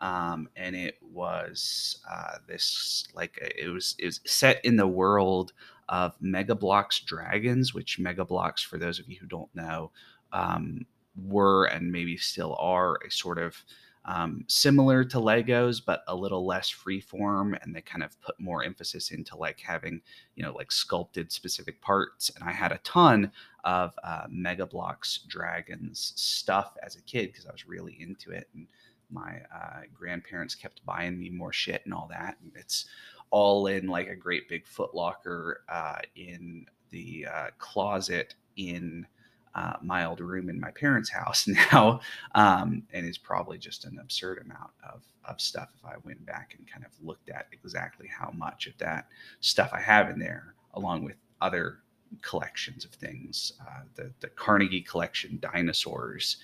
um, 0.00 0.48
and 0.56 0.76
it 0.76 0.96
was 1.02 2.00
uh, 2.08 2.38
this 2.46 3.08
like 3.14 3.38
it 3.40 3.68
was 3.68 3.96
it 3.98 4.06
was 4.06 4.20
set 4.26 4.64
in 4.64 4.76
the 4.76 4.86
world 4.86 5.52
of 5.88 6.14
Mega 6.20 6.54
Bloks 6.54 7.00
Dragons, 7.00 7.74
which 7.74 7.98
Mega 7.98 8.24
Bloks, 8.24 8.62
for 8.62 8.78
those 8.78 8.98
of 8.98 9.08
you 9.08 9.16
who 9.20 9.26
don't 9.26 9.52
know, 9.54 9.90
um, 10.32 10.86
were 11.26 11.64
and 11.64 11.90
maybe 11.90 12.16
still 12.16 12.56
are 12.60 12.98
a 13.06 13.10
sort 13.10 13.38
of 13.38 13.56
um, 14.04 14.44
similar 14.48 15.04
to 15.04 15.18
Legos, 15.18 15.82
but 15.84 16.02
a 16.08 16.14
little 16.14 16.46
less 16.46 16.72
freeform, 16.72 17.62
and 17.62 17.74
they 17.74 17.82
kind 17.82 18.02
of 18.02 18.18
put 18.22 18.40
more 18.40 18.64
emphasis 18.64 19.10
into 19.10 19.36
like 19.36 19.60
having, 19.60 20.00
you 20.34 20.42
know, 20.42 20.52
like 20.52 20.72
sculpted 20.72 21.30
specific 21.30 21.82
parts. 21.82 22.30
And 22.34 22.42
I 22.42 22.52
had 22.52 22.72
a 22.72 22.78
ton 22.78 23.32
of 23.68 23.92
uh, 24.02 24.22
Mega 24.30 24.64
Bloks 24.64 25.18
Dragons 25.28 26.14
stuff 26.16 26.74
as 26.82 26.96
a 26.96 27.02
kid 27.02 27.30
because 27.30 27.44
I 27.44 27.52
was 27.52 27.68
really 27.68 27.98
into 28.00 28.30
it, 28.30 28.48
and 28.54 28.66
my 29.10 29.42
uh, 29.54 29.80
grandparents 29.92 30.54
kept 30.54 30.84
buying 30.86 31.18
me 31.18 31.28
more 31.28 31.52
shit 31.52 31.82
and 31.84 31.92
all 31.92 32.08
that. 32.10 32.38
And 32.42 32.50
it's 32.56 32.86
all 33.30 33.66
in 33.66 33.86
like 33.86 34.08
a 34.08 34.16
great 34.16 34.48
big 34.48 34.64
footlocker 34.64 35.56
uh, 35.68 35.98
in 36.16 36.64
the 36.88 37.26
uh, 37.30 37.46
closet 37.58 38.34
in 38.56 39.06
uh, 39.54 39.74
my 39.82 40.06
old 40.06 40.20
room 40.20 40.48
in 40.48 40.58
my 40.58 40.70
parents' 40.70 41.10
house 41.20 41.46
now, 41.46 42.00
um, 42.34 42.82
and 42.94 43.06
is 43.06 43.18
probably 43.18 43.58
just 43.58 43.84
an 43.84 43.98
absurd 44.00 44.38
amount 44.46 44.70
of, 44.90 45.02
of 45.26 45.42
stuff 45.42 45.68
if 45.78 45.84
I 45.84 45.96
went 46.04 46.24
back 46.24 46.54
and 46.56 46.66
kind 46.66 46.86
of 46.86 46.92
looked 47.06 47.28
at 47.28 47.48
exactly 47.52 48.08
how 48.08 48.30
much 48.30 48.66
of 48.66 48.78
that 48.78 49.08
stuff 49.40 49.72
I 49.74 49.80
have 49.80 50.08
in 50.08 50.18
there, 50.18 50.54
along 50.72 51.04
with 51.04 51.16
other 51.42 51.80
collections 52.22 52.84
of 52.84 52.90
things. 52.92 53.52
Uh, 53.60 53.82
the, 53.94 54.12
the 54.20 54.28
Carnegie 54.28 54.82
collection 54.82 55.38
dinosaurs 55.40 56.38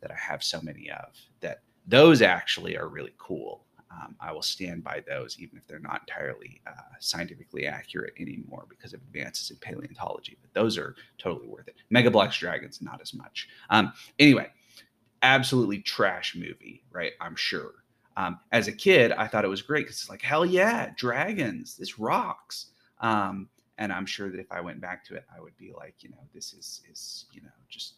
that 0.00 0.10
I 0.10 0.16
have 0.16 0.42
so 0.42 0.60
many 0.60 0.90
of, 0.90 1.16
that 1.40 1.62
those 1.86 2.22
actually 2.22 2.76
are 2.76 2.88
really 2.88 3.14
cool 3.18 3.64
um, 4.02 4.16
I 4.20 4.32
will 4.32 4.42
stand 4.42 4.82
by 4.82 5.02
those, 5.06 5.38
even 5.38 5.56
if 5.56 5.66
they're 5.66 5.78
not 5.78 6.02
entirely 6.08 6.60
uh, 6.66 6.96
scientifically 6.98 7.66
accurate 7.66 8.14
anymore 8.18 8.66
because 8.68 8.92
of 8.92 9.00
advances 9.02 9.50
in 9.50 9.56
paleontology. 9.58 10.36
But 10.40 10.52
those 10.52 10.78
are 10.78 10.96
totally 11.18 11.46
worth 11.46 11.68
it. 11.68 11.76
Mega 11.90 12.10
Bloks 12.10 12.38
Dragons, 12.38 12.80
not 12.82 13.00
as 13.00 13.14
much. 13.14 13.48
Um, 13.70 13.92
anyway, 14.18 14.48
absolutely 15.22 15.80
trash 15.80 16.34
movie, 16.34 16.82
right? 16.90 17.12
I'm 17.20 17.36
sure. 17.36 17.72
Um, 18.16 18.38
as 18.52 18.68
a 18.68 18.72
kid, 18.72 19.12
I 19.12 19.26
thought 19.26 19.44
it 19.44 19.48
was 19.48 19.62
great 19.62 19.86
because 19.86 20.00
it's 20.00 20.10
like, 20.10 20.22
hell 20.22 20.46
yeah, 20.46 20.90
dragons, 20.96 21.76
this 21.76 21.98
rocks. 21.98 22.66
Um, 23.00 23.48
and 23.78 23.92
I'm 23.92 24.06
sure 24.06 24.30
that 24.30 24.40
if 24.40 24.50
I 24.52 24.60
went 24.60 24.80
back 24.80 25.04
to 25.06 25.14
it, 25.14 25.24
I 25.34 25.40
would 25.40 25.56
be 25.56 25.72
like, 25.76 25.96
you 26.00 26.10
know, 26.10 26.24
this 26.32 26.52
is 26.52 26.82
is 26.90 27.26
you 27.32 27.42
know 27.42 27.48
just 27.68 27.94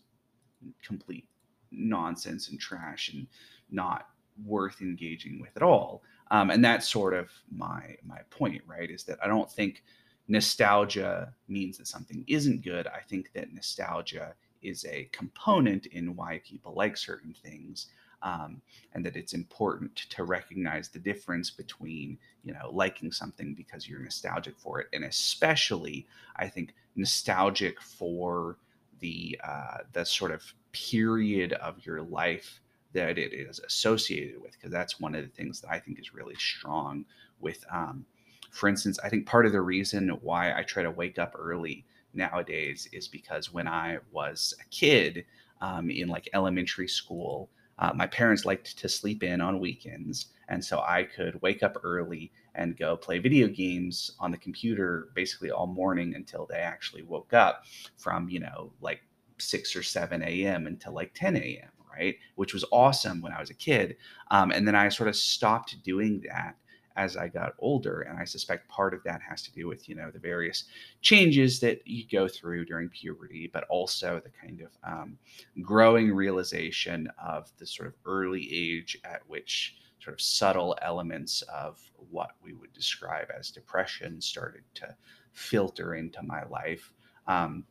complete 0.82 1.28
nonsense 1.70 2.48
and 2.48 2.58
trash 2.58 3.12
and 3.12 3.26
not 3.70 4.08
worth 4.44 4.80
engaging 4.80 5.40
with 5.40 5.56
at 5.56 5.62
all. 5.62 6.02
Um, 6.30 6.50
and 6.50 6.64
that's 6.64 6.88
sort 6.88 7.14
of 7.14 7.30
my 7.50 7.96
my 8.04 8.20
point, 8.30 8.62
right? 8.66 8.90
Is 8.90 9.04
that 9.04 9.18
I 9.22 9.28
don't 9.28 9.50
think 9.50 9.82
nostalgia 10.28 11.32
means 11.48 11.78
that 11.78 11.86
something 11.86 12.24
isn't 12.26 12.62
good. 12.62 12.86
I 12.86 13.00
think 13.08 13.32
that 13.34 13.52
nostalgia 13.52 14.34
is 14.62 14.84
a 14.86 15.08
component 15.12 15.86
in 15.86 16.16
why 16.16 16.40
people 16.44 16.74
like 16.74 16.96
certain 16.96 17.32
things. 17.32 17.88
Um, 18.22 18.62
and 18.94 19.04
that 19.04 19.14
it's 19.14 19.34
important 19.34 19.94
to 19.94 20.24
recognize 20.24 20.88
the 20.88 20.98
difference 20.98 21.50
between 21.50 22.18
you 22.44 22.54
know 22.54 22.70
liking 22.72 23.12
something 23.12 23.54
because 23.54 23.86
you're 23.86 24.00
nostalgic 24.00 24.58
for 24.58 24.80
it 24.80 24.86
and 24.94 25.04
especially 25.04 26.06
i 26.36 26.48
think 26.48 26.74
nostalgic 26.96 27.80
for 27.80 28.56
the 29.00 29.38
uh, 29.44 29.78
the 29.92 30.04
sort 30.04 30.30
of 30.30 30.42
period 30.72 31.52
of 31.54 31.84
your 31.84 32.02
life 32.02 32.60
that 32.92 33.18
it 33.18 33.32
is 33.32 33.60
associated 33.60 34.40
with, 34.40 34.52
because 34.52 34.70
that's 34.70 35.00
one 35.00 35.14
of 35.14 35.22
the 35.22 35.30
things 35.30 35.60
that 35.60 35.70
I 35.70 35.78
think 35.78 36.00
is 36.00 36.14
really 36.14 36.34
strong 36.36 37.04
with, 37.40 37.62
um, 37.70 38.06
for 38.50 38.68
instance, 38.68 38.98
I 39.04 39.10
think 39.10 39.26
part 39.26 39.44
of 39.44 39.52
the 39.52 39.60
reason 39.60 40.08
why 40.22 40.58
I 40.58 40.62
try 40.62 40.82
to 40.82 40.90
wake 40.90 41.18
up 41.18 41.34
early 41.38 41.84
nowadays 42.14 42.88
is 42.92 43.06
because 43.06 43.52
when 43.52 43.68
I 43.68 43.98
was 44.12 44.54
a 44.60 44.68
kid 44.70 45.26
um, 45.60 45.90
in 45.90 46.08
like 46.08 46.30
elementary 46.32 46.88
school, 46.88 47.50
uh, 47.78 47.92
my 47.94 48.06
parents 48.06 48.44
liked 48.44 48.78
to 48.78 48.88
sleep 48.88 49.22
in 49.22 49.40
on 49.40 49.60
weekends. 49.60 50.26
And 50.48 50.64
so 50.64 50.80
I 50.80 51.02
could 51.02 51.40
wake 51.42 51.62
up 51.62 51.76
early 51.82 52.32
and 52.54 52.76
go 52.76 52.96
play 52.96 53.18
video 53.18 53.48
games 53.48 54.12
on 54.20 54.30
the 54.30 54.38
computer 54.38 55.08
basically 55.14 55.50
all 55.50 55.66
morning 55.66 56.14
until 56.14 56.46
they 56.46 56.58
actually 56.58 57.02
woke 57.02 57.32
up 57.32 57.64
from, 57.96 58.28
you 58.28 58.40
know, 58.40 58.72
like 58.80 59.00
6 59.38 59.76
or 59.76 59.82
7 59.82 60.22
a.m. 60.22 60.66
until 60.66 60.94
like 60.94 61.12
10 61.14 61.36
a.m 61.36 61.68
right? 61.96 62.16
Which 62.34 62.52
was 62.52 62.64
awesome 62.70 63.20
when 63.20 63.32
I 63.32 63.40
was 63.40 63.50
a 63.50 63.54
kid. 63.54 63.96
Um, 64.30 64.50
and 64.50 64.66
then 64.66 64.74
I 64.74 64.88
sort 64.88 65.08
of 65.08 65.16
stopped 65.16 65.82
doing 65.82 66.22
that 66.28 66.56
as 66.96 67.16
I 67.16 67.28
got 67.28 67.52
older. 67.58 68.02
And 68.02 68.18
I 68.18 68.24
suspect 68.24 68.68
part 68.68 68.94
of 68.94 69.02
that 69.04 69.20
has 69.22 69.42
to 69.42 69.52
do 69.52 69.68
with, 69.68 69.88
you 69.88 69.94
know, 69.94 70.10
the 70.10 70.18
various 70.18 70.64
changes 71.02 71.60
that 71.60 71.86
you 71.86 72.04
go 72.10 72.26
through 72.26 72.64
during 72.64 72.88
puberty, 72.88 73.50
but 73.52 73.64
also 73.64 74.20
the 74.24 74.30
kind 74.30 74.62
of 74.62 74.70
um, 74.82 75.18
growing 75.62 76.12
realization 76.12 77.08
of 77.22 77.50
the 77.58 77.66
sort 77.66 77.88
of 77.88 77.94
early 78.06 78.48
age 78.52 78.98
at 79.04 79.20
which 79.26 79.76
sort 80.00 80.14
of 80.14 80.20
subtle 80.20 80.76
elements 80.82 81.42
of 81.42 81.80
what 82.10 82.32
we 82.42 82.52
would 82.54 82.72
describe 82.72 83.28
as 83.36 83.50
depression 83.50 84.20
started 84.20 84.62
to 84.74 84.94
filter 85.32 85.94
into 85.94 86.22
my 86.22 86.44
life. 86.44 86.92
Um, 87.26 87.64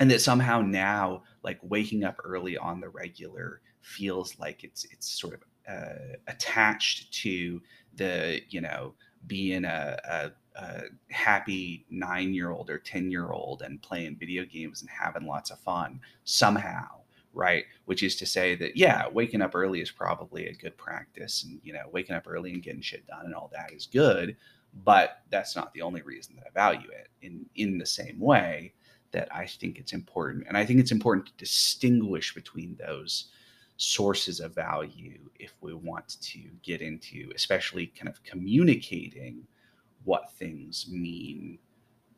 and 0.00 0.10
that 0.10 0.20
somehow 0.20 0.60
now 0.62 1.22
like 1.42 1.58
waking 1.62 2.04
up 2.04 2.16
early 2.24 2.56
on 2.56 2.80
the 2.80 2.88
regular 2.88 3.60
feels 3.82 4.38
like 4.38 4.64
it's 4.64 4.84
it's 4.86 5.20
sort 5.20 5.34
of 5.34 5.42
uh, 5.68 6.16
attached 6.26 7.12
to 7.12 7.60
the 7.96 8.40
you 8.48 8.60
know 8.60 8.94
being 9.26 9.64
a, 9.64 9.96
a, 10.04 10.30
a 10.60 10.82
happy 11.10 11.84
nine 11.90 12.34
year 12.34 12.50
old 12.50 12.70
or 12.70 12.78
ten 12.78 13.10
year 13.10 13.30
old 13.30 13.62
and 13.62 13.82
playing 13.82 14.16
video 14.16 14.44
games 14.44 14.80
and 14.80 14.90
having 14.90 15.26
lots 15.26 15.50
of 15.50 15.58
fun 15.60 16.00
somehow 16.24 16.86
right 17.34 17.64
which 17.86 18.02
is 18.02 18.16
to 18.16 18.26
say 18.26 18.54
that 18.54 18.76
yeah 18.76 19.06
waking 19.08 19.40
up 19.40 19.54
early 19.54 19.80
is 19.80 19.90
probably 19.90 20.46
a 20.48 20.54
good 20.54 20.76
practice 20.76 21.44
and 21.44 21.60
you 21.62 21.72
know 21.72 21.84
waking 21.92 22.14
up 22.14 22.24
early 22.26 22.52
and 22.52 22.62
getting 22.62 22.82
shit 22.82 23.06
done 23.06 23.24
and 23.24 23.34
all 23.34 23.50
that 23.52 23.72
is 23.72 23.86
good 23.86 24.36
but 24.84 25.22
that's 25.30 25.54
not 25.54 25.72
the 25.74 25.82
only 25.82 26.02
reason 26.02 26.36
that 26.36 26.46
I 26.46 26.50
value 26.50 26.88
it. 26.90 27.08
In 27.20 27.46
in 27.56 27.78
the 27.78 27.86
same 27.86 28.18
way 28.18 28.72
that 29.12 29.28
I 29.34 29.46
think 29.46 29.78
it's 29.78 29.92
important, 29.92 30.44
and 30.48 30.56
I 30.56 30.64
think 30.64 30.80
it's 30.80 30.92
important 30.92 31.26
to 31.26 31.32
distinguish 31.36 32.34
between 32.34 32.76
those 32.76 33.28
sources 33.76 34.40
of 34.40 34.54
value 34.54 35.18
if 35.38 35.54
we 35.60 35.74
want 35.74 36.16
to 36.20 36.40
get 36.62 36.80
into, 36.80 37.30
especially 37.34 37.86
kind 37.86 38.08
of 38.08 38.22
communicating 38.22 39.46
what 40.04 40.32
things 40.32 40.86
mean 40.90 41.58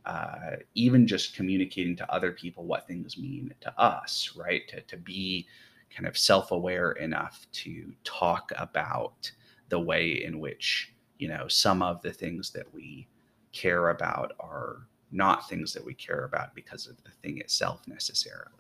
uh, 0.07 0.57
even 0.75 1.07
just 1.07 1.35
communicating 1.35 1.97
to 1.97 2.13
other 2.13 2.31
people 2.33 2.65
what 2.65 2.87
things 2.87 3.17
mean 3.17 3.55
to 3.61 3.81
us, 3.81 4.33
right? 4.37 4.69
To, 4.69 4.81
to 4.83 4.97
be 4.97 5.47
kind 5.95 6.07
of 6.07 6.19
self 6.19 6.51
aware 6.51 6.93
enough 6.93 7.47
to 7.53 7.93
talk 8.05 8.53
about 8.59 9.31
the 9.71 9.81
way 9.81 10.25
in 10.25 10.41
which, 10.41 10.93
you 11.19 11.29
know, 11.29 11.49
some 11.49 11.83
of 11.83 12.03
the 12.03 12.13
things 12.13 12.51
that 12.51 12.73
we 12.75 13.07
care 13.53 13.91
about 13.91 14.33
are 14.41 14.89
not 15.11 15.49
things 15.49 15.73
that 15.73 15.85
we 15.85 15.95
care 15.95 16.25
about 16.25 16.55
because 16.55 16.87
of 16.87 17.03
the 17.05 17.11
thing 17.23 17.39
itself 17.39 17.87
necessarily. 17.87 18.51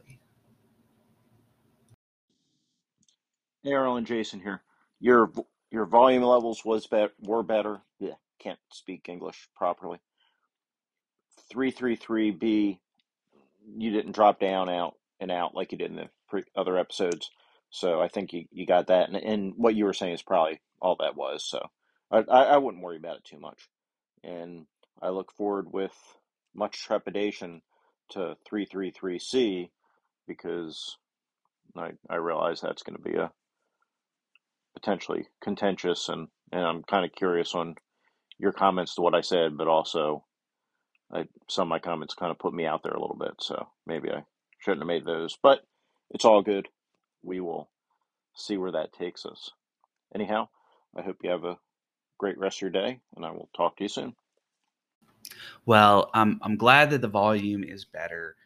Arlen 3.72 4.04
Jason 4.04 4.40
here. 4.40 4.62
Your 5.00 5.30
your 5.70 5.86
volume 5.86 6.22
levels 6.22 6.64
was 6.64 6.86
bet 6.86 7.12
were 7.20 7.42
better. 7.42 7.80
Yeah, 7.98 8.14
can't 8.38 8.58
speak 8.72 9.08
English 9.08 9.48
properly. 9.56 9.98
333B, 11.52 12.78
you 13.76 13.90
didn't 13.90 14.12
drop 14.12 14.40
down 14.40 14.68
out 14.68 14.94
and 15.20 15.30
out 15.30 15.54
like 15.54 15.72
you 15.72 15.78
did 15.78 15.90
in 15.90 15.96
the 15.96 16.08
pre- 16.28 16.44
other 16.56 16.78
episodes. 16.78 17.30
So 17.70 18.00
I 18.00 18.08
think 18.08 18.32
you, 18.32 18.46
you 18.50 18.66
got 18.66 18.88
that. 18.88 19.08
And, 19.08 19.16
and 19.16 19.54
what 19.56 19.74
you 19.74 19.84
were 19.84 19.92
saying 19.92 20.14
is 20.14 20.22
probably 20.22 20.60
all 20.80 20.96
that 21.00 21.16
was. 21.16 21.44
So 21.44 21.70
I, 22.10 22.18
I 22.20 22.56
wouldn't 22.58 22.82
worry 22.82 22.96
about 22.96 23.16
it 23.18 23.24
too 23.24 23.38
much. 23.38 23.68
And 24.22 24.66
I 25.02 25.08
look 25.10 25.32
forward 25.32 25.72
with 25.72 25.94
much 26.54 26.84
trepidation 26.84 27.62
to 28.10 28.36
333C 28.50 29.70
because 30.26 30.96
I, 31.76 31.92
I 32.08 32.16
realize 32.16 32.60
that's 32.60 32.82
going 32.82 32.96
to 32.96 33.02
be 33.02 33.16
a 33.16 33.32
potentially 34.74 35.26
contentious 35.42 36.08
and, 36.08 36.28
and 36.52 36.64
I'm 36.64 36.82
kind 36.82 37.04
of 37.04 37.12
curious 37.12 37.54
on 37.54 37.76
your 38.38 38.52
comments 38.52 38.94
to 38.94 39.00
what 39.00 39.14
I 39.14 39.20
said, 39.20 39.56
but 39.56 39.68
also 39.68 40.24
I, 41.12 41.26
some 41.48 41.68
of 41.68 41.68
my 41.68 41.78
comments 41.78 42.14
kind 42.14 42.30
of 42.30 42.38
put 42.38 42.54
me 42.54 42.66
out 42.66 42.82
there 42.82 42.92
a 42.92 43.00
little 43.00 43.16
bit, 43.18 43.34
so 43.40 43.68
maybe 43.86 44.10
I 44.10 44.24
shouldn't 44.58 44.82
have 44.82 44.88
made 44.88 45.04
those, 45.04 45.36
but 45.42 45.60
it's 46.10 46.24
all 46.24 46.42
good. 46.42 46.68
We 47.22 47.40
will 47.40 47.70
see 48.34 48.56
where 48.56 48.72
that 48.72 48.92
takes 48.92 49.24
us. 49.24 49.50
Anyhow, 50.14 50.48
I 50.96 51.02
hope 51.02 51.18
you 51.22 51.30
have 51.30 51.44
a 51.44 51.58
great 52.18 52.38
rest 52.38 52.58
of 52.58 52.62
your 52.62 52.70
day, 52.70 53.00
and 53.16 53.24
I 53.24 53.30
will 53.30 53.48
talk 53.56 53.76
to 53.76 53.84
you 53.84 53.88
soon. 53.88 54.14
Well, 55.66 56.10
um, 56.14 56.40
I'm 56.42 56.56
glad 56.56 56.90
that 56.90 57.00
the 57.00 57.08
volume 57.08 57.64
is 57.64 57.84
better. 57.84 58.36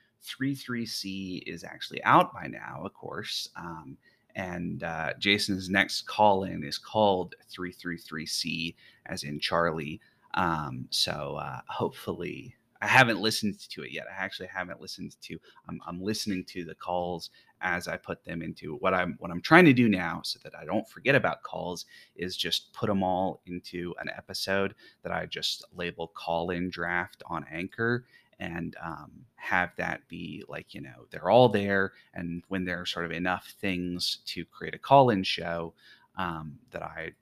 33C 0.40 1.42
is 1.46 1.64
actually 1.64 2.02
out 2.04 2.32
by 2.32 2.46
now, 2.46 2.82
of 2.84 2.92
course. 2.94 3.48
Um, 3.56 3.96
and 4.38 4.84
uh, 4.84 5.14
Jason's 5.18 5.68
next 5.68 6.06
call 6.06 6.44
in 6.44 6.62
is 6.62 6.78
called 6.78 7.34
333C, 7.52 8.76
as 9.06 9.24
in 9.24 9.40
Charlie. 9.40 10.00
Um, 10.34 10.86
so 10.90 11.38
uh, 11.42 11.60
hopefully, 11.66 12.54
I 12.80 12.86
haven't 12.86 13.20
listened 13.20 13.58
to 13.70 13.82
it 13.82 13.90
yet. 13.90 14.06
I 14.08 14.24
actually 14.24 14.46
haven't 14.46 14.80
listened 14.80 15.16
to. 15.22 15.38
I'm, 15.68 15.80
I'm 15.88 16.00
listening 16.00 16.44
to 16.50 16.64
the 16.64 16.76
calls 16.76 17.30
as 17.60 17.88
I 17.88 17.96
put 17.96 18.24
them 18.24 18.40
into 18.40 18.76
what 18.76 18.94
I'm 18.94 19.16
what 19.18 19.32
I'm 19.32 19.42
trying 19.42 19.64
to 19.64 19.72
do 19.72 19.88
now, 19.88 20.20
so 20.22 20.38
that 20.44 20.54
I 20.56 20.64
don't 20.64 20.88
forget 20.88 21.16
about 21.16 21.42
calls. 21.42 21.86
Is 22.14 22.36
just 22.36 22.72
put 22.72 22.86
them 22.86 23.02
all 23.02 23.42
into 23.46 23.92
an 24.00 24.08
episode 24.16 24.76
that 25.02 25.10
I 25.10 25.26
just 25.26 25.64
label 25.74 26.12
call 26.14 26.50
in 26.50 26.70
draft 26.70 27.24
on 27.26 27.44
Anchor, 27.50 28.04
and 28.40 28.76
um, 28.82 29.10
have 29.36 29.70
that 29.76 30.06
be 30.08 30.44
like 30.48 30.74
you 30.74 30.80
know 30.80 31.06
they're 31.10 31.30
all 31.30 31.48
there 31.48 31.92
and 32.14 32.42
when 32.48 32.64
there 32.64 32.80
are 32.80 32.86
sort 32.86 33.04
of 33.04 33.12
enough 33.12 33.54
things 33.60 34.18
to 34.26 34.44
create 34.44 34.74
a 34.74 34.78
call 34.78 35.10
in 35.10 35.22
show 35.22 35.72
um, 36.16 36.58
that 36.70 36.82
i 36.82 37.12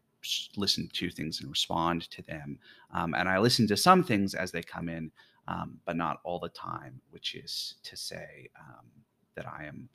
listen 0.56 0.88
to 0.92 1.10
things 1.10 1.40
and 1.40 1.50
respond 1.50 2.10
to 2.10 2.22
them. 2.22 2.58
Um, 2.92 3.14
and 3.14 3.28
I 3.28 3.38
listen 3.38 3.66
to 3.68 3.76
some 3.76 4.02
things 4.02 4.34
as 4.34 4.50
they 4.50 4.62
come 4.62 4.88
in, 4.88 5.10
um, 5.48 5.78
but 5.84 5.96
not 5.96 6.20
all 6.24 6.38
the 6.38 6.48
time, 6.48 7.00
which 7.10 7.34
is 7.34 7.74
to 7.84 7.96
say 7.96 8.48
um, 8.58 8.86
that 9.34 9.46
I 9.46 9.64
am 9.64 9.88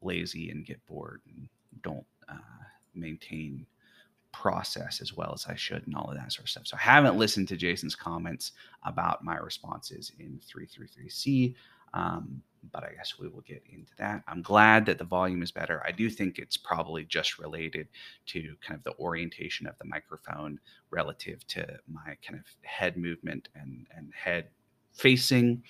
lazy 0.00 0.50
and 0.50 0.66
get 0.66 0.84
bored 0.86 1.22
and 1.26 1.48
don't 1.82 2.06
uh, 2.28 2.64
maintain 2.94 3.66
process 4.32 5.00
as 5.00 5.14
well 5.14 5.32
as 5.34 5.46
I 5.46 5.54
should 5.54 5.86
and 5.86 5.94
all 5.94 6.10
of 6.10 6.16
that 6.16 6.32
sort 6.32 6.44
of 6.44 6.50
stuff. 6.50 6.66
So 6.66 6.76
I 6.76 6.82
haven't 6.82 7.18
listened 7.18 7.48
to 7.48 7.56
Jason's 7.56 7.94
comments 7.94 8.52
about 8.84 9.24
my 9.24 9.36
responses 9.36 10.12
in 10.18 10.40
333C. 10.48 11.54
Um, 11.94 12.42
but 12.72 12.84
I 12.84 12.92
guess 12.94 13.18
we 13.18 13.28
will 13.28 13.40
get 13.42 13.62
into 13.70 13.92
that. 13.98 14.22
I'm 14.28 14.40
glad 14.40 14.86
that 14.86 14.98
the 14.98 15.04
volume 15.04 15.42
is 15.42 15.50
better. 15.50 15.82
I 15.86 15.90
do 15.90 16.08
think 16.08 16.38
it's 16.38 16.56
probably 16.56 17.04
just 17.04 17.38
related 17.38 17.88
to 18.26 18.54
kind 18.60 18.78
of 18.78 18.84
the 18.84 18.96
orientation 19.02 19.66
of 19.66 19.76
the 19.78 19.84
microphone 19.84 20.60
relative 20.90 21.46
to 21.48 21.66
my 21.88 22.16
kind 22.26 22.38
of 22.38 22.44
head 22.62 22.96
movement 22.96 23.48
and 23.54 23.86
and 23.96 24.12
head 24.14 24.48
facing. 24.92 25.62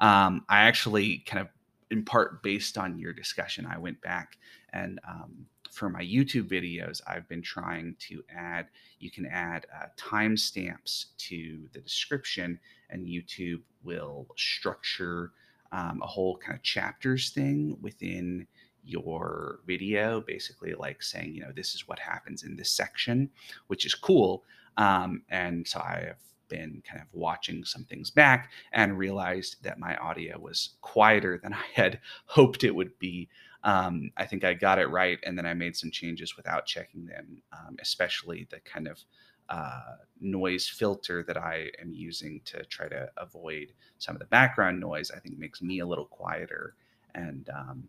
Um, 0.00 0.44
I 0.48 0.62
actually 0.62 1.18
kind 1.26 1.40
of 1.40 1.48
in 1.90 2.04
part 2.04 2.42
based 2.42 2.76
on 2.76 2.98
your 2.98 3.12
discussion, 3.12 3.66
I 3.66 3.78
went 3.78 4.00
back 4.02 4.36
and 4.72 4.98
um, 5.08 5.46
for 5.72 5.88
my 5.88 6.02
YouTube 6.02 6.48
videos, 6.48 7.00
I've 7.06 7.28
been 7.28 7.42
trying 7.42 7.96
to 8.08 8.22
add, 8.34 8.68
you 8.98 9.10
can 9.10 9.26
add 9.26 9.66
uh, 9.74 9.86
timestamps 9.96 11.06
to 11.18 11.68
the 11.72 11.80
description, 11.80 12.58
and 12.90 13.06
YouTube 13.06 13.62
will 13.84 14.26
structure 14.36 15.32
um, 15.72 16.00
a 16.02 16.06
whole 16.06 16.36
kind 16.36 16.56
of 16.56 16.62
chapters 16.62 17.30
thing 17.30 17.76
within 17.80 18.46
your 18.84 19.60
video, 19.66 20.20
basically 20.20 20.74
like 20.74 21.02
saying, 21.02 21.34
you 21.34 21.42
know, 21.42 21.52
this 21.54 21.74
is 21.74 21.88
what 21.88 21.98
happens 21.98 22.44
in 22.44 22.56
this 22.56 22.70
section, 22.70 23.28
which 23.66 23.84
is 23.84 23.94
cool. 23.94 24.44
Um, 24.76 25.22
and 25.28 25.66
so 25.66 25.80
I 25.80 26.04
have 26.08 26.16
been 26.48 26.82
kind 26.88 27.02
of 27.02 27.08
watching 27.12 27.64
some 27.64 27.84
things 27.84 28.10
back 28.10 28.52
and 28.72 28.96
realized 28.98 29.56
that 29.62 29.78
my 29.78 29.96
audio 29.96 30.38
was 30.38 30.70
quieter 30.80 31.38
than 31.42 31.52
I 31.54 31.64
had 31.74 32.00
hoped 32.26 32.64
it 32.64 32.74
would 32.74 32.98
be. 32.98 33.28
Um, 33.66 34.12
I 34.16 34.26
think 34.26 34.44
I 34.44 34.54
got 34.54 34.78
it 34.78 34.86
right, 34.90 35.18
and 35.26 35.36
then 35.36 35.44
I 35.44 35.52
made 35.54 35.76
some 35.76 35.90
changes 35.90 36.36
without 36.36 36.66
checking 36.66 37.04
them, 37.04 37.42
um, 37.52 37.76
especially 37.82 38.46
the 38.50 38.60
kind 38.60 38.88
of 38.88 39.00
uh, 39.48 39.96
noise 40.20 40.68
filter 40.68 41.24
that 41.24 41.36
I 41.36 41.70
am 41.80 41.92
using 41.92 42.40
to 42.46 42.64
try 42.66 42.88
to 42.88 43.10
avoid 43.16 43.74
some 43.98 44.16
of 44.16 44.20
the 44.20 44.26
background 44.26 44.80
noise, 44.80 45.10
I 45.10 45.18
think 45.18 45.38
makes 45.38 45.62
me 45.62 45.80
a 45.80 45.86
little 45.86 46.06
quieter. 46.06 46.76
And 47.16 47.48
um, 47.50 47.88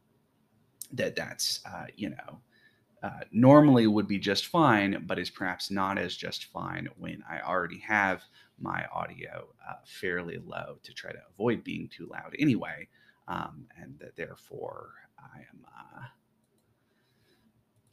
that 0.94 1.16
that's, 1.16 1.62
uh, 1.66 1.86
you 1.96 2.10
know, 2.12 2.40
uh, 3.04 3.22
normally 3.32 3.88
would 3.88 4.08
be 4.08 4.20
just 4.20 4.48
fine, 4.48 5.06
but 5.08 5.20
is 5.20 5.30
perhaps 5.30 5.72
not 5.72 5.98
as 6.00 6.16
just 6.16 6.46
fine 6.46 6.90
when 6.98 7.24
I 7.30 7.42
already 7.42 7.80
have 7.80 8.24
my 8.60 8.86
audio 8.94 9.48
uh, 9.70 9.76
fairly 9.86 10.40
low 10.40 10.80
to 10.84 10.94
try 10.94 11.12
to 11.12 11.20
avoid 11.34 11.64
being 11.64 11.90
too 11.90 12.08
loud 12.12 12.36
anyway. 12.40 12.88
Um, 13.28 13.68
and 13.82 14.00
that 14.00 14.16
therefore 14.16 14.92
I 15.20 15.40
am 15.40 15.66
uh, 15.66 16.04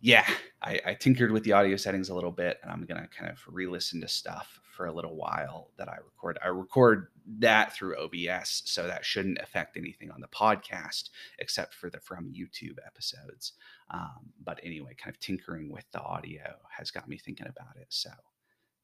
yeah, 0.01 0.29
I, 0.61 0.81
I, 0.85 0.95
tinkered 0.95 1.33
with 1.33 1.45
the 1.45 1.53
audio 1.53 1.77
settings 1.77 2.11
a 2.11 2.15
little 2.15 2.31
bit, 2.31 2.59
and 2.63 2.71
I'm 2.71 2.85
gonna 2.85 3.09
kind 3.09 3.31
of 3.31 3.39
re-listen 3.47 4.03
to 4.03 4.09
stuff 4.09 4.61
for 4.77 4.85
a 4.85 4.93
little 4.93 5.17
while 5.17 5.71
that 5.79 5.89
I 5.89 5.97
record. 5.97 6.39
I 6.45 6.49
record 6.49 7.09
that 7.39 7.75
through 7.75 7.97
OBS, 7.97 8.65
so 8.67 8.87
that 8.87 9.05
shouldn't 9.05 9.39
affect 9.39 9.79
anything 9.79 10.11
on 10.11 10.21
the 10.21 10.29
podcast 10.29 11.09
except 11.39 11.73
for 11.73 11.89
the 11.89 12.01
from 12.01 12.31
YouTube 12.31 12.77
episodes. 12.87 13.55
Um, 13.91 14.33
but 14.45 14.61
anyway, 14.63 14.95
kind 15.03 15.15
of 15.15 15.21
tinkering 15.21 15.71
with 15.71 15.87
the 15.93 16.03
audio 16.03 16.55
has 16.69 16.91
got 16.91 17.09
me 17.09 17.17
thinking 17.17 17.47
about 17.47 17.77
it. 17.81 17.87
So 17.89 18.11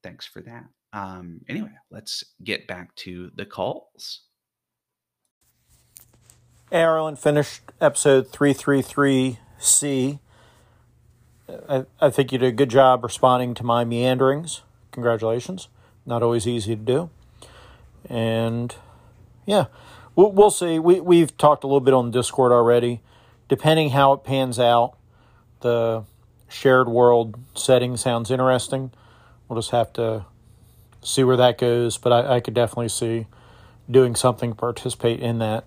thanks 0.03 0.25
for 0.25 0.41
that. 0.43 0.65
Um, 0.95 1.43
anyway, 1.49 1.73
let's 1.91 2.25
get 2.45 2.67
back 2.67 2.95
to 2.97 3.31
the 3.35 3.45
calls. 3.45 4.23
Aaron 6.73 7.17
finished 7.17 7.63
episode 7.81 8.31
333C 8.31 10.19
I, 11.69 11.85
I 12.01 12.11
think 12.11 12.33
you 12.33 12.39
did 12.39 12.49
a 12.49 12.53
good 12.53 12.71
job 12.71 13.03
responding 13.05 13.55
to 13.55 13.65
my 13.65 13.85
meanderings. 13.85 14.63
Congratulations. 14.93 15.69
Not 16.07 16.23
always 16.23 16.47
easy 16.47 16.77
to 16.77 16.83
do. 16.83 17.11
And 18.09 18.75
yeah, 19.47 19.67
we'll, 20.15 20.33
we'll 20.33 20.51
see. 20.51 20.79
We, 20.79 21.01
we've 21.01 21.37
talked 21.37 21.65
a 21.65 21.67
little 21.67 21.81
bit 21.81 21.95
on 21.95 22.11
Discord 22.11 22.53
already. 22.53 23.01
Depending 23.49 23.91
how 23.91 24.13
it 24.13 24.25
pans 24.25 24.59
out, 24.59 24.97
the 25.61 26.05
shared 26.49 26.89
world 26.89 27.39
setting 27.55 27.97
sounds 27.97 28.31
interesting. 28.31 28.93
We'll 29.49 29.59
just 29.59 29.71
have 29.71 29.93
to 29.95 30.25
see 31.03 31.25
where 31.25 31.37
that 31.37 31.59
goes. 31.59 31.99
But 31.99 32.13
I, 32.13 32.37
I 32.37 32.41
could 32.41 32.55
definitely 32.55 32.89
see 32.89 33.27
doing 33.91 34.15
something 34.15 34.51
to 34.51 34.57
participate 34.57 35.21
in 35.21 35.39
that. 35.41 35.65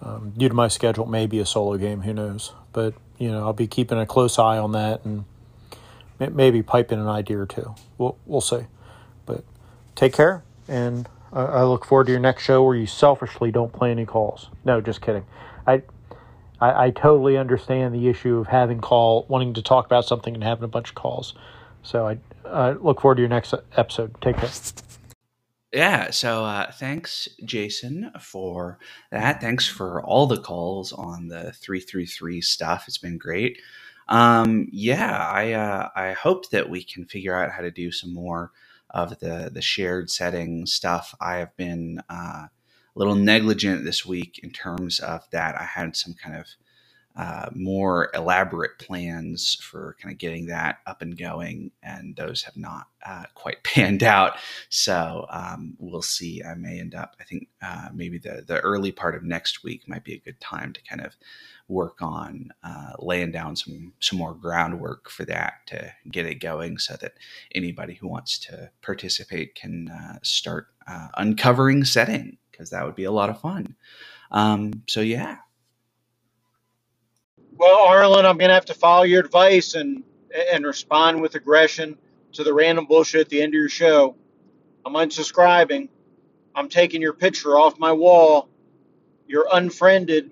Um, 0.00 0.32
due 0.36 0.48
to 0.48 0.54
my 0.54 0.68
schedule, 0.68 1.06
maybe 1.06 1.40
a 1.40 1.46
solo 1.46 1.76
game. 1.76 2.02
Who 2.02 2.12
knows? 2.12 2.52
But 2.72 2.94
you 3.18 3.30
know, 3.30 3.40
I'll 3.40 3.52
be 3.52 3.66
keeping 3.66 3.98
a 3.98 4.06
close 4.06 4.38
eye 4.38 4.58
on 4.58 4.72
that 4.72 5.04
and 5.04 5.24
maybe 6.18 6.62
piping 6.62 7.00
an 7.00 7.08
idea 7.08 7.38
or 7.38 7.46
two. 7.46 7.74
We'll 7.98 8.16
we'll 8.26 8.40
see. 8.40 8.66
But 9.26 9.44
take 9.96 10.12
care. 10.12 10.44
and 10.68 11.08
I, 11.32 11.42
I 11.42 11.64
look 11.64 11.84
forward 11.84 12.06
to 12.06 12.12
your 12.12 12.20
next 12.20 12.42
show 12.44 12.62
where 12.62 12.76
you 12.76 12.86
selfishly 12.86 13.50
don't 13.50 13.72
play 13.72 13.90
any 13.90 14.06
calls. 14.06 14.48
No, 14.64 14.80
just 14.80 15.00
kidding. 15.00 15.24
I, 15.66 15.82
I, 16.60 16.86
I 16.86 16.90
totally 16.90 17.36
understand 17.36 17.94
the 17.94 18.08
issue 18.08 18.38
of 18.38 18.46
having 18.46 18.80
call, 18.80 19.26
wanting 19.28 19.54
to 19.54 19.62
talk 19.62 19.86
about 19.86 20.04
something 20.04 20.34
and 20.34 20.42
having 20.42 20.64
a 20.64 20.68
bunch 20.68 20.90
of 20.90 20.94
calls. 20.94 21.34
So 21.82 22.06
I, 22.06 22.18
I 22.46 22.72
look 22.72 23.00
forward 23.00 23.16
to 23.16 23.22
your 23.22 23.28
next 23.28 23.54
episode. 23.76 24.14
Take 24.20 24.36
care. 24.36 24.50
Yeah, 25.72 26.10
so 26.10 26.46
uh, 26.46 26.72
thanks, 26.72 27.28
Jason, 27.44 28.10
for 28.20 28.80
that. 29.12 29.40
Thanks 29.40 29.68
for 29.68 30.02
all 30.02 30.26
the 30.26 30.40
calls 30.40 30.92
on 30.94 31.28
the 31.28 31.52
333 31.52 32.40
stuff. 32.42 32.86
It's 32.88 32.98
been 32.98 33.18
great. 33.18 33.60
Um, 34.08 34.68
yeah, 34.72 35.16
I 35.30 35.52
uh, 35.52 35.90
I 35.94 36.12
hope 36.14 36.50
that 36.50 36.70
we 36.70 36.82
can 36.84 37.06
figure 37.06 37.36
out 37.36 37.52
how 37.52 37.62
to 37.62 37.70
do 37.70 37.92
some 37.92 38.14
more 38.14 38.52
of 38.90 39.18
the 39.20 39.50
the 39.52 39.62
shared 39.62 40.10
setting 40.10 40.66
stuff. 40.66 41.14
I 41.20 41.36
have 41.36 41.56
been 41.56 42.02
uh, 42.10 42.46
a 42.48 42.50
little 42.96 43.14
negligent 43.14 43.84
this 43.84 44.06
week 44.06 44.40
in 44.42 44.50
terms 44.50 45.00
of 45.00 45.28
that. 45.32 45.54
I 45.60 45.64
had 45.66 45.96
some 45.96 46.14
kind 46.14 46.36
of 46.36 46.46
uh, 47.18 47.50
more 47.52 48.10
elaborate 48.14 48.78
plans 48.78 49.56
for 49.60 49.96
kind 50.00 50.12
of 50.12 50.18
getting 50.18 50.46
that 50.46 50.78
up 50.86 51.02
and 51.02 51.18
going, 51.18 51.72
and 51.82 52.14
those 52.14 52.44
have 52.44 52.56
not 52.56 52.86
uh, 53.04 53.24
quite 53.34 53.60
panned 53.64 54.04
out. 54.04 54.34
So 54.68 55.26
um, 55.28 55.74
we'll 55.80 56.00
see. 56.00 56.42
I 56.44 56.54
may 56.54 56.78
end 56.78 56.94
up. 56.94 57.16
I 57.20 57.24
think 57.24 57.48
uh, 57.60 57.88
maybe 57.92 58.18
the 58.18 58.44
the 58.46 58.60
early 58.60 58.92
part 58.92 59.16
of 59.16 59.24
next 59.24 59.64
week 59.64 59.88
might 59.88 60.04
be 60.04 60.14
a 60.14 60.20
good 60.20 60.40
time 60.40 60.72
to 60.72 60.82
kind 60.84 61.00
of 61.04 61.16
work 61.66 62.00
on 62.00 62.50
uh, 62.62 62.92
laying 63.00 63.32
down 63.32 63.56
some 63.56 63.92
some 63.98 64.18
more 64.18 64.34
groundwork 64.34 65.10
for 65.10 65.24
that 65.24 65.54
to 65.66 65.92
get 66.08 66.24
it 66.24 66.36
going, 66.36 66.78
so 66.78 66.96
that 67.00 67.14
anybody 67.52 67.94
who 67.94 68.06
wants 68.06 68.38
to 68.38 68.70
participate 68.80 69.56
can 69.56 69.88
uh, 69.88 70.18
start 70.22 70.68
uh, 70.86 71.08
uncovering 71.16 71.84
setting 71.84 72.38
because 72.52 72.70
that 72.70 72.84
would 72.84 72.94
be 72.94 73.04
a 73.04 73.12
lot 73.12 73.28
of 73.28 73.40
fun. 73.40 73.74
Um, 74.30 74.82
so 74.88 75.00
yeah, 75.00 75.38
well, 77.58 77.86
Arlen, 77.86 78.24
I'm 78.24 78.38
going 78.38 78.48
to 78.48 78.54
have 78.54 78.66
to 78.66 78.74
follow 78.74 79.02
your 79.04 79.20
advice 79.20 79.74
and 79.74 80.04
and 80.52 80.64
respond 80.64 81.20
with 81.20 81.34
aggression 81.34 81.96
to 82.32 82.44
the 82.44 82.52
random 82.54 82.86
bullshit 82.86 83.22
at 83.22 83.28
the 83.30 83.42
end 83.42 83.50
of 83.54 83.58
your 83.58 83.68
show. 83.68 84.14
I'm 84.86 84.94
unsubscribing. 84.94 85.88
I'm 86.54 86.68
taking 86.68 87.02
your 87.02 87.14
picture 87.14 87.58
off 87.58 87.78
my 87.78 87.92
wall. 87.92 88.48
You're 89.26 89.48
unfriended. 89.52 90.30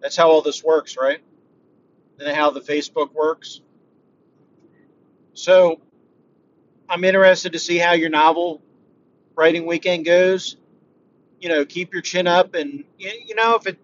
That's 0.00 0.16
how 0.16 0.30
all 0.30 0.42
this 0.42 0.64
works, 0.64 0.96
right? 0.96 1.18
And 2.20 2.34
how 2.34 2.50
the 2.50 2.60
Facebook 2.60 3.12
works. 3.12 3.60
So 5.34 5.80
I'm 6.88 7.04
interested 7.04 7.52
to 7.52 7.58
see 7.58 7.78
how 7.78 7.92
your 7.92 8.10
novel 8.10 8.62
writing 9.36 9.66
weekend 9.66 10.04
goes. 10.06 10.56
You 11.40 11.48
know, 11.48 11.64
keep 11.64 11.92
your 11.92 12.02
chin 12.02 12.26
up, 12.26 12.54
and 12.54 12.84
you 12.98 13.34
know 13.34 13.56
if 13.56 13.66
it 13.66 13.78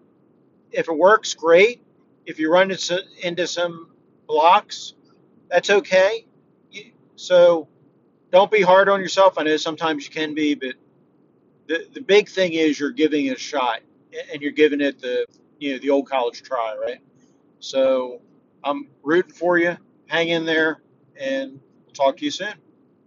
if 0.71 0.87
it 0.87 0.97
works, 0.97 1.33
great 1.33 1.81
if 2.27 2.39
you 2.39 2.51
run 2.51 2.71
into 2.71 3.47
some 3.47 3.89
blocks, 4.27 4.93
that's 5.49 5.71
okay. 5.71 6.27
So 7.15 7.67
don't 8.31 8.51
be 8.51 8.61
hard 8.61 8.89
on 8.89 9.01
yourself. 9.01 9.35
I 9.37 9.43
know 9.43 9.57
sometimes 9.57 10.05
you 10.05 10.11
can 10.11 10.35
be, 10.35 10.55
but 10.55 10.75
the, 11.67 11.87
the 11.93 12.01
big 12.01 12.29
thing 12.29 12.53
is 12.53 12.79
you're 12.79 12.91
giving 12.91 13.27
it 13.27 13.37
a 13.37 13.39
shot 13.39 13.81
and 14.31 14.41
you're 14.41 14.51
giving 14.51 14.81
it 14.81 14.99
the 14.99 15.25
you 15.59 15.73
know 15.73 15.79
the 15.79 15.89
old 15.89 16.09
college 16.09 16.43
try, 16.43 16.75
right? 16.81 16.99
So 17.59 18.21
I'm 18.63 18.89
rooting 19.03 19.33
for 19.33 19.57
you. 19.57 19.77
Hang 20.07 20.29
in 20.29 20.45
there, 20.45 20.81
and 21.19 21.59
we'll 21.85 21.93
talk 21.93 22.17
to 22.17 22.25
you 22.25 22.31
soon. 22.31 22.53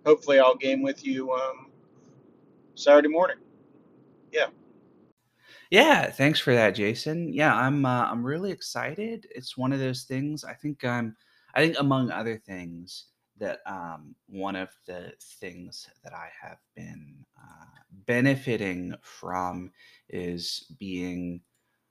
Hopefully, 0.06 0.40
I'll 0.40 0.56
game 0.56 0.82
with 0.82 1.06
you 1.06 1.32
um, 1.32 1.68
Saturday 2.74 3.08
morning. 3.08 3.36
Yeah. 4.32 4.46
Yeah, 5.70 6.10
thanks 6.10 6.40
for 6.40 6.54
that, 6.54 6.74
Jason. 6.74 7.32
Yeah, 7.32 7.54
I'm 7.54 7.84
uh, 7.86 8.04
I'm 8.06 8.24
really 8.24 8.50
excited. 8.50 9.26
It's 9.34 9.56
one 9.56 9.72
of 9.72 9.78
those 9.78 10.02
things. 10.04 10.44
I 10.44 10.54
think 10.54 10.84
I'm. 10.84 11.16
I 11.54 11.60
think 11.64 11.76
among 11.78 12.10
other 12.10 12.36
things 12.38 13.06
that 13.38 13.60
um, 13.66 14.14
one 14.28 14.54
of 14.56 14.68
the 14.86 15.12
things 15.40 15.88
that 16.04 16.12
I 16.12 16.28
have 16.40 16.58
been 16.76 17.24
uh, 17.38 17.66
benefiting 18.06 18.94
from 19.02 19.70
is 20.08 20.66
being 20.78 21.40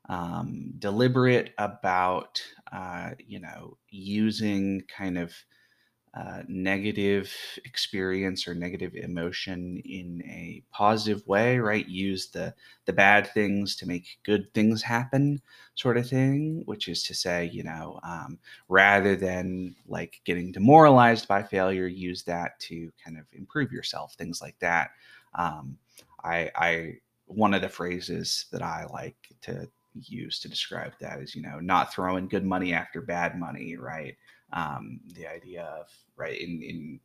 um, 0.09 0.73
deliberate 0.79 1.53
about 1.57 2.41
uh, 2.71 3.11
you 3.19 3.39
know 3.39 3.77
using 3.89 4.83
kind 4.95 5.17
of 5.17 5.33
uh, 6.13 6.41
negative 6.47 7.31
experience 7.65 8.47
or 8.47 8.55
negative 8.55 8.95
emotion 8.95 9.81
in 9.85 10.23
a 10.25 10.63
positive 10.71 11.25
way, 11.27 11.59
right? 11.59 11.87
Use 11.87 12.27
the 12.27 12.53
the 12.85 12.93
bad 12.93 13.27
things 13.33 13.75
to 13.77 13.87
make 13.87 14.17
good 14.23 14.51
things 14.53 14.81
happen, 14.81 15.41
sort 15.75 15.97
of 15.97 16.09
thing. 16.09 16.63
Which 16.65 16.87
is 16.87 17.03
to 17.03 17.13
say, 17.13 17.45
you 17.45 17.63
know, 17.63 17.99
um, 18.03 18.39
rather 18.67 19.15
than 19.15 19.75
like 19.87 20.21
getting 20.25 20.51
demoralized 20.51 21.27
by 21.27 21.43
failure, 21.43 21.87
use 21.87 22.23
that 22.23 22.59
to 22.61 22.91
kind 23.03 23.17
of 23.17 23.25
improve 23.33 23.71
yourself, 23.71 24.13
things 24.15 24.41
like 24.41 24.57
that. 24.59 24.91
Um, 25.35 25.77
I, 26.23 26.51
I 26.55 26.95
one 27.27 27.53
of 27.53 27.61
the 27.61 27.69
phrases 27.69 28.45
that 28.51 28.63
I 28.63 28.85
like 28.91 29.15
to 29.41 29.69
use 29.93 30.39
to 30.39 30.49
describe 30.49 30.93
that 30.99 31.19
is, 31.19 31.35
you 31.35 31.41
know, 31.41 31.59
not 31.59 31.93
throwing 31.93 32.27
good 32.27 32.45
money 32.45 32.73
after 32.73 33.01
bad 33.01 33.39
money, 33.39 33.75
right? 33.75 34.15
Um, 34.53 34.99
the 35.13 35.27
idea 35.27 35.63
of 35.63 35.89
right 36.15 36.39
in 36.39 36.61
in 36.61 36.99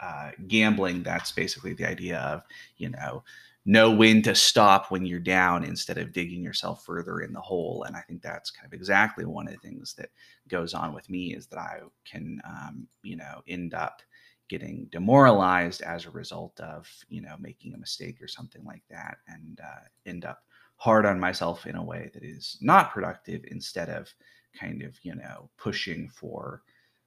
uh, 0.00 0.30
gambling 0.48 1.02
that's 1.02 1.32
basically 1.32 1.74
the 1.74 1.88
idea 1.88 2.18
of 2.18 2.42
you 2.76 2.88
know 2.88 3.22
know 3.64 3.90
when 3.90 4.22
to 4.22 4.34
stop 4.34 4.90
when 4.90 5.06
you're 5.06 5.20
down 5.20 5.62
instead 5.62 5.98
of 5.98 6.12
digging 6.12 6.42
yourself 6.42 6.84
further 6.84 7.20
in 7.20 7.32
the 7.32 7.40
hole. 7.40 7.84
And 7.86 7.96
i 7.96 8.00
think 8.00 8.22
that's 8.22 8.50
kind 8.50 8.66
of 8.66 8.72
exactly 8.72 9.24
one 9.24 9.46
of 9.46 9.54
the 9.54 9.60
things 9.60 9.94
that 9.94 10.10
goes 10.48 10.74
on 10.74 10.94
with 10.94 11.08
me 11.08 11.34
is 11.34 11.46
that 11.46 11.58
i 11.58 11.80
can 12.04 12.40
um, 12.44 12.86
you 13.02 13.16
know 13.16 13.42
end 13.46 13.74
up 13.74 14.02
getting 14.48 14.86
demoralized 14.90 15.80
as 15.82 16.04
a 16.04 16.10
result 16.10 16.58
of 16.60 16.88
you 17.08 17.22
know 17.22 17.36
making 17.38 17.74
a 17.74 17.78
mistake 17.78 18.20
or 18.20 18.28
something 18.28 18.64
like 18.64 18.82
that 18.90 19.18
and 19.28 19.60
uh, 19.62 19.86
end 20.06 20.24
up 20.24 20.42
hard 20.76 21.06
on 21.06 21.18
myself 21.18 21.66
in 21.66 21.76
a 21.76 21.82
way 21.82 22.10
that 22.12 22.24
is 22.24 22.58
not 22.60 22.92
productive 22.92 23.42
instead 23.50 23.88
of 23.88 24.12
kind 24.58 24.82
of 24.82 24.94
you 25.02 25.14
know 25.14 25.48
pushing 25.56 26.08
for 26.08 26.62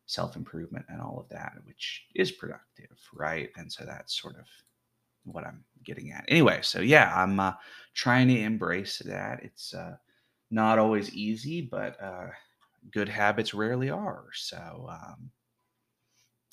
self 0.06 0.36
improvement 0.36 0.86
and 0.90 1.02
all 1.02 1.20
of 1.20 1.30
that, 1.30 1.54
which 1.66 2.06
is 2.16 2.32
productive, 2.32 2.98
right? 3.14 3.50
And 3.58 3.72
so 3.72 3.86
that's 3.86 4.20
sort 4.20 4.36
of 4.36 4.46
what 5.24 5.46
I'm 5.46 5.64
getting 5.84 6.12
at. 6.12 6.26
Anyway, 6.28 6.60
so 6.62 6.82
yeah, 6.82 7.12
I'm 7.16 7.40
uh, 7.40 7.54
trying 7.94 8.28
to 8.28 8.40
embrace 8.40 9.00
that. 9.06 9.40
It's 9.44 9.74
uh, 9.74 9.96
not 10.52 10.80
always 10.80 11.14
easy, 11.14 11.62
but 11.62 12.02
uh, 12.02 12.28
good 12.92 13.10
habits 13.10 13.54
rarely 13.54 13.90
are. 13.90 14.26
So 14.34 14.88
um, 14.90 15.32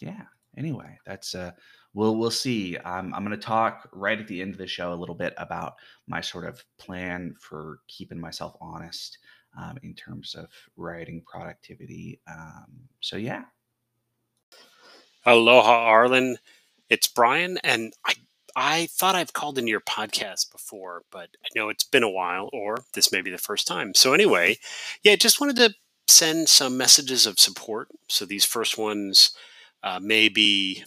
yeah. 0.01 0.23
Anyway, 0.59 0.99
that's 1.07 1.35
uh, 1.35 1.53
we'll 1.95 2.17
we'll 2.17 2.31
see. 2.31 2.77
Um, 2.79 3.15
I'm 3.15 3.25
going 3.25 3.39
to 3.39 3.47
talk 3.47 3.89
right 3.93 4.21
at 4.21 4.29
the 4.29 4.43
end 4.43 4.53
of 4.53 4.59
the 4.59 4.67
show 4.67 4.93
a 4.93 4.95
little 4.95 5.15
bit 5.15 5.33
about 5.39 5.75
my 6.07 6.21
sort 6.21 6.47
of 6.47 6.63
plan 6.79 7.35
for 7.41 7.81
keeping 7.89 8.21
myself 8.21 8.55
honest 8.61 9.19
um, 9.59 9.79
in 9.83 9.95
terms 9.95 10.35
of 10.35 10.49
writing 10.77 11.23
productivity. 11.27 12.21
Um, 12.29 12.89
so 13.01 13.17
yeah. 13.17 13.45
Aloha, 15.25 15.73
Arlen. 15.73 16.39
It's 16.89 17.07
Brian, 17.07 17.59
and 17.65 17.93
I 18.05 18.15
I 18.55 18.87
thought 18.87 19.15
I've 19.15 19.33
called 19.33 19.59
in 19.59 19.67
your 19.67 19.81
podcast 19.81 20.53
before, 20.53 21.03
but 21.11 21.31
I 21.45 21.49
know 21.55 21.69
it's 21.69 21.85
been 21.85 22.03
a 22.03 22.11
while, 22.11 22.51
or 22.53 22.79
this 22.95 23.13
may 23.13 23.23
be 23.23 23.31
the 23.31 23.39
first 23.39 23.67
time. 23.67 23.95
So 23.95 24.13
anyway, 24.13 24.59
yeah, 25.03 25.17
just 25.17 25.41
wanted 25.41 25.57
to 25.57 25.75
send 26.07 26.49
some 26.49 26.77
messages 26.77 27.27
of 27.27 27.39
support. 27.39 27.89
So 28.09 28.27
these 28.27 28.45
first 28.45 28.77
ones 28.77 29.31
uh, 29.83 30.01
may 30.03 30.29
be 30.29 30.85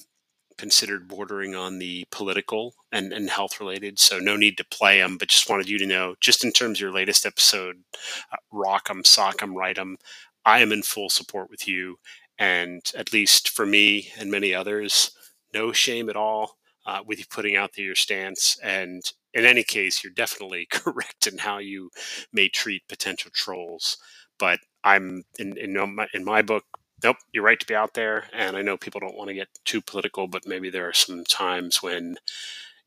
considered 0.57 1.07
bordering 1.07 1.55
on 1.55 1.79
the 1.79 2.05
political 2.11 2.75
and, 2.91 3.11
and 3.11 3.29
health 3.29 3.59
related. 3.59 3.99
So 3.99 4.19
no 4.19 4.35
need 4.35 4.57
to 4.57 4.65
play 4.65 4.99
them, 4.99 5.17
but 5.17 5.29
just 5.29 5.49
wanted 5.49 5.69
you 5.69 5.77
to 5.79 5.85
know, 5.85 6.15
just 6.19 6.43
in 6.43 6.51
terms 6.51 6.77
of 6.77 6.81
your 6.81 6.93
latest 6.93 7.25
episode, 7.25 7.83
uh, 8.31 8.37
rock 8.51 8.87
them, 8.87 9.03
sock 9.03 9.39
them, 9.39 9.55
write 9.55 9.75
them. 9.75 9.97
I 10.45 10.59
am 10.59 10.71
in 10.71 10.83
full 10.83 11.09
support 11.09 11.49
with 11.49 11.67
you. 11.67 11.97
And 12.37 12.81
at 12.97 13.13
least 13.13 13.49
for 13.49 13.65
me 13.65 14.09
and 14.17 14.29
many 14.29 14.53
others, 14.53 15.11
no 15.53 15.71
shame 15.71 16.09
at 16.09 16.15
all 16.15 16.57
uh, 16.85 16.99
with 17.05 17.19
you 17.19 17.25
putting 17.29 17.55
out 17.55 17.71
there 17.75 17.85
your 17.85 17.95
stance. 17.95 18.57
And 18.61 19.01
in 19.33 19.45
any 19.45 19.63
case, 19.63 20.03
you're 20.03 20.13
definitely 20.13 20.67
correct 20.71 21.27
in 21.27 21.39
how 21.39 21.57
you 21.59 21.89
may 22.31 22.49
treat 22.49 22.87
potential 22.87 23.31
trolls. 23.33 23.97
But 24.37 24.59
I'm 24.83 25.23
in 25.39 25.57
in 25.57 25.95
my, 25.95 26.07
in 26.13 26.25
my 26.25 26.41
book 26.41 26.65
nope, 27.05 27.17
you're 27.31 27.43
right 27.43 27.59
to 27.59 27.67
be 27.67 27.75
out 27.75 27.93
there. 27.93 28.25
And 28.33 28.57
I 28.57 28.63
know 28.63 28.77
people 28.77 28.99
don't 28.99 29.15
want 29.15 29.29
to 29.29 29.35
get 29.35 29.47
too 29.63 29.79
political, 29.81 30.27
but 30.27 30.47
maybe 30.47 30.69
there 30.69 30.89
are 30.89 30.93
some 30.93 31.23
times 31.23 31.83
when 31.83 32.17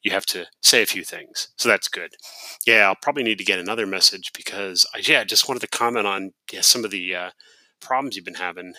you 0.02 0.10
have 0.10 0.26
to 0.26 0.46
say 0.60 0.82
a 0.82 0.86
few 0.86 1.04
things. 1.04 1.48
So 1.56 1.68
that's 1.68 1.88
good. 1.88 2.16
Yeah, 2.66 2.86
I'll 2.88 2.96
probably 2.96 3.22
need 3.22 3.38
to 3.38 3.44
get 3.44 3.60
another 3.60 3.86
message 3.86 4.32
because 4.34 4.86
I, 4.94 4.98
yeah, 5.02 5.24
just 5.24 5.48
wanted 5.48 5.60
to 5.60 5.68
comment 5.68 6.06
on 6.06 6.32
yeah, 6.52 6.62
some 6.62 6.84
of 6.84 6.90
the 6.90 7.14
uh, 7.14 7.30
problems 7.80 8.16
you've 8.16 8.24
been 8.24 8.34
having. 8.34 8.74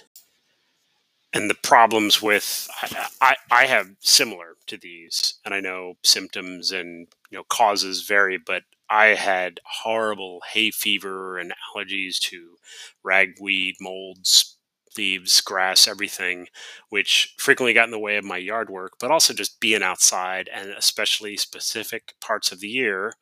and 1.34 1.50
the 1.50 1.56
problems 1.56 2.22
with 2.22 2.68
I, 2.82 3.08
I, 3.22 3.36
I 3.52 3.66
have 3.68 3.92
similar 4.00 4.56
to 4.68 4.78
these, 4.78 5.36
and 5.46 5.54
I 5.54 5.60
know 5.60 5.96
symptoms 6.04 6.72
and 6.72 7.08
you 7.30 7.38
know 7.38 7.44
causes 7.44 8.04
vary, 8.04 8.38
but 8.38 8.64
I 8.90 9.08
had 9.08 9.60
horrible 9.66 10.42
hay 10.52 10.72
fever 10.72 11.38
and 11.38 11.54
allergies 11.76 12.18
to 12.22 12.56
ragweed, 13.04 13.76
molds, 13.80 14.58
leaves, 14.98 15.42
grass, 15.42 15.88
everything, 15.88 16.48
which 16.90 17.36
frequently 17.38 17.74
got 17.74 17.86
in 17.86 17.92
the 17.92 18.00
way 18.00 18.18
of 18.18 18.26
my 18.26 18.38
yard 18.38 18.70
work, 18.70 18.94
but 19.00 19.12
also 19.12 19.34
just 19.34 19.60
being 19.60 19.84
outside 19.84 20.50
and 20.54 20.70
especially 20.72 21.38
specific 21.38 22.14
parts 22.22 22.52
of 22.52 22.60
the 22.60 22.68
year, 22.68 23.14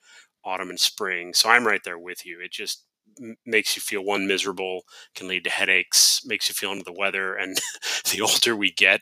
autumn 0.43 0.69
and 0.69 0.79
spring. 0.79 1.33
So 1.33 1.49
I'm 1.49 1.67
right 1.67 1.83
there 1.83 1.99
with 1.99 2.25
you. 2.25 2.39
It 2.41 2.51
just 2.51 2.83
makes 3.45 3.75
you 3.75 3.81
feel 3.81 4.03
one 4.03 4.27
miserable, 4.27 4.83
can 5.15 5.27
lead 5.27 5.43
to 5.43 5.49
headaches, 5.49 6.21
makes 6.25 6.49
you 6.49 6.53
feel 6.53 6.71
under 6.71 6.83
the 6.83 6.93
weather, 6.93 7.33
and 7.35 7.57
the 8.11 8.21
older 8.21 8.55
we 8.55 8.71
get, 8.71 9.01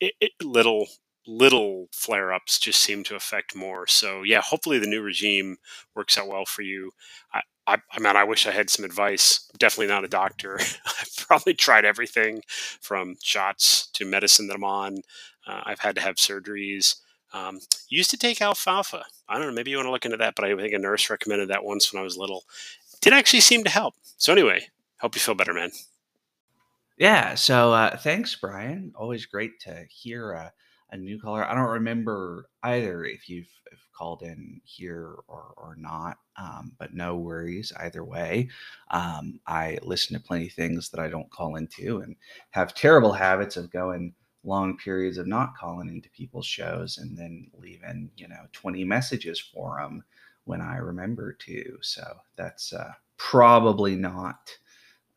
it, 0.00 0.14
it, 0.20 0.32
little 0.42 0.86
little 1.24 1.86
flare 1.92 2.32
ups 2.32 2.58
just 2.58 2.80
seem 2.80 3.04
to 3.04 3.14
affect 3.14 3.54
more. 3.54 3.86
So 3.86 4.22
yeah, 4.24 4.40
hopefully 4.40 4.78
the 4.80 4.88
new 4.88 5.02
regime 5.02 5.56
works 5.94 6.18
out 6.18 6.26
well 6.26 6.44
for 6.44 6.62
you. 6.62 6.90
I, 7.32 7.42
I, 7.66 7.78
I 7.92 8.00
mean, 8.00 8.16
I 8.16 8.24
wish 8.24 8.46
I 8.46 8.50
had 8.50 8.70
some 8.70 8.84
advice. 8.84 9.48
definitely 9.58 9.86
not 9.92 10.04
a 10.04 10.08
doctor. 10.08 10.58
I've 10.86 11.16
probably 11.16 11.54
tried 11.54 11.84
everything 11.84 12.42
from 12.80 13.16
shots 13.22 13.88
to 13.94 14.04
medicine 14.04 14.48
that 14.48 14.56
I'm 14.56 14.64
on. 14.64 15.02
Uh, 15.46 15.62
I've 15.64 15.80
had 15.80 15.94
to 15.96 16.00
have 16.00 16.16
surgeries. 16.16 16.96
Um, 17.32 17.60
used 17.88 18.10
to 18.10 18.16
take 18.16 18.42
alfalfa. 18.42 19.04
I 19.28 19.38
don't 19.38 19.46
know. 19.46 19.54
Maybe 19.54 19.70
you 19.70 19.76
want 19.78 19.86
to 19.86 19.92
look 19.92 20.04
into 20.04 20.18
that, 20.18 20.34
but 20.34 20.44
I 20.44 20.54
think 20.54 20.74
a 20.74 20.78
nurse 20.78 21.08
recommended 21.08 21.48
that 21.48 21.64
once 21.64 21.92
when 21.92 22.00
I 22.00 22.04
was 22.04 22.18
little. 22.18 22.44
It 22.92 23.00
Did 23.00 23.12
actually 23.12 23.40
seem 23.40 23.64
to 23.64 23.70
help. 23.70 23.94
So 24.18 24.32
anyway, 24.32 24.66
hope 25.00 25.14
you 25.14 25.20
feel 25.20 25.34
better, 25.34 25.54
man. 25.54 25.70
Yeah. 26.98 27.34
So 27.34 27.72
uh, 27.72 27.96
thanks, 27.96 28.36
Brian. 28.36 28.92
Always 28.94 29.26
great 29.26 29.60
to 29.60 29.86
hear 29.88 30.34
uh, 30.34 30.50
a 30.92 30.96
new 30.96 31.18
caller. 31.18 31.44
I 31.44 31.54
don't 31.54 31.68
remember 31.68 32.48
either 32.62 33.04
if 33.04 33.28
you've 33.28 33.48
if 33.72 33.78
called 33.96 34.22
in 34.22 34.60
here 34.64 35.16
or, 35.28 35.54
or 35.56 35.74
not, 35.78 36.18
um, 36.36 36.72
but 36.78 36.94
no 36.94 37.16
worries 37.16 37.72
either 37.80 38.04
way. 38.04 38.48
Um, 38.90 39.40
I 39.46 39.78
listen 39.82 40.16
to 40.16 40.22
plenty 40.22 40.46
of 40.46 40.52
things 40.52 40.90
that 40.90 41.00
I 41.00 41.08
don't 41.08 41.30
call 41.30 41.56
into 41.56 42.00
and 42.00 42.16
have 42.50 42.74
terrible 42.74 43.12
habits 43.12 43.56
of 43.56 43.70
going 43.70 44.14
long 44.44 44.76
periods 44.76 45.18
of 45.18 45.26
not 45.26 45.56
calling 45.56 45.88
into 45.88 46.10
people's 46.10 46.46
shows 46.46 46.98
and 46.98 47.16
then 47.16 47.48
leaving, 47.54 48.10
you 48.16 48.28
know, 48.28 48.44
20 48.52 48.84
messages 48.84 49.38
for 49.38 49.78
them 49.80 50.02
when 50.44 50.60
I 50.60 50.76
remember 50.76 51.32
to. 51.32 51.78
So 51.80 52.02
that's 52.36 52.72
uh, 52.72 52.92
probably 53.16 53.94
not 53.94 54.50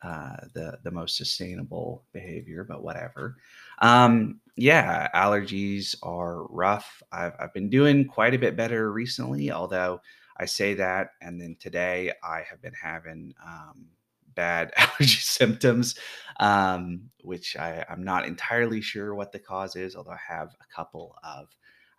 uh, 0.02 0.36
the 0.54 0.78
the 0.84 0.90
most 0.90 1.16
sustainable 1.16 2.04
behavior, 2.12 2.62
but 2.62 2.82
whatever. 2.82 3.36
Um, 3.80 4.40
yeah, 4.56 5.08
allergies 5.14 5.94
are 6.02 6.44
rough. 6.48 7.02
I've 7.12 7.34
I've 7.38 7.54
been 7.54 7.68
doing 7.70 8.06
quite 8.06 8.34
a 8.34 8.38
bit 8.38 8.56
better 8.56 8.90
recently, 8.92 9.50
although 9.52 10.00
I 10.38 10.46
say 10.46 10.74
that, 10.74 11.10
and 11.20 11.40
then 11.40 11.56
today 11.60 12.12
I 12.22 12.42
have 12.48 12.62
been 12.62 12.74
having 12.80 13.34
um, 13.44 13.86
bad 14.34 14.72
allergy 14.76 15.18
symptoms, 15.20 15.96
um, 16.40 17.10
which 17.22 17.56
I, 17.56 17.84
I'm 17.88 18.04
not 18.04 18.26
entirely 18.26 18.80
sure 18.80 19.14
what 19.14 19.32
the 19.32 19.38
cause 19.38 19.76
is, 19.76 19.96
although 19.96 20.12
I 20.12 20.20
have 20.28 20.48
a 20.60 20.74
couple 20.74 21.16
of 21.24 21.48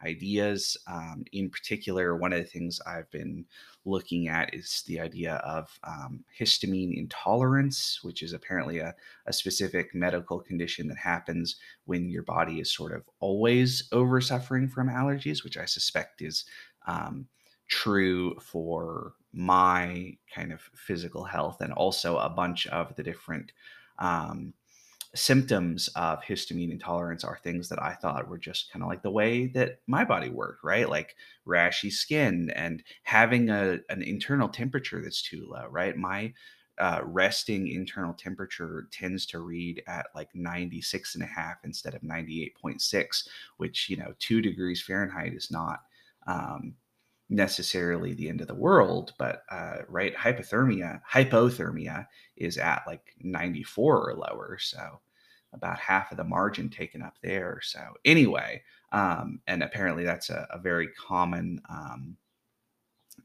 ideas. 0.03 0.77
Um, 0.87 1.23
in 1.31 1.49
particular, 1.49 2.15
one 2.15 2.33
of 2.33 2.39
the 2.39 2.45
things 2.45 2.79
I've 2.85 3.09
been 3.11 3.45
looking 3.85 4.27
at 4.27 4.53
is 4.53 4.83
the 4.87 4.99
idea 4.99 5.35
of 5.35 5.79
um, 5.83 6.23
histamine 6.39 6.97
intolerance, 6.97 7.99
which 8.03 8.21
is 8.21 8.33
apparently 8.33 8.79
a, 8.79 8.93
a, 9.25 9.33
specific 9.33 9.95
medical 9.95 10.39
condition 10.39 10.87
that 10.89 10.97
happens 10.97 11.55
when 11.85 12.09
your 12.09 12.23
body 12.23 12.59
is 12.59 12.73
sort 12.73 12.93
of 12.93 13.03
always 13.19 13.87
over 13.91 14.19
suffering 14.19 14.67
from 14.67 14.89
allergies, 14.89 15.43
which 15.43 15.57
I 15.57 15.65
suspect 15.65 16.21
is 16.21 16.45
um, 16.85 17.27
true 17.67 18.35
for 18.39 19.13
my 19.33 20.17
kind 20.33 20.51
of 20.51 20.61
physical 20.73 21.23
health 21.23 21.61
and 21.61 21.73
also 21.73 22.17
a 22.17 22.29
bunch 22.29 22.67
of 22.67 22.95
the 22.95 23.03
different 23.03 23.51
um, 23.99 24.53
symptoms 25.17 25.89
of 25.95 26.21
histamine 26.23 26.71
intolerance 26.71 27.23
are 27.23 27.39
things 27.43 27.69
that 27.69 27.81
I 27.81 27.93
thought 27.93 28.29
were 28.29 28.37
just 28.37 28.71
kind 28.71 28.83
of 28.83 28.89
like 28.89 29.01
the 29.01 29.11
way 29.11 29.47
that 29.47 29.79
my 29.87 30.05
body 30.05 30.29
worked, 30.29 30.63
right? 30.63 30.89
Like 30.89 31.15
rashy 31.45 31.91
skin 31.91 32.51
and 32.55 32.83
having 33.03 33.49
a, 33.49 33.79
an 33.89 34.01
internal 34.01 34.47
temperature 34.47 35.01
that's 35.01 35.21
too 35.21 35.47
low, 35.49 35.67
right? 35.69 35.97
My 35.97 36.33
uh, 36.79 37.01
resting 37.03 37.67
internal 37.69 38.13
temperature 38.13 38.87
tends 38.91 39.25
to 39.25 39.39
read 39.39 39.81
at 39.87 40.07
like 40.13 40.29
96 40.35 41.15
and 41.15 41.23
a 41.23 41.27
half 41.27 41.57
instead 41.63 41.95
of 41.95 42.01
98.6, 42.01 43.27
which, 43.57 43.89
you 43.89 43.97
know, 43.97 44.13
two 44.19 44.41
degrees 44.41 44.81
Fahrenheit 44.81 45.33
is 45.33 45.49
not 45.49 45.79
um, 46.27 46.75
necessarily 47.29 48.13
the 48.13 48.29
end 48.29 48.41
of 48.41 48.47
the 48.47 48.55
world, 48.55 49.13
but 49.17 49.43
uh, 49.49 49.77
right, 49.89 50.15
hypothermia, 50.15 51.01
hypothermia 51.09 52.07
is 52.35 52.57
at 52.57 52.83
like 52.85 53.15
94 53.21 54.09
or 54.09 54.13
lower. 54.13 54.57
So 54.59 54.99
about 55.57 55.79
half 55.79 56.11
of 56.11 56.17
the 56.17 56.23
margin 56.23 56.69
taken 56.69 57.01
up 57.01 57.15
there. 57.21 57.59
So 57.61 57.79
anyway, 58.05 58.61
um, 58.91 59.41
and 59.47 59.63
apparently 59.63 60.03
that's 60.03 60.29
a, 60.29 60.47
a 60.51 60.59
very 60.59 60.87
common 60.87 61.61
um, 61.69 62.15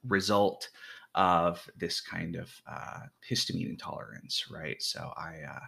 result 0.08 0.68
of 1.14 1.68
this 1.76 2.00
kind 2.00 2.36
of 2.36 2.50
uh, 2.66 3.00
histamine 3.28 3.68
intolerance, 3.68 4.50
right? 4.50 4.82
So 4.82 5.12
I, 5.16 5.36
uh, 5.48 5.66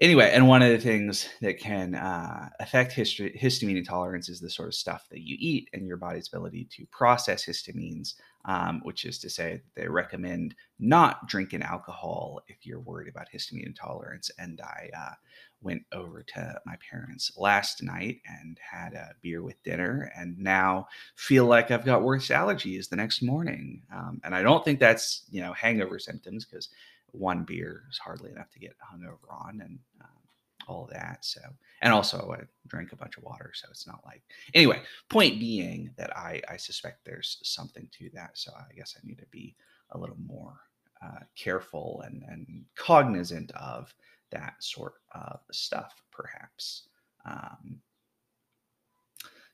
anyway, 0.00 0.30
and 0.34 0.48
one 0.48 0.62
of 0.62 0.70
the 0.70 0.78
things 0.78 1.28
that 1.40 1.60
can 1.60 1.94
uh, 1.94 2.48
affect 2.58 2.94
histamine 2.94 3.78
intolerance 3.78 4.28
is 4.28 4.40
the 4.40 4.50
sort 4.50 4.68
of 4.68 4.74
stuff 4.74 5.06
that 5.10 5.20
you 5.20 5.36
eat 5.38 5.68
and 5.72 5.86
your 5.86 5.96
body's 5.96 6.28
ability 6.28 6.68
to 6.72 6.86
process 6.86 7.44
histamines, 7.44 8.14
um, 8.44 8.80
which 8.84 9.04
is 9.04 9.18
to 9.18 9.30
say 9.30 9.62
they 9.74 9.86
recommend 9.86 10.54
not 10.78 11.28
drinking 11.28 11.62
alcohol 11.62 12.40
if 12.48 12.66
you're 12.66 12.80
worried 12.80 13.08
about 13.08 13.28
histamine 13.32 13.66
intolerance. 13.66 14.30
And 14.38 14.60
I 14.62 14.90
uh, 14.96 15.14
went 15.60 15.82
over 15.92 16.22
to 16.22 16.60
my 16.64 16.76
parents 16.90 17.32
last 17.36 17.82
night 17.82 18.20
and 18.26 18.58
had 18.58 18.94
a 18.94 19.14
beer 19.22 19.42
with 19.42 19.62
dinner, 19.62 20.10
and 20.16 20.38
now 20.38 20.86
feel 21.16 21.44
like 21.46 21.70
I've 21.70 21.84
got 21.84 22.02
worse 22.02 22.28
allergies 22.28 22.88
the 22.88 22.96
next 22.96 23.22
morning. 23.22 23.82
Um, 23.94 24.20
and 24.24 24.34
I 24.34 24.42
don't 24.42 24.64
think 24.64 24.80
that's 24.80 25.24
you 25.30 25.42
know 25.42 25.52
hangover 25.52 25.98
symptoms 25.98 26.44
because 26.44 26.70
one 27.12 27.44
beer 27.44 27.84
is 27.90 27.98
hardly 27.98 28.30
enough 28.30 28.50
to 28.52 28.58
get 28.58 28.76
hungover 28.78 29.30
on 29.30 29.60
and 29.60 29.78
um, 30.00 30.19
all 30.68 30.88
that. 30.92 31.24
So, 31.24 31.40
and 31.82 31.92
also 31.92 32.34
I 32.38 32.44
drank 32.68 32.92
a 32.92 32.96
bunch 32.96 33.16
of 33.16 33.24
water, 33.24 33.52
so 33.54 33.68
it's 33.70 33.86
not 33.86 34.00
like 34.04 34.22
anyway. 34.54 34.82
Point 35.08 35.40
being 35.40 35.90
that 35.96 36.16
I 36.16 36.40
I 36.48 36.56
suspect 36.56 37.04
there's 37.04 37.38
something 37.42 37.88
to 37.98 38.10
that. 38.14 38.38
So 38.38 38.52
I 38.54 38.74
guess 38.74 38.96
I 38.96 39.06
need 39.06 39.18
to 39.18 39.26
be 39.30 39.56
a 39.90 39.98
little 39.98 40.18
more 40.24 40.54
uh, 41.02 41.20
careful 41.36 42.02
and 42.06 42.22
and 42.28 42.64
cognizant 42.76 43.50
of 43.52 43.94
that 44.30 44.54
sort 44.60 44.94
of 45.12 45.40
stuff, 45.50 45.94
perhaps. 46.12 46.88
Um, 47.24 47.80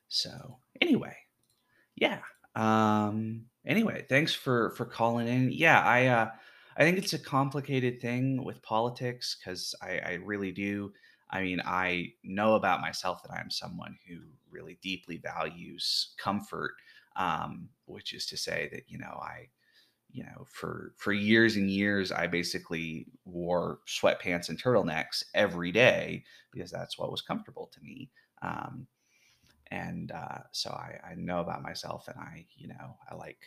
so 0.07 0.57
anyway, 0.81 1.15
yeah. 1.95 2.19
Um, 2.55 3.45
anyway, 3.65 4.05
thanks 4.09 4.33
for 4.33 4.71
for 4.71 4.85
calling 4.85 5.27
in. 5.27 5.51
Yeah, 5.51 5.81
I 5.81 6.07
uh, 6.07 6.29
I 6.77 6.83
think 6.83 6.97
it's 6.97 7.13
a 7.13 7.19
complicated 7.19 7.99
thing 8.01 8.43
with 8.43 8.61
politics 8.61 9.35
because 9.39 9.73
I, 9.81 9.99
I 9.99 10.13
really 10.23 10.51
do. 10.51 10.93
I 11.29 11.41
mean, 11.41 11.61
I 11.65 12.13
know 12.23 12.55
about 12.55 12.81
myself 12.81 13.23
that 13.23 13.33
I'm 13.33 13.49
someone 13.51 13.97
who 14.07 14.19
really 14.49 14.77
deeply 14.81 15.17
values 15.17 16.13
comfort, 16.17 16.75
um, 17.15 17.69
which 17.85 18.13
is 18.13 18.25
to 18.27 18.37
say 18.37 18.69
that 18.71 18.83
you 18.87 18.97
know 18.97 19.19
I, 19.21 19.49
you 20.09 20.23
know, 20.23 20.45
for 20.49 20.93
for 20.97 21.13
years 21.13 21.55
and 21.57 21.69
years, 21.71 22.11
I 22.11 22.27
basically 22.27 23.07
wore 23.25 23.81
sweatpants 23.87 24.49
and 24.49 24.61
turtlenecks 24.61 25.23
every 25.33 25.71
day 25.71 26.23
because 26.51 26.71
that's 26.71 26.97
what 26.99 27.11
was 27.11 27.21
comfortable 27.21 27.67
to 27.73 27.81
me. 27.81 28.11
Um, 28.41 28.87
and 29.71 30.11
uh, 30.11 30.39
so 30.53 30.71
I, 30.71 30.99
I 31.11 31.15
know 31.15 31.39
about 31.41 31.63
myself, 31.63 32.07
and 32.07 32.17
I, 32.19 32.47
you 32.55 32.67
know, 32.69 32.97
I 33.09 33.15
like, 33.15 33.39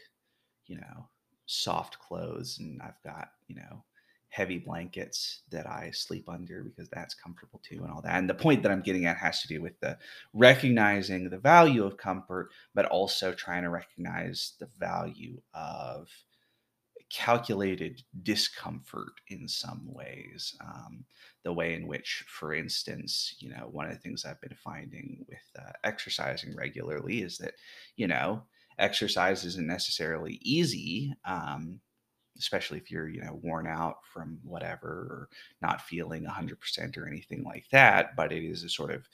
you 0.66 0.76
know, 0.76 1.08
soft 1.50 1.98
clothes 1.98 2.58
and 2.60 2.80
I've 2.80 3.02
got, 3.04 3.30
you 3.48 3.56
know, 3.56 3.82
heavy 4.28 4.58
blankets 4.58 5.40
that 5.50 5.66
I 5.66 5.90
sleep 5.90 6.28
under 6.28 6.62
because 6.62 6.88
that's 6.88 7.14
comfortable 7.14 7.60
too 7.64 7.82
and 7.82 7.90
all 7.90 8.00
that. 8.02 8.16
And 8.16 8.30
the 8.30 8.34
point 8.34 8.62
that 8.62 8.70
I'm 8.70 8.82
getting 8.82 9.06
at 9.06 9.16
has 9.16 9.42
to 9.42 9.48
do 9.48 9.60
with 9.60 9.78
the 9.80 9.98
recognizing 10.32 11.28
the 11.28 11.38
value 11.38 11.84
of 11.84 11.96
comfort, 11.96 12.50
but 12.72 12.86
also 12.86 13.32
trying 13.32 13.64
to 13.64 13.70
recognize 13.70 14.52
the 14.60 14.68
value 14.78 15.40
of 15.52 16.08
calculated 17.10 18.04
discomfort 18.22 19.20
in 19.26 19.48
some 19.48 19.82
ways. 19.86 20.54
Um, 20.60 21.04
the 21.42 21.52
way 21.52 21.74
in 21.74 21.88
which, 21.88 22.24
for 22.28 22.54
instance, 22.54 23.34
you 23.40 23.50
know, 23.50 23.68
one 23.72 23.86
of 23.86 23.92
the 23.92 23.98
things 23.98 24.24
I've 24.24 24.40
been 24.40 24.54
finding 24.62 25.26
with 25.28 25.38
uh, 25.58 25.72
exercising 25.82 26.54
regularly 26.54 27.22
is 27.22 27.38
that, 27.38 27.54
you 27.96 28.06
know, 28.06 28.44
exercise 28.82 29.44
isn't 29.44 29.66
necessarily 29.66 30.38
easy. 30.42 31.12
Um, 31.24 31.80
especially 32.38 32.78
if 32.78 32.90
you're 32.90 33.08
you 33.08 33.20
know 33.22 33.38
worn 33.42 33.66
out 33.66 33.96
from 34.12 34.38
whatever 34.42 34.88
or 34.88 35.28
not 35.62 35.82
feeling 35.82 36.24
100% 36.24 36.96
or 36.96 37.06
anything 37.06 37.44
like 37.44 37.66
that 37.72 38.16
but 38.16 38.32
it 38.32 38.44
is 38.44 38.64
a 38.64 38.68
sort 38.68 38.90
of 38.90 39.06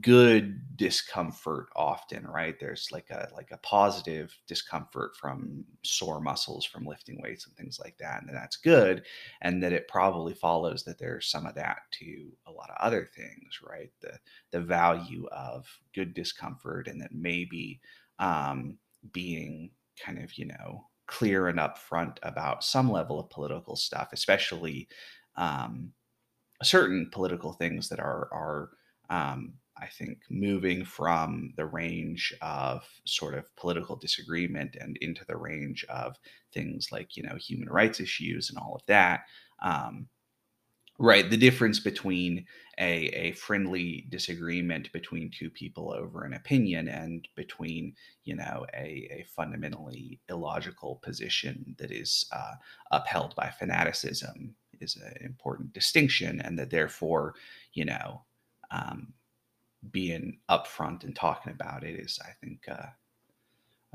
good 0.00 0.76
discomfort 0.76 1.68
often 1.76 2.26
right 2.26 2.58
there's 2.58 2.88
like 2.90 3.10
a 3.10 3.28
like 3.32 3.52
a 3.52 3.58
positive 3.58 4.36
discomfort 4.48 5.14
from 5.14 5.64
sore 5.84 6.20
muscles 6.20 6.64
from 6.64 6.84
lifting 6.84 7.20
weights 7.22 7.46
and 7.46 7.56
things 7.56 7.78
like 7.78 7.96
that 7.96 8.22
and 8.22 8.34
that's 8.34 8.56
good 8.56 9.04
and 9.40 9.62
that 9.62 9.72
it 9.72 9.86
probably 9.86 10.34
follows 10.34 10.82
that 10.82 10.98
there's 10.98 11.30
some 11.30 11.46
of 11.46 11.54
that 11.54 11.78
to 11.92 12.28
a 12.48 12.50
lot 12.50 12.70
of 12.70 12.76
other 12.80 13.08
things 13.14 13.60
right 13.62 13.90
the 14.00 14.18
the 14.50 14.60
value 14.60 15.26
of 15.30 15.64
good 15.94 16.12
discomfort 16.12 16.88
and 16.88 17.00
that 17.00 17.12
maybe 17.14 17.80
um, 18.18 18.78
being 19.12 19.70
kind 20.00 20.18
of 20.18 20.36
you 20.38 20.46
know 20.46 20.86
clear 21.06 21.48
and 21.48 21.58
upfront 21.58 22.18
about 22.22 22.62
some 22.62 22.90
level 22.90 23.18
of 23.18 23.30
political 23.30 23.76
stuff 23.76 24.10
especially 24.12 24.88
um, 25.36 25.92
certain 26.62 27.08
political 27.12 27.52
things 27.52 27.88
that 27.88 28.00
are 28.00 28.28
are 28.32 28.70
um, 29.10 29.54
I 29.80 29.86
think 29.86 30.22
moving 30.28 30.84
from 30.84 31.52
the 31.56 31.66
range 31.66 32.34
of 32.42 32.84
sort 33.06 33.34
of 33.34 33.54
political 33.56 33.96
disagreement 33.96 34.76
and 34.78 34.96
into 35.00 35.24
the 35.24 35.36
range 35.36 35.84
of 35.88 36.16
things 36.52 36.90
like, 36.90 37.16
you 37.16 37.22
know, 37.22 37.36
human 37.36 37.68
rights 37.68 38.00
issues 38.00 38.50
and 38.50 38.58
all 38.58 38.74
of 38.74 38.84
that. 38.86 39.22
Um, 39.62 40.08
right. 40.98 41.30
The 41.30 41.36
difference 41.36 41.80
between 41.80 42.46
a, 42.78 43.06
a 43.08 43.32
friendly 43.32 44.06
disagreement 44.10 44.92
between 44.92 45.30
two 45.30 45.50
people 45.50 45.92
over 45.92 46.24
an 46.24 46.34
opinion 46.34 46.88
and 46.88 47.26
between, 47.34 47.94
you 48.24 48.36
know, 48.36 48.66
a, 48.74 49.08
a 49.10 49.26
fundamentally 49.34 50.20
illogical 50.28 50.96
position 51.02 51.74
that 51.78 51.90
is 51.90 52.26
uh, 52.32 52.54
upheld 52.92 53.34
by 53.34 53.50
fanaticism 53.50 54.54
is 54.80 54.96
an 54.96 55.24
important 55.24 55.72
distinction. 55.72 56.40
And 56.40 56.58
that 56.58 56.70
therefore, 56.70 57.34
you 57.72 57.84
know, 57.84 58.22
um, 58.70 59.12
being 59.90 60.38
upfront 60.48 61.04
and 61.04 61.14
talking 61.14 61.52
about 61.52 61.84
it 61.84 61.98
is, 61.98 62.18
I 62.22 62.32
think, 62.40 62.64
uh, 62.68 62.90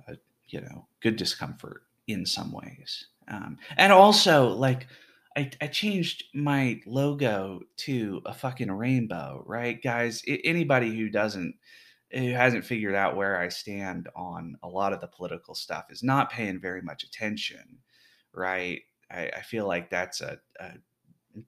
uh, 0.07 0.15
you 0.47 0.61
know, 0.61 0.87
good 1.01 1.15
discomfort 1.15 1.83
in 2.07 2.25
some 2.25 2.51
ways. 2.51 3.07
Um, 3.29 3.57
and 3.77 3.93
also, 3.93 4.49
like, 4.49 4.87
I, 5.36 5.49
I 5.61 5.67
changed 5.67 6.25
my 6.34 6.81
logo 6.86 7.61
to 7.77 8.21
a 8.25 8.34
fucking 8.34 8.71
rainbow, 8.71 9.43
right, 9.45 9.81
guys? 9.81 10.23
I, 10.29 10.39
anybody 10.43 10.95
who 10.95 11.09
doesn't, 11.09 11.55
who 12.11 12.29
hasn't 12.29 12.65
figured 12.65 12.95
out 12.95 13.15
where 13.15 13.39
I 13.39 13.49
stand 13.49 14.09
on 14.15 14.57
a 14.61 14.67
lot 14.67 14.93
of 14.93 15.01
the 15.01 15.07
political 15.07 15.55
stuff 15.55 15.86
is 15.89 16.03
not 16.03 16.31
paying 16.31 16.59
very 16.59 16.81
much 16.81 17.03
attention, 17.03 17.79
right? 18.34 18.81
I, 19.09 19.29
I 19.29 19.41
feel 19.41 19.67
like 19.67 19.89
that's 19.89 20.21
a, 20.21 20.39
a 20.59 20.73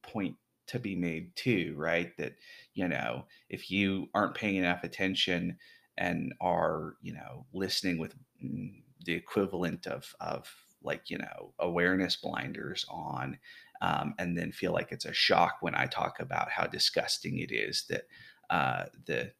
point 0.01 0.35
to 0.67 0.79
be 0.79 0.95
made 0.95 1.35
too, 1.35 1.75
right? 1.77 2.15
That, 2.17 2.33
you 2.73 2.87
know, 2.87 3.25
if 3.49 3.69
you 3.69 4.09
aren't 4.15 4.35
paying 4.35 4.55
enough 4.55 4.83
attention 4.83 5.57
and 5.97 6.33
are, 6.41 6.95
you 7.01 7.13
know, 7.13 7.45
listening 7.53 7.99
with 7.99 8.15
mm, 8.43 8.81
the 9.05 9.13
equivalent 9.13 9.85
of, 9.85 10.15
of 10.19 10.51
like, 10.81 11.09
you 11.09 11.19
know, 11.19 11.53
awareness 11.59 12.15
blinders 12.15 12.85
on, 12.89 13.37
um, 13.85 14.15
and 14.17 14.35
then 14.35 14.51
feel 14.51 14.73
like 14.73 14.91
it's 14.91 15.05
a 15.05 15.13
shock 15.13 15.57
when 15.61 15.75
I 15.75 15.85
talk 15.85 16.19
about 16.19 16.49
how 16.49 16.65
disgusting 16.65 17.37
it 17.37 17.51
is 17.51 17.85
that 17.89 18.07
uh, 18.49 18.85
the 19.05 19.31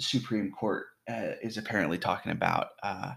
Supreme 0.00 0.50
Court 0.50 0.86
uh, 1.08 1.34
is 1.40 1.56
apparently 1.56 1.96
talking 1.96 2.32
about 2.32 2.70
uh, 2.82 3.12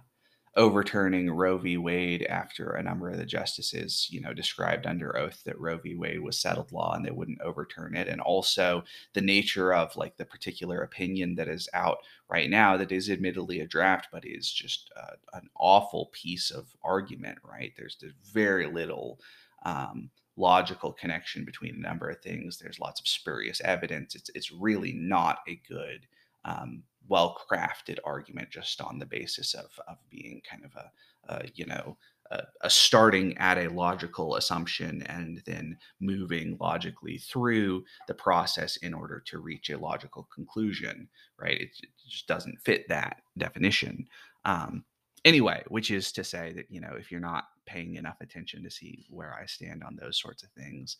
overturning 0.56 1.32
Roe 1.32 1.58
v. 1.58 1.78
Wade 1.78 2.28
after 2.30 2.72
a 2.72 2.84
number 2.84 3.10
of 3.10 3.18
the 3.18 3.26
justices, 3.26 4.08
you 4.12 4.22
know, 4.22 4.32
described 4.32 4.86
under 4.86 5.18
oath 5.18 5.42
that 5.46 5.60
Roe 5.60 5.80
v. 5.80 5.96
Wade 5.96 6.22
was 6.22 6.40
settled 6.40 6.72
law 6.72 6.94
and 6.94 7.04
they 7.04 7.12
wouldn't 7.12 7.42
overturn 7.42 7.96
it. 7.96 8.08
And 8.08 8.22
also 8.22 8.84
the 9.14 9.22
nature 9.22 9.74
of 9.74 9.96
like 9.96 10.18
the 10.18 10.26
particular 10.26 10.82
opinion 10.82 11.36
that 11.36 11.48
is 11.48 11.68
out 11.74 11.98
right 12.30 12.52
now 12.52 12.78
that 12.78 12.92
is 12.92 13.10
admittedly 13.10 13.62
a 13.62 13.68
draft, 13.68 14.10
but 14.12 14.26
is 14.28 14.52
just 14.52 14.92
uh, 14.96 15.16
an 15.34 15.50
awful 15.56 16.12
piece 16.12 16.52
of 16.52 16.68
argument, 16.84 17.40
right? 17.44 17.74
There's, 17.76 17.98
there's 18.00 18.14
very 18.32 18.68
little 18.68 19.20
um, 19.66 20.12
logical 20.40 20.94
connection 20.94 21.44
between 21.44 21.76
a 21.76 21.88
number 21.88 22.10
of 22.10 22.22
things. 22.22 22.58
There's 22.58 22.80
lots 22.80 23.00
of 23.00 23.08
spurious 23.08 23.62
evidence. 23.64 24.16
It's, 24.16 24.32
it's 24.34 24.52
really 24.52 24.94
not 24.94 25.40
a 25.48 25.62
good 25.68 26.08
um, 26.46 26.84
well 27.08 27.36
crafted 27.50 27.98
argument 28.06 28.50
just 28.50 28.82
on 28.82 29.00
the 29.00 29.06
basis 29.06 29.54
of, 29.54 29.70
of 29.88 29.98
being 30.10 30.42
kind 30.50 30.64
of 30.64 30.72
a, 30.76 31.34
a 31.34 31.50
you 31.56 31.66
know 31.66 31.98
a, 32.32 32.44
a, 32.62 32.70
starting 32.70 33.38
at 33.38 33.58
a 33.58 33.70
logical 33.70 34.36
assumption 34.36 35.02
and 35.08 35.42
then 35.46 35.78
moving 36.00 36.56
logically 36.60 37.18
through 37.18 37.84
the 38.08 38.14
process 38.14 38.78
in 38.78 38.94
order 38.94 39.22
to 39.26 39.40
reach 39.40 39.70
a 39.70 39.78
logical 39.78 40.28
conclusion 40.34 41.10
right 41.38 41.60
it, 41.60 41.70
it 41.82 41.90
just 42.08 42.28
doesn't 42.28 42.62
fit 42.62 42.88
that 42.88 43.22
definition 43.38 44.06
um, 44.46 44.86
anyway 45.26 45.64
which 45.68 45.92
is 45.92 46.12
to 46.12 46.24
say 46.24 46.54
that 46.54 46.66
you 46.70 46.80
know 46.80 46.94
if 46.98 47.12
you're 47.12 47.20
not 47.20 47.46
paying 47.70 47.96
enough 47.96 48.18
attention 48.22 48.64
to 48.64 48.72
see 48.72 49.06
where 49.10 49.34
i 49.42 49.46
stand 49.46 49.84
on 49.84 49.96
those 49.96 50.20
sorts 50.20 50.44
of 50.44 50.50
things 50.52 50.98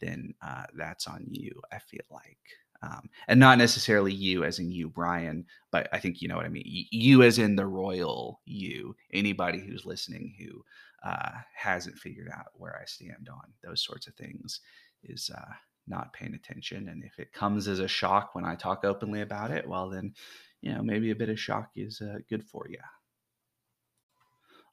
then 0.00 0.34
uh, 0.46 0.64
that's 0.76 1.06
on 1.06 1.24
you 1.30 1.52
i 1.72 1.78
feel 1.78 2.04
like 2.10 2.38
um, 2.82 3.10
and 3.26 3.40
not 3.40 3.58
necessarily 3.58 4.12
you 4.12 4.44
as 4.44 4.58
in 4.58 4.70
you, 4.70 4.88
Brian, 4.88 5.44
but 5.72 5.88
I 5.92 5.98
think 5.98 6.22
you 6.22 6.28
know 6.28 6.36
what 6.36 6.46
I 6.46 6.50
mean. 6.50 6.62
You 6.64 7.22
as 7.22 7.38
in 7.38 7.56
the 7.56 7.66
royal 7.66 8.40
you. 8.44 8.94
Anybody 9.12 9.58
who's 9.58 9.84
listening 9.84 10.34
who 10.38 10.64
uh, 11.08 11.30
hasn't 11.54 11.98
figured 11.98 12.30
out 12.32 12.46
where 12.54 12.78
I 12.80 12.84
stand 12.84 13.28
on 13.30 13.52
those 13.64 13.82
sorts 13.82 14.06
of 14.06 14.14
things 14.14 14.60
is 15.02 15.30
uh, 15.36 15.52
not 15.88 16.12
paying 16.12 16.34
attention. 16.34 16.88
And 16.88 17.02
if 17.02 17.18
it 17.18 17.32
comes 17.32 17.66
as 17.66 17.80
a 17.80 17.88
shock 17.88 18.34
when 18.34 18.44
I 18.44 18.54
talk 18.54 18.84
openly 18.84 19.22
about 19.22 19.50
it, 19.50 19.68
well, 19.68 19.90
then 19.90 20.14
you 20.60 20.72
know 20.72 20.82
maybe 20.82 21.10
a 21.10 21.16
bit 21.16 21.30
of 21.30 21.40
shock 21.40 21.70
is 21.74 22.00
uh, 22.00 22.18
good 22.28 22.44
for 22.44 22.66
you. 22.68 22.78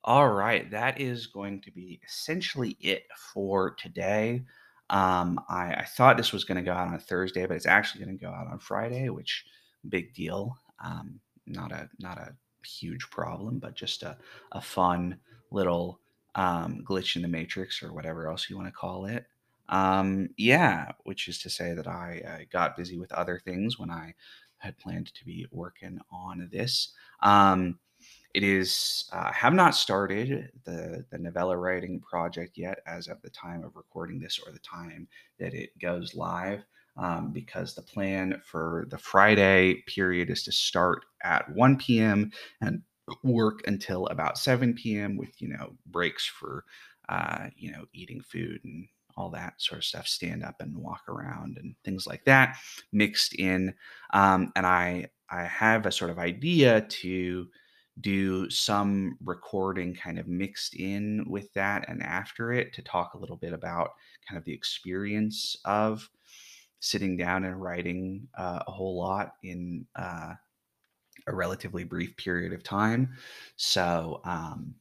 All 0.07 0.29
right, 0.29 0.69
that 0.69 1.01
is 1.01 1.25
going 1.25 1.61
to 1.61 1.71
be 1.71 1.99
essentially 2.05 2.77
it 2.79 3.07
for 3.33 3.71
today. 3.71 4.43
Um, 4.91 5.39
I, 5.49 5.73
I 5.73 5.85
thought 5.97 6.15
this 6.15 6.31
was 6.31 6.43
going 6.43 6.57
to 6.57 6.61
go 6.61 6.73
out 6.73 6.89
on 6.89 6.99
Thursday, 6.99 7.43
but 7.47 7.55
it's 7.55 7.65
actually 7.65 8.05
going 8.05 8.15
to 8.15 8.23
go 8.23 8.29
out 8.29 8.45
on 8.45 8.59
Friday, 8.59 9.09
which 9.09 9.45
big 9.89 10.13
deal. 10.13 10.55
Um, 10.83 11.19
not 11.47 11.71
a 11.71 11.89
not 11.97 12.19
a 12.19 12.35
huge 12.63 13.09
problem, 13.09 13.57
but 13.57 13.73
just 13.73 14.03
a, 14.03 14.15
a 14.51 14.61
fun 14.61 15.17
little 15.49 15.99
um, 16.35 16.83
glitch 16.87 17.15
in 17.15 17.23
the 17.23 17.27
matrix 17.27 17.81
or 17.81 17.91
whatever 17.91 18.29
else 18.29 18.47
you 18.47 18.55
want 18.55 18.67
to 18.67 18.71
call 18.71 19.07
it. 19.07 19.25
Um, 19.69 20.29
yeah, 20.37 20.91
which 21.05 21.27
is 21.27 21.39
to 21.39 21.49
say 21.49 21.73
that 21.73 21.87
I, 21.87 22.21
I, 22.41 22.47
got 22.51 22.77
busy 22.77 22.99
with 22.99 23.11
other 23.11 23.41
things 23.43 23.79
when 23.79 23.89
I 23.89 24.13
had 24.59 24.77
planned 24.77 25.11
to 25.15 25.25
be 25.25 25.47
working 25.51 25.99
on 26.11 26.47
this. 26.51 26.93
Um, 27.23 27.79
it 28.35 28.43
is 28.43 29.09
uh, 29.13 29.31
have 29.31 29.53
not 29.53 29.73
started 29.73 30.51
the 30.65 31.05
the 31.09 31.17
novella 31.17 31.57
writing 31.57 32.01
project 32.01 32.57
yet 32.57 32.79
as 32.85 33.07
of 33.07 33.21
the 33.21 33.29
time 33.29 33.63
of 33.63 33.75
recording 33.75 34.19
this 34.19 34.39
or 34.45 34.51
the 34.51 34.59
time 34.59 35.07
that 35.39 35.53
it 35.53 35.69
goes 35.79 36.13
live 36.13 36.63
um, 36.97 37.31
because 37.31 37.73
the 37.73 37.81
plan 37.81 38.41
for 38.43 38.87
the 38.89 38.97
friday 38.97 39.81
period 39.87 40.29
is 40.29 40.43
to 40.43 40.51
start 40.51 41.05
at 41.23 41.49
1 41.55 41.77
p.m 41.77 42.29
and 42.61 42.81
work 43.23 43.61
until 43.67 44.05
about 44.07 44.37
7 44.37 44.73
p.m 44.73 45.15
with 45.15 45.41
you 45.41 45.47
know 45.47 45.73
breaks 45.85 46.25
for 46.27 46.65
uh, 47.07 47.47
you 47.55 47.71
know 47.71 47.85
eating 47.93 48.19
food 48.21 48.59
and 48.65 48.87
all 49.17 49.29
that 49.29 49.53
sort 49.57 49.77
of 49.79 49.85
stuff 49.85 50.07
stand 50.07 50.43
up 50.43 50.55
and 50.59 50.75
walk 50.77 51.03
around 51.07 51.57
and 51.57 51.73
things 51.85 52.05
like 52.05 52.25
that 52.25 52.57
mixed 52.91 53.33
in. 53.35 53.73
Um, 54.13 54.51
and 54.55 54.65
i 54.65 55.07
i 55.29 55.43
have 55.43 55.85
a 55.85 55.91
sort 55.91 56.11
of 56.11 56.19
idea 56.19 56.81
to 56.81 57.47
do 58.01 58.49
some 58.49 59.17
recording 59.23 59.95
kind 59.95 60.19
of 60.19 60.27
mixed 60.27 60.75
in 60.75 61.25
with 61.27 61.51
that 61.53 61.87
and 61.87 62.03
after 62.03 62.51
it 62.51 62.73
to 62.73 62.81
talk 62.81 63.13
a 63.13 63.17
little 63.17 63.37
bit 63.37 63.53
about 63.53 63.91
kind 64.27 64.37
of 64.37 64.43
the 64.43 64.53
experience 64.53 65.55
of 65.65 66.09
sitting 66.79 67.15
down 67.15 67.45
and 67.45 67.61
writing 67.61 68.27
uh, 68.37 68.59
a 68.67 68.71
whole 68.71 68.97
lot 68.97 69.33
in 69.43 69.85
uh, 69.95 70.33
a 71.27 71.35
relatively 71.35 71.83
brief 71.83 72.15
period 72.17 72.53
of 72.53 72.63
time. 72.63 73.13
So, 73.55 74.21
um, 74.25 74.75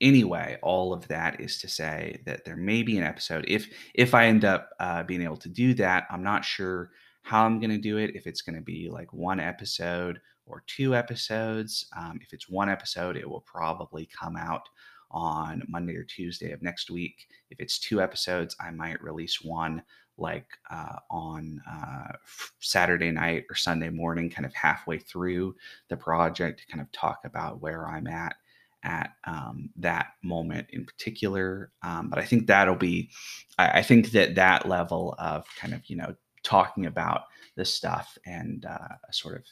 anyway, 0.00 0.58
all 0.62 0.92
of 0.92 1.06
that 1.08 1.40
is 1.40 1.58
to 1.60 1.68
say 1.68 2.20
that 2.26 2.44
there 2.44 2.56
may 2.56 2.82
be 2.82 2.96
an 2.98 3.04
episode. 3.04 3.44
If 3.48 3.68
if 3.94 4.14
I 4.14 4.26
end 4.26 4.44
up 4.44 4.70
uh, 4.80 5.02
being 5.04 5.22
able 5.22 5.36
to 5.38 5.48
do 5.48 5.74
that, 5.74 6.04
I'm 6.10 6.22
not 6.22 6.44
sure 6.44 6.90
how 7.22 7.44
I'm 7.44 7.60
going 7.60 7.70
to 7.70 7.78
do 7.78 7.98
it. 7.98 8.14
If 8.14 8.26
it's 8.26 8.42
going 8.42 8.56
to 8.56 8.62
be 8.62 8.88
like 8.90 9.12
one 9.12 9.40
episode 9.40 10.20
or 10.46 10.62
two 10.66 10.94
episodes. 10.94 11.86
Um, 11.96 12.18
if 12.22 12.32
it's 12.32 12.48
one 12.48 12.68
episode, 12.68 13.16
it 13.16 13.28
will 13.28 13.42
probably 13.42 14.08
come 14.18 14.36
out 14.36 14.68
on 15.10 15.62
Monday 15.68 15.94
or 15.94 16.04
Tuesday 16.04 16.52
of 16.52 16.62
next 16.62 16.90
week. 16.90 17.26
If 17.50 17.60
it's 17.60 17.78
two 17.78 18.00
episodes, 18.00 18.56
I 18.60 18.70
might 18.70 19.02
release 19.02 19.42
one 19.42 19.82
like 20.18 20.46
uh, 20.70 20.96
on 21.10 21.60
uh, 21.70 22.12
Saturday 22.60 23.10
night 23.10 23.44
or 23.50 23.54
Sunday 23.54 23.90
morning, 23.90 24.30
kind 24.30 24.46
of 24.46 24.54
halfway 24.54 24.98
through 24.98 25.54
the 25.88 25.96
project 25.96 26.60
to 26.60 26.66
kind 26.66 26.80
of 26.80 26.90
talk 26.92 27.20
about 27.24 27.60
where 27.60 27.86
I'm 27.86 28.06
at 28.06 28.34
at 28.82 29.12
um, 29.24 29.70
that 29.76 30.12
moment 30.22 30.68
in 30.70 30.84
particular. 30.84 31.70
Um, 31.82 32.08
but 32.08 32.18
I 32.18 32.24
think 32.24 32.46
that'll 32.46 32.76
be, 32.76 33.10
I, 33.58 33.80
I, 33.80 33.82
think 33.82 34.12
that 34.12 34.36
that 34.36 34.68
level 34.68 35.16
of 35.18 35.44
kind 35.58 35.74
of, 35.74 35.82
you 35.86 35.96
know, 35.96 36.14
talking 36.44 36.86
about 36.86 37.22
this 37.56 37.74
stuff 37.74 38.16
and 38.26 38.64
uh, 38.64 39.10
sort 39.10 39.34
of 39.34 39.42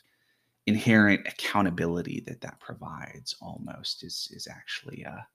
inherent 0.67 1.27
accountability 1.27 2.23
that 2.27 2.41
that 2.41 2.59
provides 2.61 3.37
almost 3.41 4.03
is, 4.03 4.29
is 4.33 4.49
actually 4.49 5.03
a, 5.03 5.27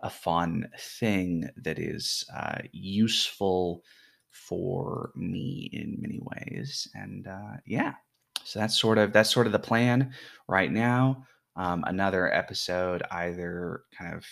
a 0.00 0.10
fun 0.10 0.68
thing 0.78 1.48
that 1.56 1.78
is 1.78 2.24
uh, 2.34 2.58
useful 2.72 3.82
for 4.30 5.12
me 5.16 5.70
in 5.72 5.96
many 5.98 6.20
ways. 6.22 6.88
And 6.94 7.26
uh, 7.26 7.56
yeah, 7.64 7.94
so 8.44 8.58
that's 8.58 8.78
sort 8.78 8.98
of 8.98 9.12
that's 9.12 9.30
sort 9.30 9.46
of 9.46 9.52
the 9.52 9.58
plan 9.58 10.12
right 10.46 10.70
now. 10.70 11.24
Um, 11.56 11.84
another 11.86 12.32
episode 12.32 13.02
either 13.10 13.84
kind 13.96 14.14
of 14.14 14.26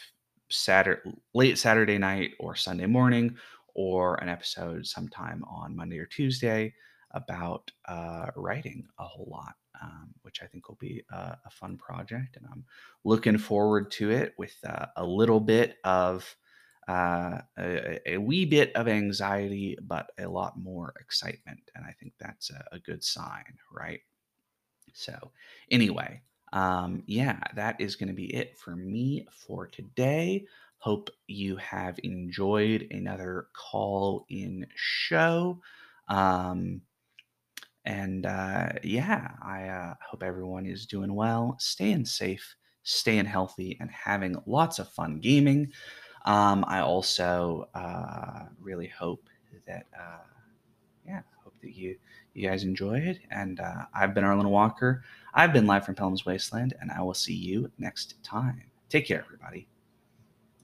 Saturday, 0.51 1.01
late 1.33 1.59
Saturday 1.59 1.97
night 1.97 2.33
or 2.39 2.55
Sunday 2.55 2.87
morning, 2.87 3.37
or 3.75 4.17
an 4.23 4.29
episode 4.29 4.87
sometime 4.87 5.43
on 5.49 5.75
Monday 5.75 5.99
or 5.99 6.07
Tuesday 6.07 6.75
about 7.13 7.71
uh, 7.87 8.27
writing 8.37 8.87
a 8.99 9.05
whole 9.05 9.29
lot, 9.31 9.55
um, 9.83 10.09
which 10.23 10.43
I 10.43 10.47
think 10.47 10.69
will 10.69 10.79
be 10.81 11.03
a, 11.11 11.37
a, 11.45 11.51
fun 11.51 11.77
project. 11.77 12.37
And 12.37 12.47
I'm 12.51 12.65
looking 13.05 13.39
forward 13.39 13.91
to 13.93 14.11
it 14.11 14.35
with 14.39 14.55
uh, 14.67 14.87
a 14.97 15.05
little 15.05 15.41
bit 15.41 15.77
of 15.85 16.37
uh, 16.89 17.39
a, 17.59 18.15
a, 18.15 18.19
wee 18.19 18.45
bit 18.45 18.75
of 18.77 18.89
anxiety, 18.89 19.77
but 19.83 20.11
a 20.19 20.29
lot 20.29 20.59
more 20.59 20.95
excitement. 21.01 21.61
And 21.75 21.85
I 21.85 21.93
think 21.93 22.13
that's 22.19 22.51
a, 22.51 22.65
a 22.73 22.79
good 22.79 23.03
sign, 23.03 23.59
right? 23.73 24.01
So, 24.93 25.33
anyway, 25.71 26.23
um, 26.53 27.03
yeah, 27.07 27.41
that 27.57 27.81
is 27.81 27.97
going 27.97 28.09
to 28.09 28.15
be 28.15 28.33
it 28.35 28.57
for 28.59 28.77
me 28.77 29.27
for 29.33 29.67
today. 29.67 30.45
Hope 30.79 31.11
you 31.27 31.57
have 31.57 31.99
enjoyed 32.05 32.87
another 32.91 33.49
call 33.55 34.27
in 34.29 34.67
show. 34.75 35.61
Um, 36.09 36.83
and 37.85 38.27
uh, 38.27 38.69
yeah, 38.83 39.33
I 39.43 39.69
uh, 39.69 39.95
hope 40.01 40.23
everyone 40.23 40.67
is 40.67 40.87
doing 40.87 41.15
well, 41.15 41.57
staying 41.59 42.07
safe, 42.07 42.57
staying 42.83 43.27
healthy, 43.27 43.77
and 43.81 43.91
having 43.91 44.37
lots 44.47 44.79
of 44.79 44.89
fun 44.89 45.21
gaming. 45.21 45.73
Um, 46.25 46.65
I 46.67 46.81
also 46.81 47.69
uh, 47.75 48.45
really 48.59 48.89
hope 48.89 49.29
that, 49.67 49.87
uh, 49.99 50.25
yeah, 51.07 51.21
hope 51.43 51.55
that 51.61 51.75
you 51.75 51.97
you 52.33 52.49
guys 52.49 52.65
enjoy 52.65 52.99
it. 52.99 53.21
And 53.31 53.61
uh, 53.61 53.85
I've 53.95 54.15
been 54.15 54.25
Arlen 54.25 54.49
Walker. 54.49 55.05
I've 55.35 55.53
been 55.53 55.67
live 55.67 55.85
from 55.85 55.95
Pellam's 55.95 56.27
Wasteland, 56.27 56.75
and 56.81 56.91
I 56.91 57.01
will 57.03 57.15
see 57.15 57.35
you 57.35 57.71
next 57.79 58.23
time. 58.23 58.63
Take 58.89 59.07
care, 59.07 59.25
everybody. 59.25 59.69